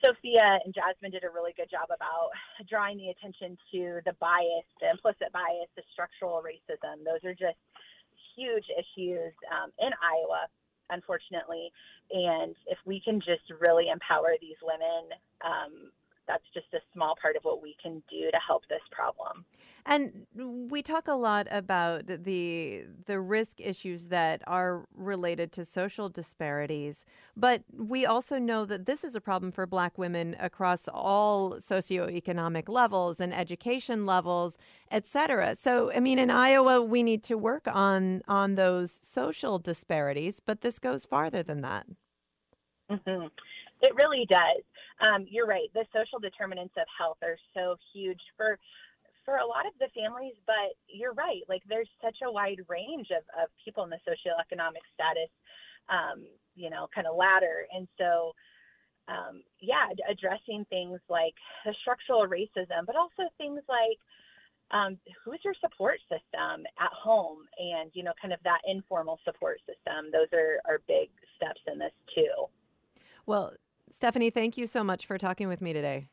Sophia 0.00 0.58
and 0.64 0.72
Jasmine 0.72 1.12
did 1.12 1.24
a 1.24 1.32
really 1.32 1.52
good 1.56 1.68
job 1.70 1.92
about 1.92 2.32
drawing 2.68 2.96
the 2.96 3.12
attention 3.12 3.56
to 3.72 4.00
the 4.08 4.16
bias, 4.20 4.68
the 4.80 4.88
implicit 4.88 5.28
bias, 5.32 5.68
the 5.76 5.84
structural 5.92 6.40
racism. 6.40 7.04
Those 7.04 7.20
are 7.24 7.36
just 7.36 7.60
huge 8.36 8.64
issues 8.72 9.32
um, 9.52 9.68
in 9.78 9.92
Iowa, 10.00 10.48
unfortunately. 10.90 11.72
And 12.10 12.54
if 12.66 12.78
we 12.84 13.00
can 13.00 13.20
just 13.20 13.42
really 13.60 13.88
empower 13.88 14.34
these 14.40 14.56
women, 14.62 15.10
um, 15.44 15.90
that's 16.26 16.44
just 16.54 16.66
a 16.74 16.78
small 16.92 17.14
part 17.20 17.36
of 17.36 17.42
what 17.42 17.62
we 17.62 17.76
can 17.82 18.02
do 18.08 18.30
to 18.30 18.38
help 18.46 18.62
this 18.68 18.80
problem. 18.90 19.44
And 19.86 20.26
we 20.70 20.82
talk 20.82 21.08
a 21.08 21.14
lot 21.14 21.46
about 21.50 22.06
the 22.06 22.84
the 23.06 23.18
risk 23.18 23.60
issues 23.60 24.06
that 24.06 24.42
are 24.46 24.86
related 24.94 25.52
to 25.52 25.64
social 25.64 26.08
disparities, 26.08 27.04
but 27.36 27.64
we 27.76 28.04
also 28.04 28.38
know 28.38 28.64
that 28.66 28.86
this 28.86 29.04
is 29.04 29.16
a 29.16 29.20
problem 29.20 29.50
for 29.50 29.66
black 29.66 29.96
women 29.96 30.36
across 30.38 30.86
all 30.88 31.54
socioeconomic 31.54 32.68
levels 32.68 33.20
and 33.20 33.34
education 33.34 34.06
levels, 34.06 34.58
et 34.90 35.06
cetera. 35.06 35.56
So, 35.56 35.90
I 35.92 36.00
mean, 36.00 36.18
in 36.18 36.30
Iowa, 36.30 36.82
we 36.82 37.02
need 37.02 37.24
to 37.24 37.36
work 37.36 37.66
on 37.66 38.22
on 38.28 38.54
those 38.56 38.92
social 38.92 39.58
disparities, 39.58 40.40
but 40.40 40.60
this 40.60 40.78
goes 40.78 41.06
farther 41.06 41.42
than 41.42 41.62
that. 41.62 41.86
Mm-hmm. 42.90 43.26
It 43.80 43.94
really 43.94 44.26
does. 44.28 44.62
Um, 45.00 45.26
you're 45.28 45.46
right. 45.46 45.68
The 45.74 45.84
social 45.94 46.18
determinants 46.18 46.74
of 46.76 46.86
health 46.96 47.18
are 47.22 47.38
so 47.54 47.76
huge 47.92 48.20
for 48.36 48.58
for 49.24 49.36
a 49.36 49.46
lot 49.46 49.66
of 49.66 49.72
the 49.78 49.88
families, 49.94 50.34
but 50.46 50.74
you're 50.88 51.12
right. 51.12 51.42
Like 51.48 51.62
there's 51.68 51.88
such 52.02 52.16
a 52.24 52.32
wide 52.32 52.60
range 52.68 53.08
of, 53.10 53.22
of 53.40 53.48
people 53.62 53.84
in 53.84 53.90
the 53.90 54.00
socioeconomic 54.08 54.84
status, 54.94 55.30
um, 55.88 56.24
you 56.56 56.70
know, 56.70 56.88
kind 56.94 57.06
of 57.06 57.16
ladder. 57.16 57.66
And 57.72 57.86
so, 57.98 58.32
um, 59.08 59.42
yeah, 59.60 59.86
addressing 60.08 60.64
things 60.70 61.00
like 61.08 61.34
the 61.64 61.74
structural 61.82 62.26
racism, 62.26 62.86
but 62.86 62.96
also 62.96 63.28
things 63.36 63.60
like 63.68 63.98
um, 64.70 64.98
who's 65.24 65.40
your 65.44 65.54
support 65.60 65.98
system 66.08 66.64
at 66.78 66.92
home 66.92 67.44
and, 67.58 67.90
you 67.92 68.02
know, 68.02 68.12
kind 68.20 68.32
of 68.32 68.40
that 68.44 68.60
informal 68.66 69.18
support 69.24 69.58
system. 69.66 70.10
Those 70.12 70.28
are, 70.32 70.60
are 70.64 70.80
big 70.88 71.10
steps 71.36 71.60
in 71.70 71.78
this 71.78 71.92
too. 72.14 72.46
Well, 73.26 73.52
Stephanie, 73.92 74.30
thank 74.30 74.56
you 74.56 74.66
so 74.66 74.82
much 74.82 75.06
for 75.06 75.18
talking 75.18 75.48
with 75.48 75.60
me 75.60 75.72
today. 75.72 76.08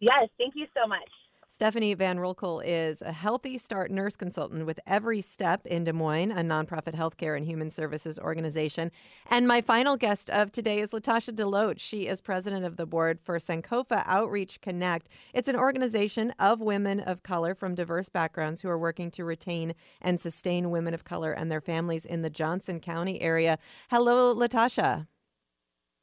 Yes, 0.00 0.28
thank 0.38 0.54
you 0.56 0.66
so 0.74 0.86
much. 0.86 1.08
Stephanie 1.54 1.94
Van 1.94 2.18
Roekel 2.18 2.60
is 2.64 3.00
a 3.00 3.12
Healthy 3.12 3.58
Start 3.58 3.88
nurse 3.88 4.16
consultant 4.16 4.66
with 4.66 4.80
Every 4.88 5.20
Step 5.20 5.64
in 5.66 5.84
Des 5.84 5.92
Moines, 5.92 6.32
a 6.32 6.42
nonprofit 6.42 6.96
healthcare 6.96 7.36
and 7.36 7.46
human 7.46 7.70
services 7.70 8.18
organization. 8.18 8.90
And 9.30 9.46
my 9.46 9.60
final 9.60 9.96
guest 9.96 10.28
of 10.30 10.50
today 10.50 10.80
is 10.80 10.90
Latasha 10.90 11.32
Deloach. 11.32 11.78
She 11.78 12.08
is 12.08 12.20
president 12.20 12.64
of 12.64 12.76
the 12.76 12.86
board 12.86 13.20
for 13.22 13.38
Sankofa 13.38 14.02
Outreach 14.04 14.60
Connect. 14.62 15.08
It's 15.32 15.46
an 15.46 15.54
organization 15.54 16.32
of 16.40 16.60
women 16.60 16.98
of 16.98 17.22
color 17.22 17.54
from 17.54 17.76
diverse 17.76 18.08
backgrounds 18.08 18.62
who 18.62 18.68
are 18.68 18.78
working 18.78 19.12
to 19.12 19.24
retain 19.24 19.74
and 20.02 20.18
sustain 20.18 20.72
women 20.72 20.92
of 20.92 21.04
color 21.04 21.30
and 21.30 21.52
their 21.52 21.60
families 21.60 22.04
in 22.04 22.22
the 22.22 22.30
Johnson 22.30 22.80
County 22.80 23.20
area. 23.20 23.60
Hello, 23.90 24.34
Latasha. 24.34 25.06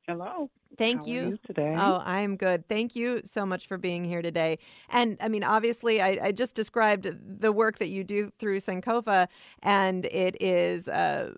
Hello. 0.07 0.49
Thank 0.77 1.07
you. 1.07 1.29
you. 1.29 1.37
today. 1.45 1.75
Oh, 1.77 2.01
I'm 2.03 2.35
good. 2.35 2.67
Thank 2.67 2.95
you 2.95 3.21
so 3.23 3.45
much 3.45 3.67
for 3.67 3.77
being 3.77 4.03
here 4.03 4.21
today. 4.21 4.59
And 4.89 5.17
I 5.21 5.27
mean, 5.27 5.43
obviously, 5.43 6.01
I, 6.01 6.17
I 6.21 6.31
just 6.31 6.55
described 6.55 7.07
the 7.39 7.51
work 7.51 7.79
that 7.79 7.89
you 7.89 8.03
do 8.03 8.29
through 8.39 8.59
Sankofa, 8.59 9.27
and 9.63 10.05
it 10.05 10.41
is 10.41 10.87
uh, 10.87 11.31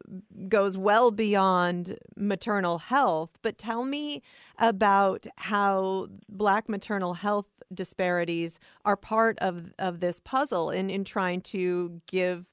goes 0.47 0.77
well 0.77 1.11
beyond 1.11 1.97
maternal 2.15 2.77
health. 2.77 3.31
But 3.41 3.57
tell 3.57 3.83
me 3.83 4.21
about 4.59 5.27
how 5.37 6.07
Black 6.29 6.69
maternal 6.69 7.15
health 7.15 7.47
disparities 7.73 8.59
are 8.85 8.95
part 8.95 9.37
of 9.39 9.73
of 9.79 9.99
this 9.99 10.19
puzzle 10.19 10.69
in 10.69 10.89
in 10.89 11.03
trying 11.03 11.41
to 11.41 12.01
give 12.07 12.51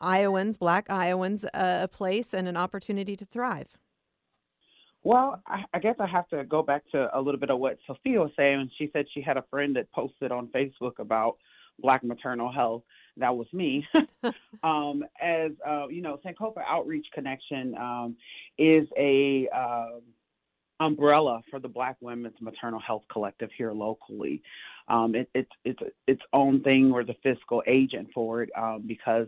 Iowans, 0.00 0.56
Black 0.56 0.90
Iowans, 0.90 1.44
a, 1.44 1.80
a 1.82 1.88
place 1.88 2.34
and 2.34 2.46
an 2.46 2.56
opportunity 2.56 3.16
to 3.16 3.24
thrive. 3.24 3.68
Well, 5.04 5.42
I, 5.46 5.78
guess 5.80 5.96
I 6.00 6.06
have 6.06 6.26
to 6.30 6.44
go 6.44 6.62
back 6.62 6.82
to 6.92 7.10
a 7.16 7.20
little 7.20 7.38
bit 7.38 7.50
of 7.50 7.58
what 7.58 7.78
Sophia 7.86 8.20
was 8.20 8.30
saying. 8.38 8.70
She 8.78 8.88
said 8.92 9.04
she 9.12 9.20
had 9.20 9.36
a 9.36 9.44
friend 9.50 9.76
that 9.76 9.92
posted 9.92 10.32
on 10.32 10.48
Facebook 10.48 10.98
about 10.98 11.36
Black 11.78 12.02
maternal 12.02 12.50
health. 12.50 12.84
That 13.18 13.36
was 13.36 13.46
me. 13.52 13.86
um, 14.62 15.04
as 15.20 15.50
uh, 15.66 15.88
you 15.88 16.00
know, 16.00 16.18
Sankofa 16.24 16.62
Outreach 16.66 17.06
Connection 17.12 17.74
um, 17.76 18.16
is 18.56 18.88
a 18.96 19.46
uh, 19.54 20.00
umbrella 20.80 21.42
for 21.50 21.60
the 21.60 21.68
Black 21.68 21.96
Women's 22.00 22.40
Maternal 22.40 22.80
Health 22.80 23.02
Collective 23.12 23.50
here 23.58 23.72
locally. 23.72 24.42
Um, 24.88 25.14
it, 25.14 25.28
it, 25.34 25.48
it's 25.66 25.80
its 26.06 26.22
own 26.32 26.62
thing. 26.62 26.90
We're 26.90 27.04
the 27.04 27.16
fiscal 27.22 27.62
agent 27.66 28.08
for 28.14 28.42
it 28.42 28.50
um, 28.56 28.84
because 28.86 29.26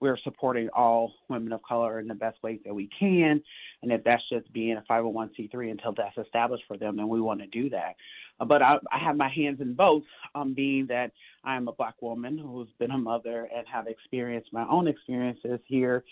we're 0.00 0.18
supporting 0.22 0.68
all 0.70 1.12
women 1.28 1.52
of 1.52 1.62
color 1.62 1.98
in 1.98 2.06
the 2.06 2.14
best 2.14 2.42
ways 2.42 2.60
that 2.64 2.74
we 2.74 2.88
can. 2.98 3.42
And 3.82 3.92
if 3.92 4.04
that's 4.04 4.22
just 4.30 4.52
being 4.52 4.76
a 4.76 4.84
501c3 4.90 5.70
until 5.70 5.94
that's 5.96 6.16
established 6.18 6.64
for 6.68 6.76
them, 6.76 6.96
then 6.96 7.08
we 7.08 7.20
want 7.20 7.40
to 7.40 7.46
do 7.46 7.68
that. 7.70 7.96
Uh, 8.40 8.44
but 8.44 8.62
I, 8.62 8.76
I, 8.92 8.98
have 8.98 9.16
my 9.16 9.28
hands 9.28 9.60
in 9.60 9.74
both, 9.74 10.04
um, 10.34 10.54
being 10.54 10.86
that 10.88 11.10
I'm 11.44 11.66
a 11.66 11.72
Black 11.72 12.00
woman 12.00 12.38
who's 12.38 12.68
been 12.78 12.92
a 12.92 12.98
mother 12.98 13.48
and 13.54 13.66
have 13.72 13.88
experienced 13.88 14.52
my 14.52 14.66
own 14.68 14.86
experiences 14.86 15.58
here. 15.66 16.04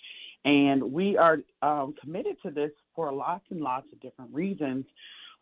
And 0.45 0.93
we 0.93 1.17
are 1.17 1.39
um, 1.63 1.95
committed 2.01 2.37
to 2.43 2.51
this 2.51 2.71
for 2.95 3.13
lots 3.13 3.45
and 3.51 3.61
lots 3.61 3.87
of 3.93 4.01
different 4.01 4.33
reasons. 4.35 4.85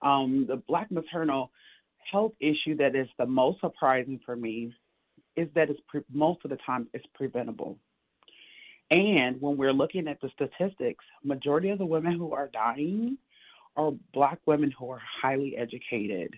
Um, 0.02 0.44
the 0.48 0.56
Black 0.68 0.90
maternal 0.90 1.50
health 2.10 2.32
issue 2.40 2.76
that 2.76 2.94
is 2.94 3.08
the 3.18 3.26
most 3.26 3.60
surprising 3.60 4.20
for 4.24 4.36
me 4.36 4.72
is 5.36 5.48
that 5.54 5.70
it's 5.70 5.80
pre- 5.88 6.04
most 6.12 6.40
of 6.44 6.50
the 6.50 6.58
time 6.64 6.86
it's 6.92 7.06
preventable. 7.14 7.78
And 8.90 9.40
when 9.40 9.56
we're 9.56 9.72
looking 9.72 10.08
at 10.08 10.20
the 10.20 10.30
statistics, 10.34 11.04
majority 11.22 11.70
of 11.70 11.78
the 11.78 11.86
women 11.86 12.18
who 12.18 12.32
are 12.32 12.48
dying 12.48 13.18
are 13.76 13.92
black 14.12 14.38
women 14.46 14.72
who 14.78 14.90
are 14.90 15.00
highly 15.22 15.56
educated. 15.56 16.34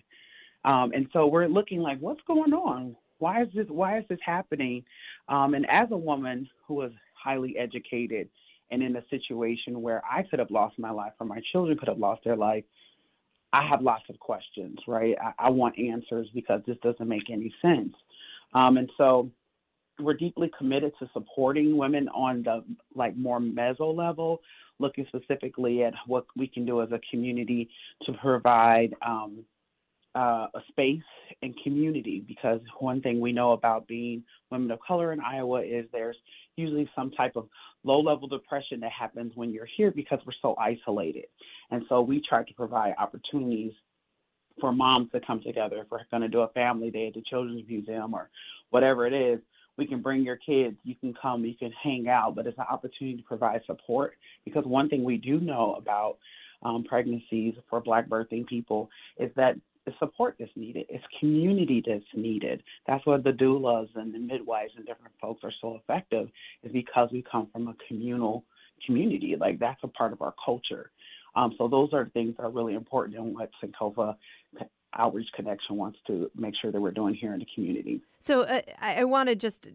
Um, 0.65 0.91
and 0.93 1.07
so 1.13 1.27
we're 1.27 1.47
looking 1.47 1.79
like, 1.79 1.99
what's 1.99 2.21
going 2.27 2.53
on? 2.53 2.95
Why 3.19 3.43
is 3.43 3.49
this? 3.53 3.67
Why 3.69 3.99
is 3.99 4.05
this 4.09 4.19
happening? 4.25 4.83
Um, 5.27 5.53
and 5.53 5.65
as 5.69 5.89
a 5.91 5.97
woman 5.97 6.49
who 6.67 6.81
is 6.83 6.91
highly 7.13 7.57
educated 7.57 8.29
and 8.71 8.83
in 8.83 8.95
a 8.95 9.03
situation 9.09 9.81
where 9.81 10.01
I 10.09 10.23
could 10.23 10.39
have 10.39 10.51
lost 10.51 10.77
my 10.77 10.91
life 10.91 11.13
or 11.19 11.25
my 11.25 11.41
children 11.51 11.77
could 11.77 11.87
have 11.87 11.99
lost 11.99 12.23
their 12.23 12.35
life, 12.35 12.63
I 13.53 13.67
have 13.67 13.81
lots 13.81 14.03
of 14.09 14.19
questions, 14.19 14.77
right? 14.87 15.15
I, 15.21 15.47
I 15.47 15.49
want 15.49 15.79
answers 15.79 16.27
because 16.33 16.61
this 16.67 16.77
doesn't 16.83 17.07
make 17.07 17.29
any 17.29 17.53
sense. 17.61 17.93
Um, 18.53 18.77
and 18.77 18.89
so 18.97 19.29
we're 19.99 20.13
deeply 20.13 20.51
committed 20.57 20.93
to 20.99 21.09
supporting 21.13 21.77
women 21.77 22.07
on 22.09 22.43
the 22.43 22.63
like 22.95 23.15
more 23.15 23.39
meso 23.39 23.95
level, 23.95 24.41
looking 24.79 25.05
specifically 25.07 25.83
at 25.83 25.93
what 26.05 26.25
we 26.35 26.47
can 26.47 26.65
do 26.65 26.81
as 26.81 26.91
a 26.91 26.99
community 27.09 27.69
to 28.03 28.13
provide 28.13 28.93
um, 29.05 29.43
uh, 30.15 30.47
a 30.53 30.61
space 30.69 31.01
and 31.41 31.55
community. 31.63 32.23
Because 32.27 32.61
one 32.79 33.01
thing 33.01 33.19
we 33.19 33.31
know 33.31 33.51
about 33.51 33.87
being 33.87 34.23
women 34.51 34.71
of 34.71 34.79
color 34.79 35.13
in 35.13 35.19
Iowa 35.19 35.61
is 35.61 35.85
there's 35.91 36.17
usually 36.55 36.89
some 36.95 37.11
type 37.11 37.35
of 37.35 37.47
low 37.83 37.99
level 37.99 38.27
depression 38.27 38.79
that 38.81 38.91
happens 38.91 39.31
when 39.35 39.51
you're 39.51 39.67
here 39.77 39.91
because 39.91 40.19
we're 40.25 40.33
so 40.41 40.55
isolated. 40.59 41.25
And 41.71 41.83
so 41.89 42.01
we 42.01 42.21
try 42.27 42.43
to 42.43 42.53
provide 42.53 42.95
opportunities 42.97 43.73
for 44.59 44.71
moms 44.71 45.11
to 45.11 45.19
come 45.19 45.41
together. 45.41 45.77
If 45.77 45.91
we're 45.91 45.99
going 46.09 46.21
to 46.21 46.27
do 46.27 46.41
a 46.41 46.47
family 46.49 46.89
day 46.89 47.07
at 47.07 47.13
the 47.13 47.23
Children's 47.29 47.67
Museum 47.67 48.13
or 48.13 48.29
whatever 48.71 49.05
it 49.05 49.13
is, 49.13 49.39
we 49.77 49.85
can 49.85 50.01
bring 50.01 50.23
your 50.23 50.37
kids, 50.37 50.75
you 50.83 50.95
can 50.95 51.13
come, 51.19 51.45
you 51.45 51.55
can 51.55 51.71
hang 51.83 52.07
out, 52.07 52.35
but 52.35 52.47
it's 52.47 52.57
an 52.57 52.65
opportunity 52.69 53.17
to 53.17 53.23
provide 53.23 53.61
support 53.65 54.13
because 54.45 54.65
one 54.65 54.89
thing 54.89 55.03
we 55.03 55.17
do 55.17 55.39
know 55.39 55.75
about 55.75 56.17
um, 56.63 56.83
pregnancies 56.83 57.53
for 57.69 57.79
Black 57.79 58.07
birthing 58.07 58.45
people 58.47 58.89
is 59.17 59.31
that 59.35 59.55
the 59.85 59.93
support 59.99 60.35
that's 60.37 60.51
needed. 60.55 60.85
It's 60.89 61.03
community 61.19 61.81
that's 61.85 62.03
needed. 62.13 62.61
That's 62.87 63.05
why 63.05 63.17
the 63.17 63.31
doulas 63.31 63.87
and 63.95 64.13
the 64.13 64.19
midwives 64.19 64.73
and 64.75 64.85
different 64.85 65.13
folks 65.21 65.43
are 65.43 65.53
so 65.61 65.79
effective, 65.81 66.29
is 66.63 66.71
because 66.73 67.09
we 67.11 67.23
come 67.31 67.47
from 67.53 67.69
a 67.69 67.75
communal 67.87 68.43
community. 68.85 69.35
Like 69.39 69.59
that's 69.59 69.79
a 69.83 69.87
part 69.87 70.11
of 70.11 70.21
our 70.21 70.33
culture. 70.43 70.91
Um, 71.37 71.53
so 71.57 71.67
those 71.67 71.93
are 71.93 72.09
things 72.09 72.35
that 72.35 72.43
are 72.43 72.49
really 72.49 72.73
important 72.73 73.15
in 73.15 73.33
what 73.33 73.51
Sankofa 73.63 74.15
Outreach 74.97 75.29
Connection 75.35 75.77
wants 75.77 75.99
to 76.07 76.29
make 76.35 76.55
sure 76.59 76.71
that 76.71 76.81
we're 76.81 76.91
doing 76.91 77.13
here 77.13 77.33
in 77.33 77.39
the 77.39 77.47
community. 77.53 78.01
So 78.19 78.41
uh, 78.41 78.61
I, 78.81 79.03
want 79.03 79.29
to 79.29 79.35
just 79.35 79.69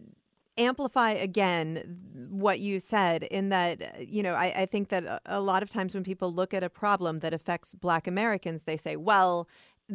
amplify 0.57 1.11
again 1.11 1.99
what 2.29 2.59
you 2.59 2.79
said 2.79 3.23
in 3.23 3.49
that 3.49 4.07
you 4.07 4.21
know 4.21 4.33
I, 4.33 4.53
I, 4.55 4.65
think 4.67 4.89
that 4.89 5.21
a 5.25 5.39
lot 5.39 5.63
of 5.63 5.69
times 5.69 5.95
when 5.95 6.03
people 6.03 6.31
look 6.31 6.53
at 6.53 6.63
a 6.63 6.69
problem 6.69 7.19
that 7.19 7.33
affects 7.33 7.73
black 7.73 8.05
americans 8.05 8.63
they 8.63 8.77
say 8.77 8.95
well 8.95 9.47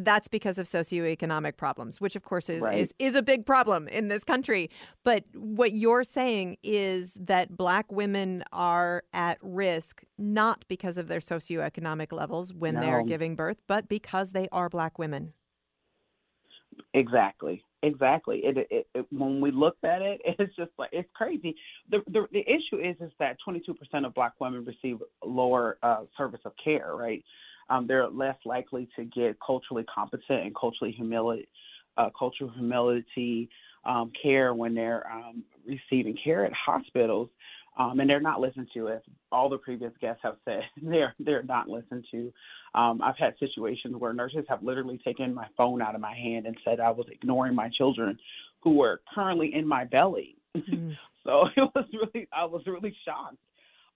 that's 0.03 0.27
because 0.27 0.57
of 0.57 0.65
socioeconomic 0.67 1.57
problems, 1.57 1.99
which 1.99 2.15
of 2.15 2.23
course 2.23 2.49
is, 2.49 2.61
right. 2.61 2.77
is 2.77 2.93
is 2.99 3.15
a 3.15 3.23
big 3.23 3.45
problem 3.45 3.87
in 3.87 4.07
this 4.07 4.23
country. 4.23 4.69
But 5.03 5.23
what 5.33 5.73
you're 5.73 6.03
saying 6.03 6.57
is 6.63 7.13
that 7.19 7.55
black 7.55 7.91
women 7.91 8.43
are 8.51 9.03
at 9.13 9.37
risk 9.41 10.03
not 10.17 10.65
because 10.67 10.97
of 10.97 11.07
their 11.07 11.19
socioeconomic 11.19 12.11
levels 12.11 12.53
when 12.53 12.75
no. 12.75 12.81
they're 12.81 13.03
giving 13.03 13.35
birth, 13.35 13.57
but 13.67 13.87
because 13.87 14.31
they 14.31 14.47
are 14.51 14.69
black 14.69 14.99
women. 14.99 15.33
Exactly. 16.93 17.63
Exactly. 17.81 18.41
It, 18.43 18.67
it, 18.69 18.87
it, 18.93 19.05
when 19.11 19.39
we 19.39 19.51
looked 19.51 19.85
at 19.85 20.01
it, 20.01 20.21
it's 20.25 20.55
just 20.55 20.71
like 20.77 20.89
it's 20.91 21.09
crazy. 21.13 21.55
The 21.89 21.99
the, 22.07 22.25
the 22.31 22.41
issue 22.41 22.77
is 22.77 22.95
is 22.99 23.11
that 23.19 23.37
22% 23.47 24.05
of 24.05 24.13
Black 24.13 24.33
women 24.39 24.65
receive 24.65 24.97
lower 25.23 25.77
uh, 25.81 26.01
service 26.17 26.41
of 26.45 26.53
care, 26.61 26.93
right? 26.95 27.23
Um, 27.69 27.87
they're 27.87 28.07
less 28.07 28.37
likely 28.45 28.87
to 28.95 29.05
get 29.05 29.37
culturally 29.45 29.83
competent 29.93 30.45
and 30.45 30.55
culturally 30.55 30.91
humility, 30.91 31.47
uh, 31.97 32.09
cultural 32.17 32.49
humility 32.51 33.49
um, 33.85 34.11
care 34.21 34.53
when 34.53 34.73
they're 34.73 35.09
um, 35.11 35.43
receiving 35.67 36.17
care 36.23 36.45
at 36.45 36.53
hospitals. 36.53 37.29
Um, 37.77 38.01
and 38.01 38.09
they're 38.09 38.19
not 38.19 38.41
listened 38.41 38.67
to, 38.73 38.89
as 38.89 38.99
all 39.31 39.47
the 39.47 39.57
previous 39.57 39.93
guests 40.01 40.21
have 40.23 40.35
said. 40.43 40.63
They're 40.81 41.13
they're 41.17 41.43
not 41.43 41.69
listened 41.69 42.05
to. 42.11 42.33
Um, 42.75 43.01
I've 43.01 43.15
had 43.17 43.35
situations 43.39 43.95
where 43.97 44.11
nurses 44.11 44.43
have 44.49 44.63
literally 44.63 44.99
taken 45.05 45.33
my 45.33 45.47
phone 45.55 45.81
out 45.81 45.95
of 45.95 46.01
my 46.01 46.13
hand 46.13 46.45
and 46.45 46.57
said 46.65 46.81
I 46.81 46.91
was 46.91 47.07
ignoring 47.09 47.55
my 47.55 47.69
children, 47.69 48.19
who 48.61 48.71
were 48.71 48.99
currently 49.15 49.53
in 49.53 49.67
my 49.67 49.85
belly. 49.85 50.35
Mm. 50.57 50.97
so 51.23 51.45
it 51.55 51.69
was 51.75 51.85
really 51.93 52.27
I 52.33 52.43
was 52.43 52.63
really 52.65 52.93
shocked 53.05 53.37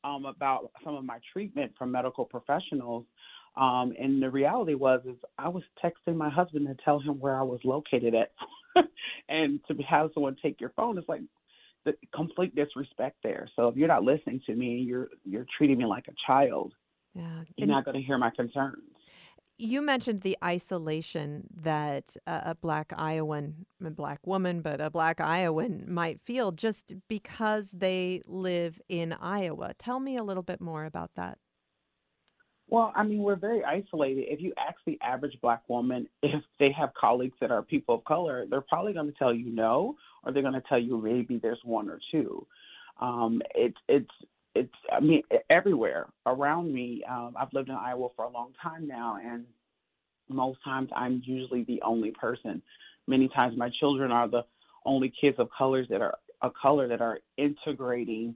um, 0.04 0.26
about 0.26 0.72
some 0.84 0.96
of 0.96 1.04
my 1.04 1.18
treatment 1.34 1.72
from 1.78 1.92
medical 1.92 2.26
professionals 2.26 3.06
um, 3.56 3.94
and 4.00 4.22
the 4.22 4.30
reality 4.30 4.74
was 4.74 5.02
is 5.06 5.16
I 5.38 5.50
was 5.50 5.64
texting 5.84 6.16
my 6.16 6.30
husband 6.30 6.68
to 6.68 6.76
tell 6.84 7.00
him 7.00 7.20
where 7.20 7.38
I 7.38 7.44
was 7.44 7.60
located 7.64 8.16
at, 8.16 8.32
and 9.30 9.60
to 9.68 9.76
have 9.84 10.12
someone 10.14 10.36
take 10.42 10.60
your 10.60 10.72
phone 10.76 10.98
is 10.98 11.06
like 11.08 11.22
the 11.86 11.94
complete 12.16 12.56
disrespect 12.56 13.18
there. 13.24 13.48
So 13.56 13.68
if 13.68 13.76
you're 13.76 13.88
not 13.88 14.04
listening 14.04 14.42
to 14.48 14.56
me, 14.56 14.78
you're 14.78 15.10
you're 15.24 15.46
treating 15.58 15.78
me 15.78 15.86
like 15.86 16.08
a 16.08 16.14
child. 16.26 16.74
Yeah, 17.14 17.44
you're 17.58 17.66
and 17.66 17.68
not 17.68 17.86
going 17.86 17.98
to 17.98 18.02
hear 18.02 18.18
my 18.18 18.32
concerns. 18.32 18.82
You 19.60 19.84
mentioned 19.84 20.22
the 20.22 20.36
isolation 20.44 21.44
that 21.56 22.18
a 22.26 22.56
black 22.56 22.92
Iowan, 22.98 23.68
a 23.86 23.92
black 23.92 24.26
woman, 24.26 24.62
but 24.62 24.82
a 24.82 24.90
black 24.90 25.22
Iowan 25.22 25.86
might 25.88 26.20
feel 26.22 26.52
just 26.52 26.94
because 27.08 27.70
they 27.70 28.24
live 28.26 28.82
in 28.90 29.14
Iowa. 29.14 29.74
Tell 29.78 30.00
me 30.00 30.18
a 30.18 30.24
little 30.24 30.42
bit 30.42 30.60
more 30.60 30.86
about 30.86 31.12
that. 31.16 31.38
Well, 32.70 32.92
I 32.96 33.04
mean, 33.04 33.20
we're 33.20 33.36
very 33.36 33.64
isolated. 33.64 34.26
If 34.30 34.42
you 34.42 34.54
ask 34.58 34.78
the 34.86 34.98
average 35.02 35.38
black 35.42 35.62
woman 35.68 36.08
if 36.24 36.42
they 36.60 36.72
have 36.72 36.90
colleagues 37.00 37.36
that 37.42 37.52
are 37.52 37.62
people 37.62 37.96
of 37.96 38.06
color, 38.06 38.46
they're 38.50 38.62
probably 38.62 38.94
going 38.94 39.12
to 39.12 39.18
tell 39.18 39.34
you 39.34 39.50
no, 39.54 39.96
or 40.24 40.32
they're 40.32 40.42
going 40.42 40.54
to 40.54 40.64
tell 40.68 40.80
you 40.80 41.00
maybe 41.00 41.40
there's 41.42 41.60
one 41.64 41.90
or 41.90 42.00
two. 42.12 42.46
Um, 43.02 43.42
it's 43.54 43.78
it's 43.88 44.10
it's 44.56 44.74
I 44.92 45.00
mean 45.00 45.24
everywhere 45.50 46.08
around 46.26 46.74
me. 46.74 47.04
Um, 47.10 47.36
I've 47.40 47.54
lived 47.54 47.70
in 47.70 47.76
Iowa 47.76 48.10
for 48.16 48.26
a 48.26 48.30
long 48.30 48.54
time 48.62 48.88
now, 48.88 49.18
and 49.24 49.46
most 50.30 50.60
times 50.64 50.90
I'm 50.96 51.22
usually 51.26 51.64
the 51.64 51.82
only 51.84 52.12
person. 52.12 52.62
Many 53.08 53.28
times 53.30 53.58
my 53.58 53.70
children 53.80 54.12
are 54.12 54.28
the 54.30 54.44
only 54.86 55.12
kids 55.20 55.38
of 55.40 55.50
colors 55.56 55.88
that 55.90 56.02
are 56.02 56.16
a 56.42 56.50
color 56.50 56.88
that 56.88 57.02
are 57.02 57.20
integrating 57.38 58.36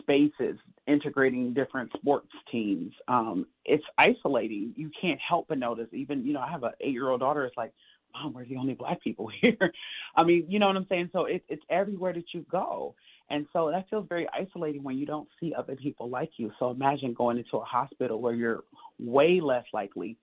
spaces, 0.00 0.56
integrating 0.86 1.54
different 1.54 1.90
sports 1.94 2.28
teams. 2.50 2.92
Um, 3.08 3.46
it's 3.64 3.84
isolating. 3.98 4.72
You 4.76 4.90
can't 5.00 5.20
help 5.26 5.48
but 5.48 5.58
notice. 5.58 5.88
Even 5.92 6.24
you 6.24 6.32
know, 6.32 6.40
I 6.40 6.50
have 6.50 6.62
an 6.62 6.72
eight-year-old 6.80 7.20
daughter. 7.20 7.44
It's 7.44 7.56
like, 7.56 7.72
mom, 8.12 8.32
we're 8.32 8.44
the 8.44 8.56
only 8.56 8.74
black 8.74 9.02
people 9.02 9.30
here. 9.40 9.72
I 10.16 10.24
mean, 10.24 10.46
you 10.48 10.58
know 10.58 10.66
what 10.66 10.76
I'm 10.76 10.86
saying? 10.88 11.10
So 11.12 11.24
it's 11.24 11.44
it's 11.48 11.62
everywhere 11.70 12.12
that 12.12 12.34
you 12.34 12.44
go. 12.50 12.94
And 13.30 13.46
so 13.52 13.70
that 13.70 13.88
feels 13.88 14.06
very 14.08 14.26
isolating 14.34 14.82
when 14.82 14.98
you 14.98 15.06
don't 15.06 15.28
see 15.38 15.54
other 15.56 15.76
people 15.76 16.08
like 16.08 16.32
you. 16.36 16.50
So 16.58 16.70
imagine 16.70 17.14
going 17.14 17.38
into 17.38 17.58
a 17.58 17.64
hospital 17.64 18.20
where 18.20 18.34
you're 18.34 18.64
way 18.98 19.40
less 19.40 19.64
likely 19.72 20.16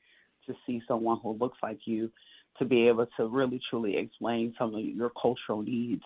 to 0.45 0.53
see 0.65 0.81
someone 0.87 1.19
who 1.23 1.33
looks 1.33 1.57
like 1.63 1.79
you 1.85 2.11
to 2.59 2.65
be 2.65 2.87
able 2.87 3.07
to 3.17 3.27
really 3.27 3.61
truly 3.69 3.97
explain 3.97 4.53
some 4.57 4.73
of 4.75 4.81
your 4.81 5.11
cultural 5.21 5.61
needs 5.61 6.03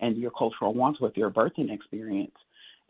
and 0.00 0.16
your 0.16 0.30
cultural 0.30 0.74
wants 0.74 1.00
with 1.00 1.16
your 1.16 1.30
birthing 1.30 1.72
experience. 1.72 2.34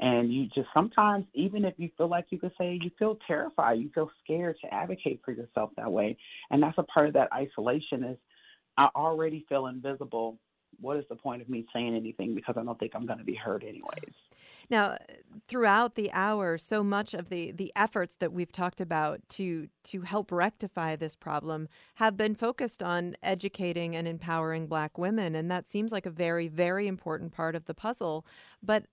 And 0.00 0.32
you 0.32 0.46
just 0.54 0.68
sometimes, 0.74 1.24
even 1.34 1.64
if 1.64 1.74
you 1.76 1.88
feel 1.96 2.08
like 2.08 2.26
you 2.30 2.38
could 2.38 2.52
say 2.58 2.78
you 2.82 2.90
feel 2.98 3.16
terrified, 3.26 3.78
you 3.78 3.90
feel 3.94 4.10
scared 4.22 4.56
to 4.62 4.74
advocate 4.74 5.20
for 5.24 5.32
yourself 5.32 5.70
that 5.76 5.90
way. 5.90 6.16
And 6.50 6.62
that's 6.62 6.78
a 6.78 6.82
part 6.82 7.08
of 7.08 7.14
that 7.14 7.32
isolation 7.32 8.02
is 8.04 8.18
I 8.76 8.88
already 8.96 9.46
feel 9.48 9.66
invisible. 9.66 10.38
What 10.80 10.96
is 10.96 11.04
the 11.08 11.14
point 11.14 11.40
of 11.40 11.48
me 11.48 11.64
saying 11.72 11.94
anything 11.94 12.34
because 12.34 12.56
I 12.58 12.64
don't 12.64 12.78
think 12.78 12.92
I'm 12.96 13.06
going 13.06 13.20
to 13.20 13.24
be 13.24 13.36
heard 13.36 13.62
anyways? 13.62 14.14
Now, 14.70 14.96
throughout 15.46 15.94
the 15.94 16.10
hour, 16.12 16.58
so 16.58 16.82
much 16.82 17.14
of 17.14 17.28
the 17.28 17.52
the 17.52 17.72
efforts 17.76 18.16
that 18.16 18.32
we've 18.32 18.50
talked 18.50 18.80
about 18.80 19.20
to 19.30 19.68
to 19.84 20.00
help 20.00 20.32
rectify 20.32 20.96
this 20.96 21.14
problem 21.14 21.68
have 21.96 22.16
been 22.16 22.34
focused 22.34 22.82
on 22.82 23.14
educating 23.22 23.94
and 23.94 24.08
empowering 24.08 24.66
black 24.66 24.98
women 24.98 25.34
and 25.34 25.50
that 25.50 25.66
seems 25.66 25.92
like 25.92 26.06
a 26.06 26.10
very 26.10 26.48
very 26.48 26.88
important 26.88 27.32
part 27.32 27.54
of 27.54 27.66
the 27.66 27.74
puzzle. 27.74 28.26
But 28.62 28.86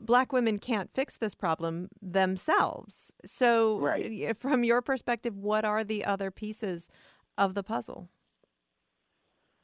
black 0.00 0.32
women 0.32 0.58
can't 0.58 0.90
fix 0.94 1.16
this 1.16 1.34
problem 1.34 1.88
themselves. 2.00 3.12
So, 3.24 3.78
right. 3.78 4.36
from 4.38 4.64
your 4.64 4.82
perspective, 4.82 5.36
what 5.36 5.64
are 5.64 5.84
the 5.84 6.04
other 6.04 6.30
pieces 6.30 6.88
of 7.38 7.54
the 7.54 7.62
puzzle? 7.62 8.08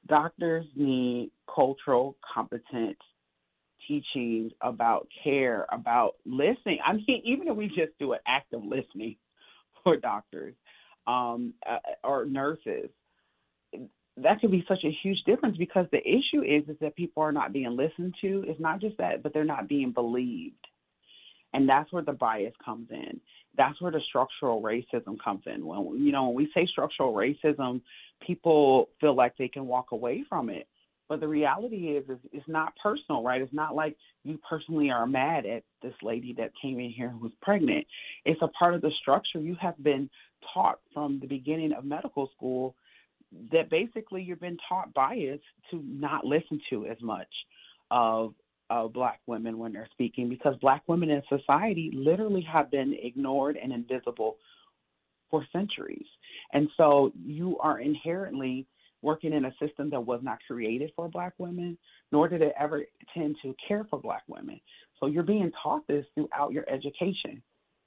Doctors 0.06 0.66
need 0.76 1.32
cultural, 1.52 2.16
competent 2.34 2.96
teaching 3.88 4.50
about 4.60 5.08
care, 5.22 5.66
about 5.72 6.14
listening. 6.24 6.78
I 6.84 6.94
mean, 6.94 7.22
even 7.24 7.48
if 7.48 7.56
we 7.56 7.68
just 7.68 7.98
do 7.98 8.12
an 8.12 8.20
act 8.26 8.52
of 8.52 8.64
listening 8.64 9.16
for 9.84 9.96
doctors 9.96 10.54
um, 11.06 11.54
uh, 11.68 11.78
or 12.04 12.24
nurses, 12.26 12.90
that 14.22 14.40
could 14.40 14.50
be 14.50 14.64
such 14.66 14.84
a 14.84 14.96
huge 15.02 15.22
difference 15.26 15.56
because 15.56 15.86
the 15.92 16.00
issue 16.00 16.42
is 16.42 16.68
is 16.68 16.76
that 16.80 16.96
people 16.96 17.22
are 17.22 17.32
not 17.32 17.52
being 17.52 17.76
listened 17.76 18.14
to. 18.22 18.44
It's 18.46 18.60
not 18.60 18.80
just 18.80 18.96
that, 18.98 19.22
but 19.22 19.34
they're 19.34 19.44
not 19.44 19.68
being 19.68 19.92
believed. 19.92 20.66
And 21.52 21.68
that's 21.68 21.92
where 21.92 22.02
the 22.02 22.12
bias 22.12 22.54
comes 22.64 22.88
in. 22.90 23.20
That's 23.56 23.80
where 23.80 23.92
the 23.92 24.00
structural 24.08 24.62
racism 24.62 25.16
comes 25.22 25.42
in. 25.46 25.64
When 25.66 26.04
you 26.04 26.12
know, 26.12 26.28
when 26.28 26.34
we 26.34 26.50
say 26.54 26.66
structural 26.66 27.14
racism, 27.14 27.80
people 28.26 28.88
feel 29.00 29.14
like 29.14 29.36
they 29.36 29.48
can 29.48 29.66
walk 29.66 29.92
away 29.92 30.24
from 30.28 30.50
it. 30.50 30.66
But 31.08 31.20
the 31.20 31.28
reality 31.28 31.96
is, 31.96 32.08
is 32.08 32.18
it's 32.32 32.48
not 32.48 32.72
personal, 32.82 33.22
right? 33.22 33.40
It's 33.40 33.52
not 33.52 33.76
like 33.76 33.96
you 34.24 34.38
personally 34.48 34.90
are 34.90 35.06
mad 35.06 35.46
at 35.46 35.62
this 35.80 35.94
lady 36.02 36.34
that 36.36 36.50
came 36.60 36.80
in 36.80 36.90
here 36.90 37.10
who 37.10 37.18
was 37.18 37.32
pregnant. 37.40 37.86
It's 38.24 38.42
a 38.42 38.48
part 38.48 38.74
of 38.74 38.80
the 38.80 38.90
structure. 39.00 39.38
You 39.38 39.56
have 39.60 39.80
been 39.82 40.10
taught 40.52 40.80
from 40.92 41.20
the 41.20 41.28
beginning 41.28 41.72
of 41.72 41.84
medical 41.84 42.28
school 42.36 42.74
that 43.52 43.70
basically 43.70 44.22
you've 44.22 44.40
been 44.40 44.58
taught 44.68 44.92
bias 44.94 45.40
to 45.70 45.82
not 45.84 46.24
listen 46.24 46.60
to 46.70 46.86
as 46.86 47.00
much 47.00 47.28
of 47.90 48.34
of 48.68 48.92
black 48.92 49.20
women 49.26 49.58
when 49.58 49.72
they're 49.72 49.88
speaking 49.92 50.28
because 50.28 50.56
black 50.60 50.82
women 50.88 51.08
in 51.10 51.22
society 51.28 51.90
literally 51.94 52.42
have 52.42 52.68
been 52.70 52.96
ignored 53.00 53.56
and 53.62 53.72
invisible 53.72 54.38
for 55.30 55.46
centuries. 55.52 56.06
And 56.52 56.68
so 56.76 57.12
you 57.24 57.58
are 57.58 57.80
inherently 57.80 58.66
working 59.02 59.32
in 59.32 59.44
a 59.44 59.54
system 59.60 59.90
that 59.90 60.00
was 60.00 60.20
not 60.22 60.38
created 60.46 60.90
for 60.96 61.08
black 61.08 61.34
women, 61.38 61.78
nor 62.10 62.28
did 62.28 62.42
it 62.42 62.54
ever 62.58 62.84
tend 63.14 63.36
to 63.42 63.54
care 63.66 63.86
for 63.88 64.00
black 64.00 64.22
women. 64.26 64.60
So 64.98 65.06
you're 65.06 65.22
being 65.22 65.52
taught 65.62 65.86
this 65.86 66.04
throughout 66.14 66.52
your 66.52 66.68
education. 66.68 67.42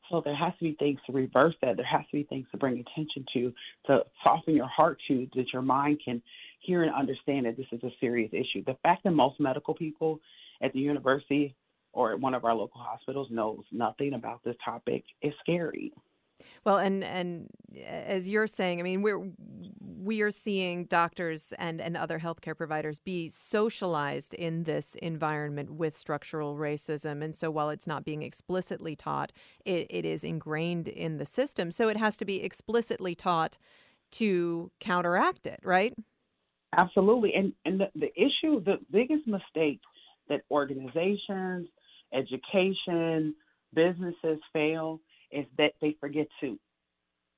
So 0.09 0.21
there 0.23 0.35
has 0.35 0.53
to 0.59 0.63
be 0.63 0.75
things 0.79 0.99
to 1.05 1.11
reverse 1.11 1.55
that. 1.61 1.77
There 1.77 1.85
has 1.85 2.01
to 2.11 2.17
be 2.17 2.23
things 2.23 2.47
to 2.51 2.57
bring 2.57 2.79
attention 2.79 3.25
to, 3.33 3.53
to 3.87 4.03
soften 4.23 4.55
your 4.55 4.67
heart 4.67 4.99
to, 5.07 5.27
that 5.35 5.53
your 5.53 5.61
mind 5.61 6.01
can 6.03 6.21
hear 6.61 6.83
and 6.83 6.93
understand 6.93 7.45
that 7.45 7.57
this 7.57 7.67
is 7.71 7.83
a 7.83 7.91
serious 7.99 8.31
issue. 8.33 8.63
The 8.65 8.77
fact 8.83 9.03
that 9.03 9.11
most 9.11 9.39
medical 9.39 9.73
people 9.73 10.19
at 10.61 10.73
the 10.73 10.79
university 10.79 11.55
or 11.93 12.13
at 12.13 12.19
one 12.19 12.33
of 12.33 12.45
our 12.45 12.53
local 12.53 12.81
hospitals 12.81 13.27
knows 13.31 13.63
nothing 13.71 14.13
about 14.13 14.43
this 14.43 14.55
topic 14.63 15.03
is 15.21 15.33
scary. 15.41 15.91
Well, 16.65 16.77
and 16.77 17.03
and 17.03 17.49
as 17.85 18.29
you're 18.29 18.47
saying, 18.47 18.79
I 18.79 18.83
mean, 18.83 19.01
we're 19.01 19.31
we 19.79 20.21
are 20.21 20.31
seeing 20.31 20.85
doctors 20.85 21.53
and 21.57 21.81
and 21.81 21.97
other 21.97 22.19
healthcare 22.19 22.55
providers 22.55 22.99
be 22.99 23.29
socialized 23.29 24.33
in 24.33 24.63
this 24.63 24.95
environment 24.95 25.71
with 25.71 25.95
structural 25.95 26.55
racism, 26.55 27.23
and 27.23 27.35
so 27.35 27.51
while 27.51 27.69
it's 27.69 27.87
not 27.87 28.05
being 28.05 28.21
explicitly 28.21 28.95
taught, 28.95 29.31
it, 29.65 29.87
it 29.89 30.05
is 30.05 30.23
ingrained 30.23 30.87
in 30.87 31.17
the 31.17 31.25
system. 31.25 31.71
So 31.71 31.89
it 31.89 31.97
has 31.97 32.17
to 32.17 32.25
be 32.25 32.41
explicitly 32.43 33.15
taught 33.15 33.57
to 34.11 34.71
counteract 34.79 35.45
it, 35.47 35.59
right? 35.63 35.93
Absolutely, 36.77 37.33
and 37.35 37.53
and 37.65 37.79
the, 37.79 37.87
the 37.95 38.11
issue, 38.15 38.63
the 38.63 38.77
biggest 38.91 39.27
mistake 39.27 39.81
that 40.29 40.41
organizations, 40.51 41.67
education, 42.13 43.35
businesses 43.73 44.39
fail 44.53 44.99
is 45.31 45.45
that 45.57 45.73
they 45.81 45.95
forget 45.99 46.27
to 46.41 46.57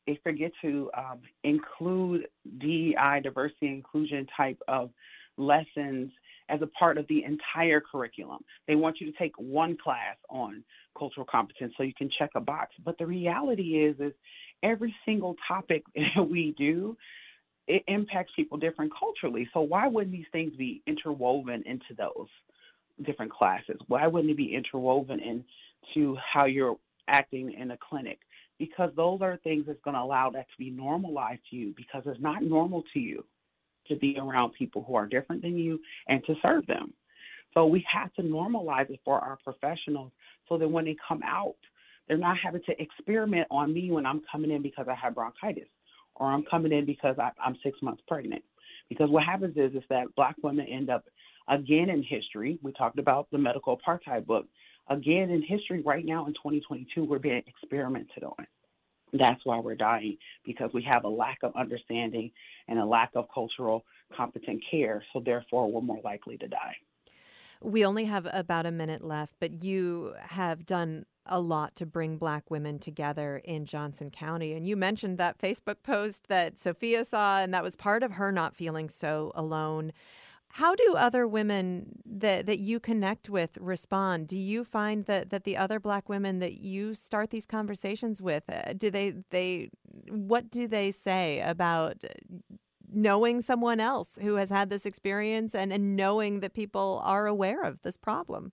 they 0.08 0.20
forget 0.24 0.52
to 0.64 0.89
um, 0.98 1.20
include 1.44 2.28
DEI, 2.58 3.20
diversity 3.22 3.68
inclusion 3.68 4.26
type 4.36 4.58
of 4.68 4.89
lessons 5.38 6.12
as 6.50 6.62
a 6.62 6.68
part 6.68 6.98
of 6.98 7.08
the 7.08 7.24
entire 7.24 7.80
curriculum. 7.80 8.39
They 8.68 8.76
want 8.76 9.00
you 9.00 9.12
to 9.12 9.18
take 9.18 9.34
one 9.38 9.78
class 9.82 10.18
on 10.30 10.64
cultural 10.98 11.26
competence 11.30 11.74
so 11.78 11.84
you 11.84 11.94
can 11.94 12.10
check 12.18 12.32
a 12.36 12.42
box. 12.42 12.72
But 12.84 12.98
the 12.98 13.06
reality 13.06 13.84
is 13.86 13.96
is 14.00 14.14
every 14.64 14.94
single 15.06 15.36
topic 15.48 15.84
we 16.18 16.56
do 16.58 16.98
it 17.68 17.84
impacts 17.88 18.32
people 18.36 18.58
different 18.58 18.92
culturally. 18.98 19.48
So 19.54 19.62
why 19.62 19.88
wouldn't 19.88 20.12
these 20.12 20.26
things 20.32 20.52
be 20.58 20.82
interwoven 20.88 21.64
into 21.66 21.94
those 21.98 22.28
different 23.06 23.32
classes? 23.32 23.78
Why 23.88 24.08
wouldn't 24.08 24.32
it 24.32 24.38
be 24.38 24.54
interwoven 24.54 25.20
into 25.20 26.18
how 26.34 26.46
you're 26.46 26.76
acting 27.08 27.54
in 27.54 27.72
a 27.72 27.78
clinic 27.78 28.20
because 28.60 28.91
those 28.95 29.22
are 29.22 29.38
things 29.43 29.66
that's 29.68 29.82
going 29.84 29.95
to 29.95 30.02
allow 30.02 30.30
that 30.30 30.47
to 30.49 30.58
be 30.58 30.70
normalized 30.70 31.41
to 31.49 31.56
you 31.56 31.74
because 31.76 32.04
it's 32.06 32.22
not 32.22 32.43
normal 32.43 32.84
to 32.93 32.99
you 32.99 33.24
to 33.88 33.95
be 33.95 34.18
around 34.20 34.54
people 34.54 34.84
who 34.88 34.95
are 34.95 35.08
different 35.08 35.41
than 35.41 35.58
you 35.58 35.80
and 36.08 36.24
to 36.26 36.36
serve 36.41 36.66
them. 36.68 36.93
So 37.54 37.66
we 37.66 37.86
have 37.91 38.14
to 38.14 38.22
normalize 38.22 38.89
it 38.89 38.99
for 39.04 39.20
our 39.20 39.38
professionals 39.43 40.12
so 40.47 40.58
that 40.58 40.68
when 40.68 40.86
they 40.86 40.95
come 41.06 41.22
out, 41.26 41.56
they're 42.08 42.18
not 42.18 42.38
having 42.38 42.62
to 42.66 42.82
experiment 42.82 43.47
on 43.52 43.74
me 43.74 43.91
when 43.91 44.06
I'm 44.06 44.22
coming 44.32 44.52
in 44.52 44.62
because 44.62 44.88
I 44.89 44.95
have 44.95 45.16
bronchitis 45.16 45.68
or 46.16 46.28
I'm 46.28 46.43
coming 46.43 46.72
in 46.72 46.86
because 46.86 47.16
I, 47.20 47.32
am 47.45 47.58
six 47.64 47.82
months 47.82 48.04
pregnant. 48.08 48.43
Because 48.89 49.10
what 49.10 49.24
happens 49.24 49.56
is 49.58 49.74
is 49.74 49.84
that 49.89 50.14
black 50.16 50.36
women 50.43 50.68
end 50.68 50.89
up 50.89 51.06
again 51.47 51.89
in 51.89 52.04
history. 52.04 52.60
We 52.62 52.74
talked 52.74 52.99
about 52.99 53.28
the 53.32 53.38
medical 53.38 53.78
apartheid 53.78 54.26
book 54.26 54.45
again 54.90 55.30
in 55.30 55.42
history 55.42 55.82
right 55.82 56.06
now 56.06 56.26
in 56.26 56.34
2022 56.34 57.04
we're 57.04 57.20
being 57.20 57.44
experimented 57.48 58.24
on 58.24 58.48
that's 59.14 59.42
why 59.44 59.60
we're 59.60 59.76
dying 59.76 60.18
because 60.46 60.70
we 60.74 60.82
have 60.82 61.04
a 61.04 61.10
lack 61.10 61.40
of 61.44 61.54
understanding 61.56 62.32
and 62.68 62.80
a 62.80 62.86
lack 62.86 63.12
of 63.16 63.26
cultural 63.34 63.84
competent 64.16 64.64
care 64.70 65.04
so 65.14 65.22
therefore 65.24 65.72
we're 65.72 65.82
more 65.82 66.02
likely 66.04 66.38
to 66.38 66.48
die 66.48 66.76
we 67.62 67.86
only 67.86 68.06
have 68.06 68.28
about 68.32 68.66
a 68.66 68.72
minute 68.72 69.04
left 69.04 69.34
but 69.40 69.64
you 69.64 70.14
have 70.20 70.66
done 70.66 71.06
a 71.26 71.40
lot 71.40 71.76
to 71.76 71.86
bring 71.86 72.18
black 72.18 72.50
women 72.50 72.80
together 72.80 73.42
in 73.44 73.66
Johnson 73.66 74.10
County. 74.10 74.54
And 74.54 74.68
you 74.68 74.76
mentioned 74.76 75.18
that 75.18 75.38
Facebook 75.38 75.84
post 75.84 76.28
that 76.28 76.58
Sophia 76.58 77.06
saw, 77.06 77.40
and 77.40 77.54
that 77.54 77.64
was 77.64 77.76
part 77.76 78.04
of 78.04 78.14
her 78.14 78.32
not 78.32 78.56
feeling 78.56 78.90
so 78.90 79.32
alone. 79.36 79.94
How 80.54 80.76
do 80.76 80.95
other 80.97 81.28
women 81.28 82.02
that, 82.06 82.45
that 82.45 82.60
you 82.60 82.80
connect 82.80 83.30
with 83.30 83.58
respond? 83.62 84.28
Do 84.28 84.38
you 84.38 84.66
find 84.66 85.06
that, 85.06 85.30
that 85.30 85.45
the 85.45 85.56
other 85.56 85.80
black 85.80 86.10
women 86.10 86.39
that 86.39 86.60
you 86.60 86.93
start 86.93 87.30
these 87.30 87.45
conversations 87.45 88.22
with, 88.22 88.43
uh, 88.49 88.74
do 88.74 88.91
they 88.91 89.14
they 89.30 89.70
what 90.10 90.52
do 90.52 90.68
they 90.68 90.91
say 90.91 91.39
about 91.41 92.04
knowing 92.91 93.41
someone 93.41 93.80
else 93.80 94.20
who 94.22 94.36
has 94.36 94.49
had 94.49 94.70
this 94.70 94.86
experience 94.86 95.56
and, 95.56 95.72
and 95.72 95.95
knowing 95.95 96.41
that 96.41 96.54
people 96.54 97.02
are 97.06 97.28
aware 97.28 97.64
of 97.64 97.82
this 97.84 97.95
problem? 97.95 98.52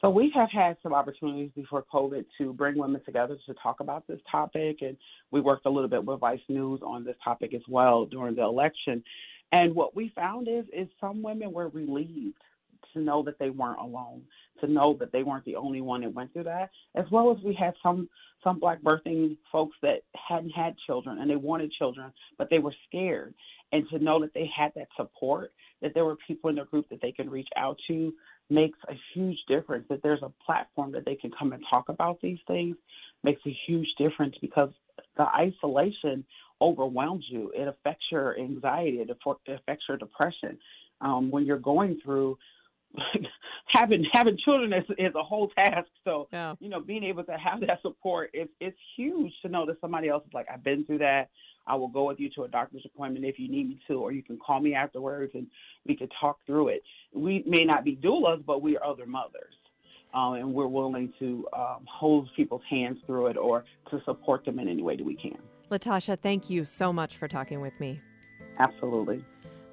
So 0.00 0.08
we 0.08 0.32
have 0.34 0.48
had 0.50 0.76
some 0.82 0.94
opportunities 0.94 1.50
before 1.56 1.84
COVID 1.92 2.24
to 2.38 2.52
bring 2.52 2.78
women 2.78 3.02
together 3.04 3.36
to 3.46 3.54
talk 3.54 3.80
about 3.80 4.06
this 4.06 4.20
topic, 4.30 4.78
and 4.80 4.96
we 5.32 5.40
worked 5.40 5.66
a 5.66 5.70
little 5.70 5.88
bit 5.88 6.04
with 6.04 6.20
Vice 6.20 6.40
News 6.48 6.80
on 6.84 7.04
this 7.04 7.16
topic 7.22 7.52
as 7.52 7.62
well 7.68 8.06
during 8.06 8.36
the 8.36 8.42
election. 8.42 9.02
And 9.52 9.74
what 9.74 9.96
we 9.96 10.12
found 10.14 10.48
is 10.48 10.64
is 10.72 10.88
some 11.00 11.22
women 11.22 11.52
were 11.52 11.68
relieved 11.68 12.38
to 12.92 13.00
know 13.00 13.22
that 13.22 13.38
they 13.38 13.50
weren't 13.50 13.80
alone, 13.80 14.22
to 14.60 14.66
know 14.66 14.96
that 14.98 15.12
they 15.12 15.22
weren't 15.22 15.44
the 15.44 15.56
only 15.56 15.80
one 15.80 16.02
that 16.02 16.14
went 16.14 16.32
through 16.32 16.44
that, 16.44 16.70
as 16.94 17.04
well 17.10 17.30
as 17.30 17.42
we 17.44 17.54
had 17.54 17.74
some 17.82 18.08
some 18.44 18.60
black 18.60 18.80
birthing 18.82 19.36
folks 19.50 19.76
that 19.82 20.02
hadn't 20.14 20.50
had 20.50 20.76
children 20.86 21.18
and 21.18 21.28
they 21.28 21.36
wanted 21.36 21.72
children, 21.72 22.12
but 22.36 22.48
they 22.50 22.60
were 22.60 22.74
scared. 22.88 23.34
And 23.72 23.86
to 23.90 23.98
know 23.98 24.20
that 24.20 24.32
they 24.32 24.48
had 24.56 24.72
that 24.76 24.88
support, 24.96 25.52
that 25.82 25.92
there 25.92 26.04
were 26.04 26.16
people 26.26 26.48
in 26.48 26.56
their 26.56 26.64
group 26.64 26.88
that 26.88 27.02
they 27.02 27.12
can 27.12 27.28
reach 27.28 27.48
out 27.56 27.76
to 27.88 28.14
makes 28.48 28.78
a 28.88 28.94
huge 29.12 29.38
difference. 29.46 29.84
That 29.90 30.02
there's 30.02 30.22
a 30.22 30.32
platform 30.44 30.92
that 30.92 31.04
they 31.04 31.16
can 31.16 31.30
come 31.38 31.52
and 31.52 31.62
talk 31.68 31.88
about 31.88 32.20
these 32.22 32.38
things 32.46 32.76
makes 33.24 33.42
a 33.46 33.56
huge 33.66 33.88
difference 33.98 34.36
because 34.40 34.70
the 35.16 35.26
isolation 35.34 36.24
overwhelms 36.60 37.24
you. 37.28 37.52
It 37.54 37.68
affects 37.68 38.04
your 38.10 38.38
anxiety. 38.38 38.98
It 38.98 39.10
affects 39.10 39.84
your 39.88 39.96
depression. 39.96 40.58
Um, 41.00 41.30
when 41.30 41.44
you're 41.44 41.58
going 41.58 42.00
through 42.04 42.38
having 43.66 44.04
having 44.12 44.36
children 44.44 44.72
is, 44.72 44.84
is 44.98 45.14
a 45.14 45.22
whole 45.22 45.48
task. 45.48 45.88
So 46.04 46.28
yeah. 46.32 46.54
you 46.60 46.68
know, 46.68 46.80
being 46.80 47.04
able 47.04 47.24
to 47.24 47.32
have 47.32 47.60
that 47.60 47.80
support 47.82 48.30
is 48.32 48.48
it's 48.60 48.78
huge 48.96 49.32
to 49.42 49.48
know 49.48 49.66
that 49.66 49.80
somebody 49.80 50.08
else 50.08 50.24
is 50.26 50.32
like, 50.32 50.46
I've 50.52 50.64
been 50.64 50.84
through 50.84 50.98
that. 50.98 51.30
I 51.66 51.74
will 51.74 51.88
go 51.88 52.04
with 52.04 52.18
you 52.18 52.30
to 52.30 52.44
a 52.44 52.48
doctor's 52.48 52.82
appointment 52.86 53.26
if 53.26 53.38
you 53.38 53.48
need 53.48 53.68
me 53.68 53.78
to, 53.88 53.94
or 53.94 54.10
you 54.10 54.22
can 54.22 54.38
call 54.38 54.58
me 54.60 54.74
afterwards 54.74 55.32
and 55.34 55.46
we 55.86 55.96
could 55.96 56.10
talk 56.18 56.38
through 56.46 56.68
it. 56.68 56.82
We 57.14 57.44
may 57.46 57.64
not 57.64 57.84
be 57.84 57.94
doulas, 57.94 58.44
but 58.44 58.62
we 58.62 58.76
are 58.78 58.84
other 58.84 59.06
mothers. 59.06 59.54
Um, 60.14 60.34
and 60.34 60.54
we're 60.54 60.66
willing 60.66 61.12
to 61.18 61.46
um, 61.54 61.86
hold 61.86 62.30
people's 62.34 62.62
hands 62.70 62.96
through 63.06 63.26
it 63.26 63.36
or 63.36 63.66
to 63.90 64.00
support 64.06 64.46
them 64.46 64.58
in 64.58 64.66
any 64.66 64.82
way 64.82 64.96
that 64.96 65.04
we 65.04 65.14
can. 65.14 65.36
Latasha, 65.70 66.18
thank 66.18 66.48
you 66.48 66.64
so 66.64 66.92
much 66.92 67.16
for 67.16 67.28
talking 67.28 67.60
with 67.60 67.78
me. 67.78 68.00
Absolutely. 68.58 69.24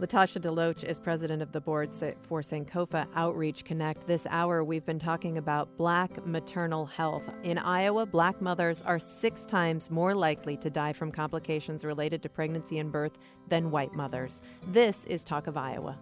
Latasha 0.02 0.42
DeLoach 0.42 0.84
is 0.84 1.00
president 1.00 1.42
of 1.42 1.54
the 1.54 1.62
board 1.62 1.96
for 1.96 2.42
Sankofa 2.42 3.08
Outreach 3.16 3.64
Connect. 3.64 4.06
This 4.06 4.28
hour, 4.30 4.62
we've 4.62 4.86
been 4.86 5.00
talking 5.00 5.38
about 5.38 5.78
black 5.78 6.26
maternal 6.26 6.86
health. 6.86 7.24
In 7.44 7.58
Iowa, 7.58 8.06
black 8.06 8.42
mothers 8.42 8.82
are 8.82 9.00
six 9.00 9.46
times 9.46 9.90
more 9.90 10.14
likely 10.14 10.58
to 10.58 10.70
die 10.70 10.92
from 10.92 11.14
complications 11.14 11.86
related 11.86 12.22
to 12.24 12.30
pregnancy 12.30 12.80
and 12.80 12.92
birth 12.92 13.14
than 13.48 13.72
white 13.72 13.94
mothers. 13.94 14.42
This 14.68 15.06
is 15.06 15.24
Talk 15.24 15.48
of 15.48 15.56
Iowa. 15.56 15.98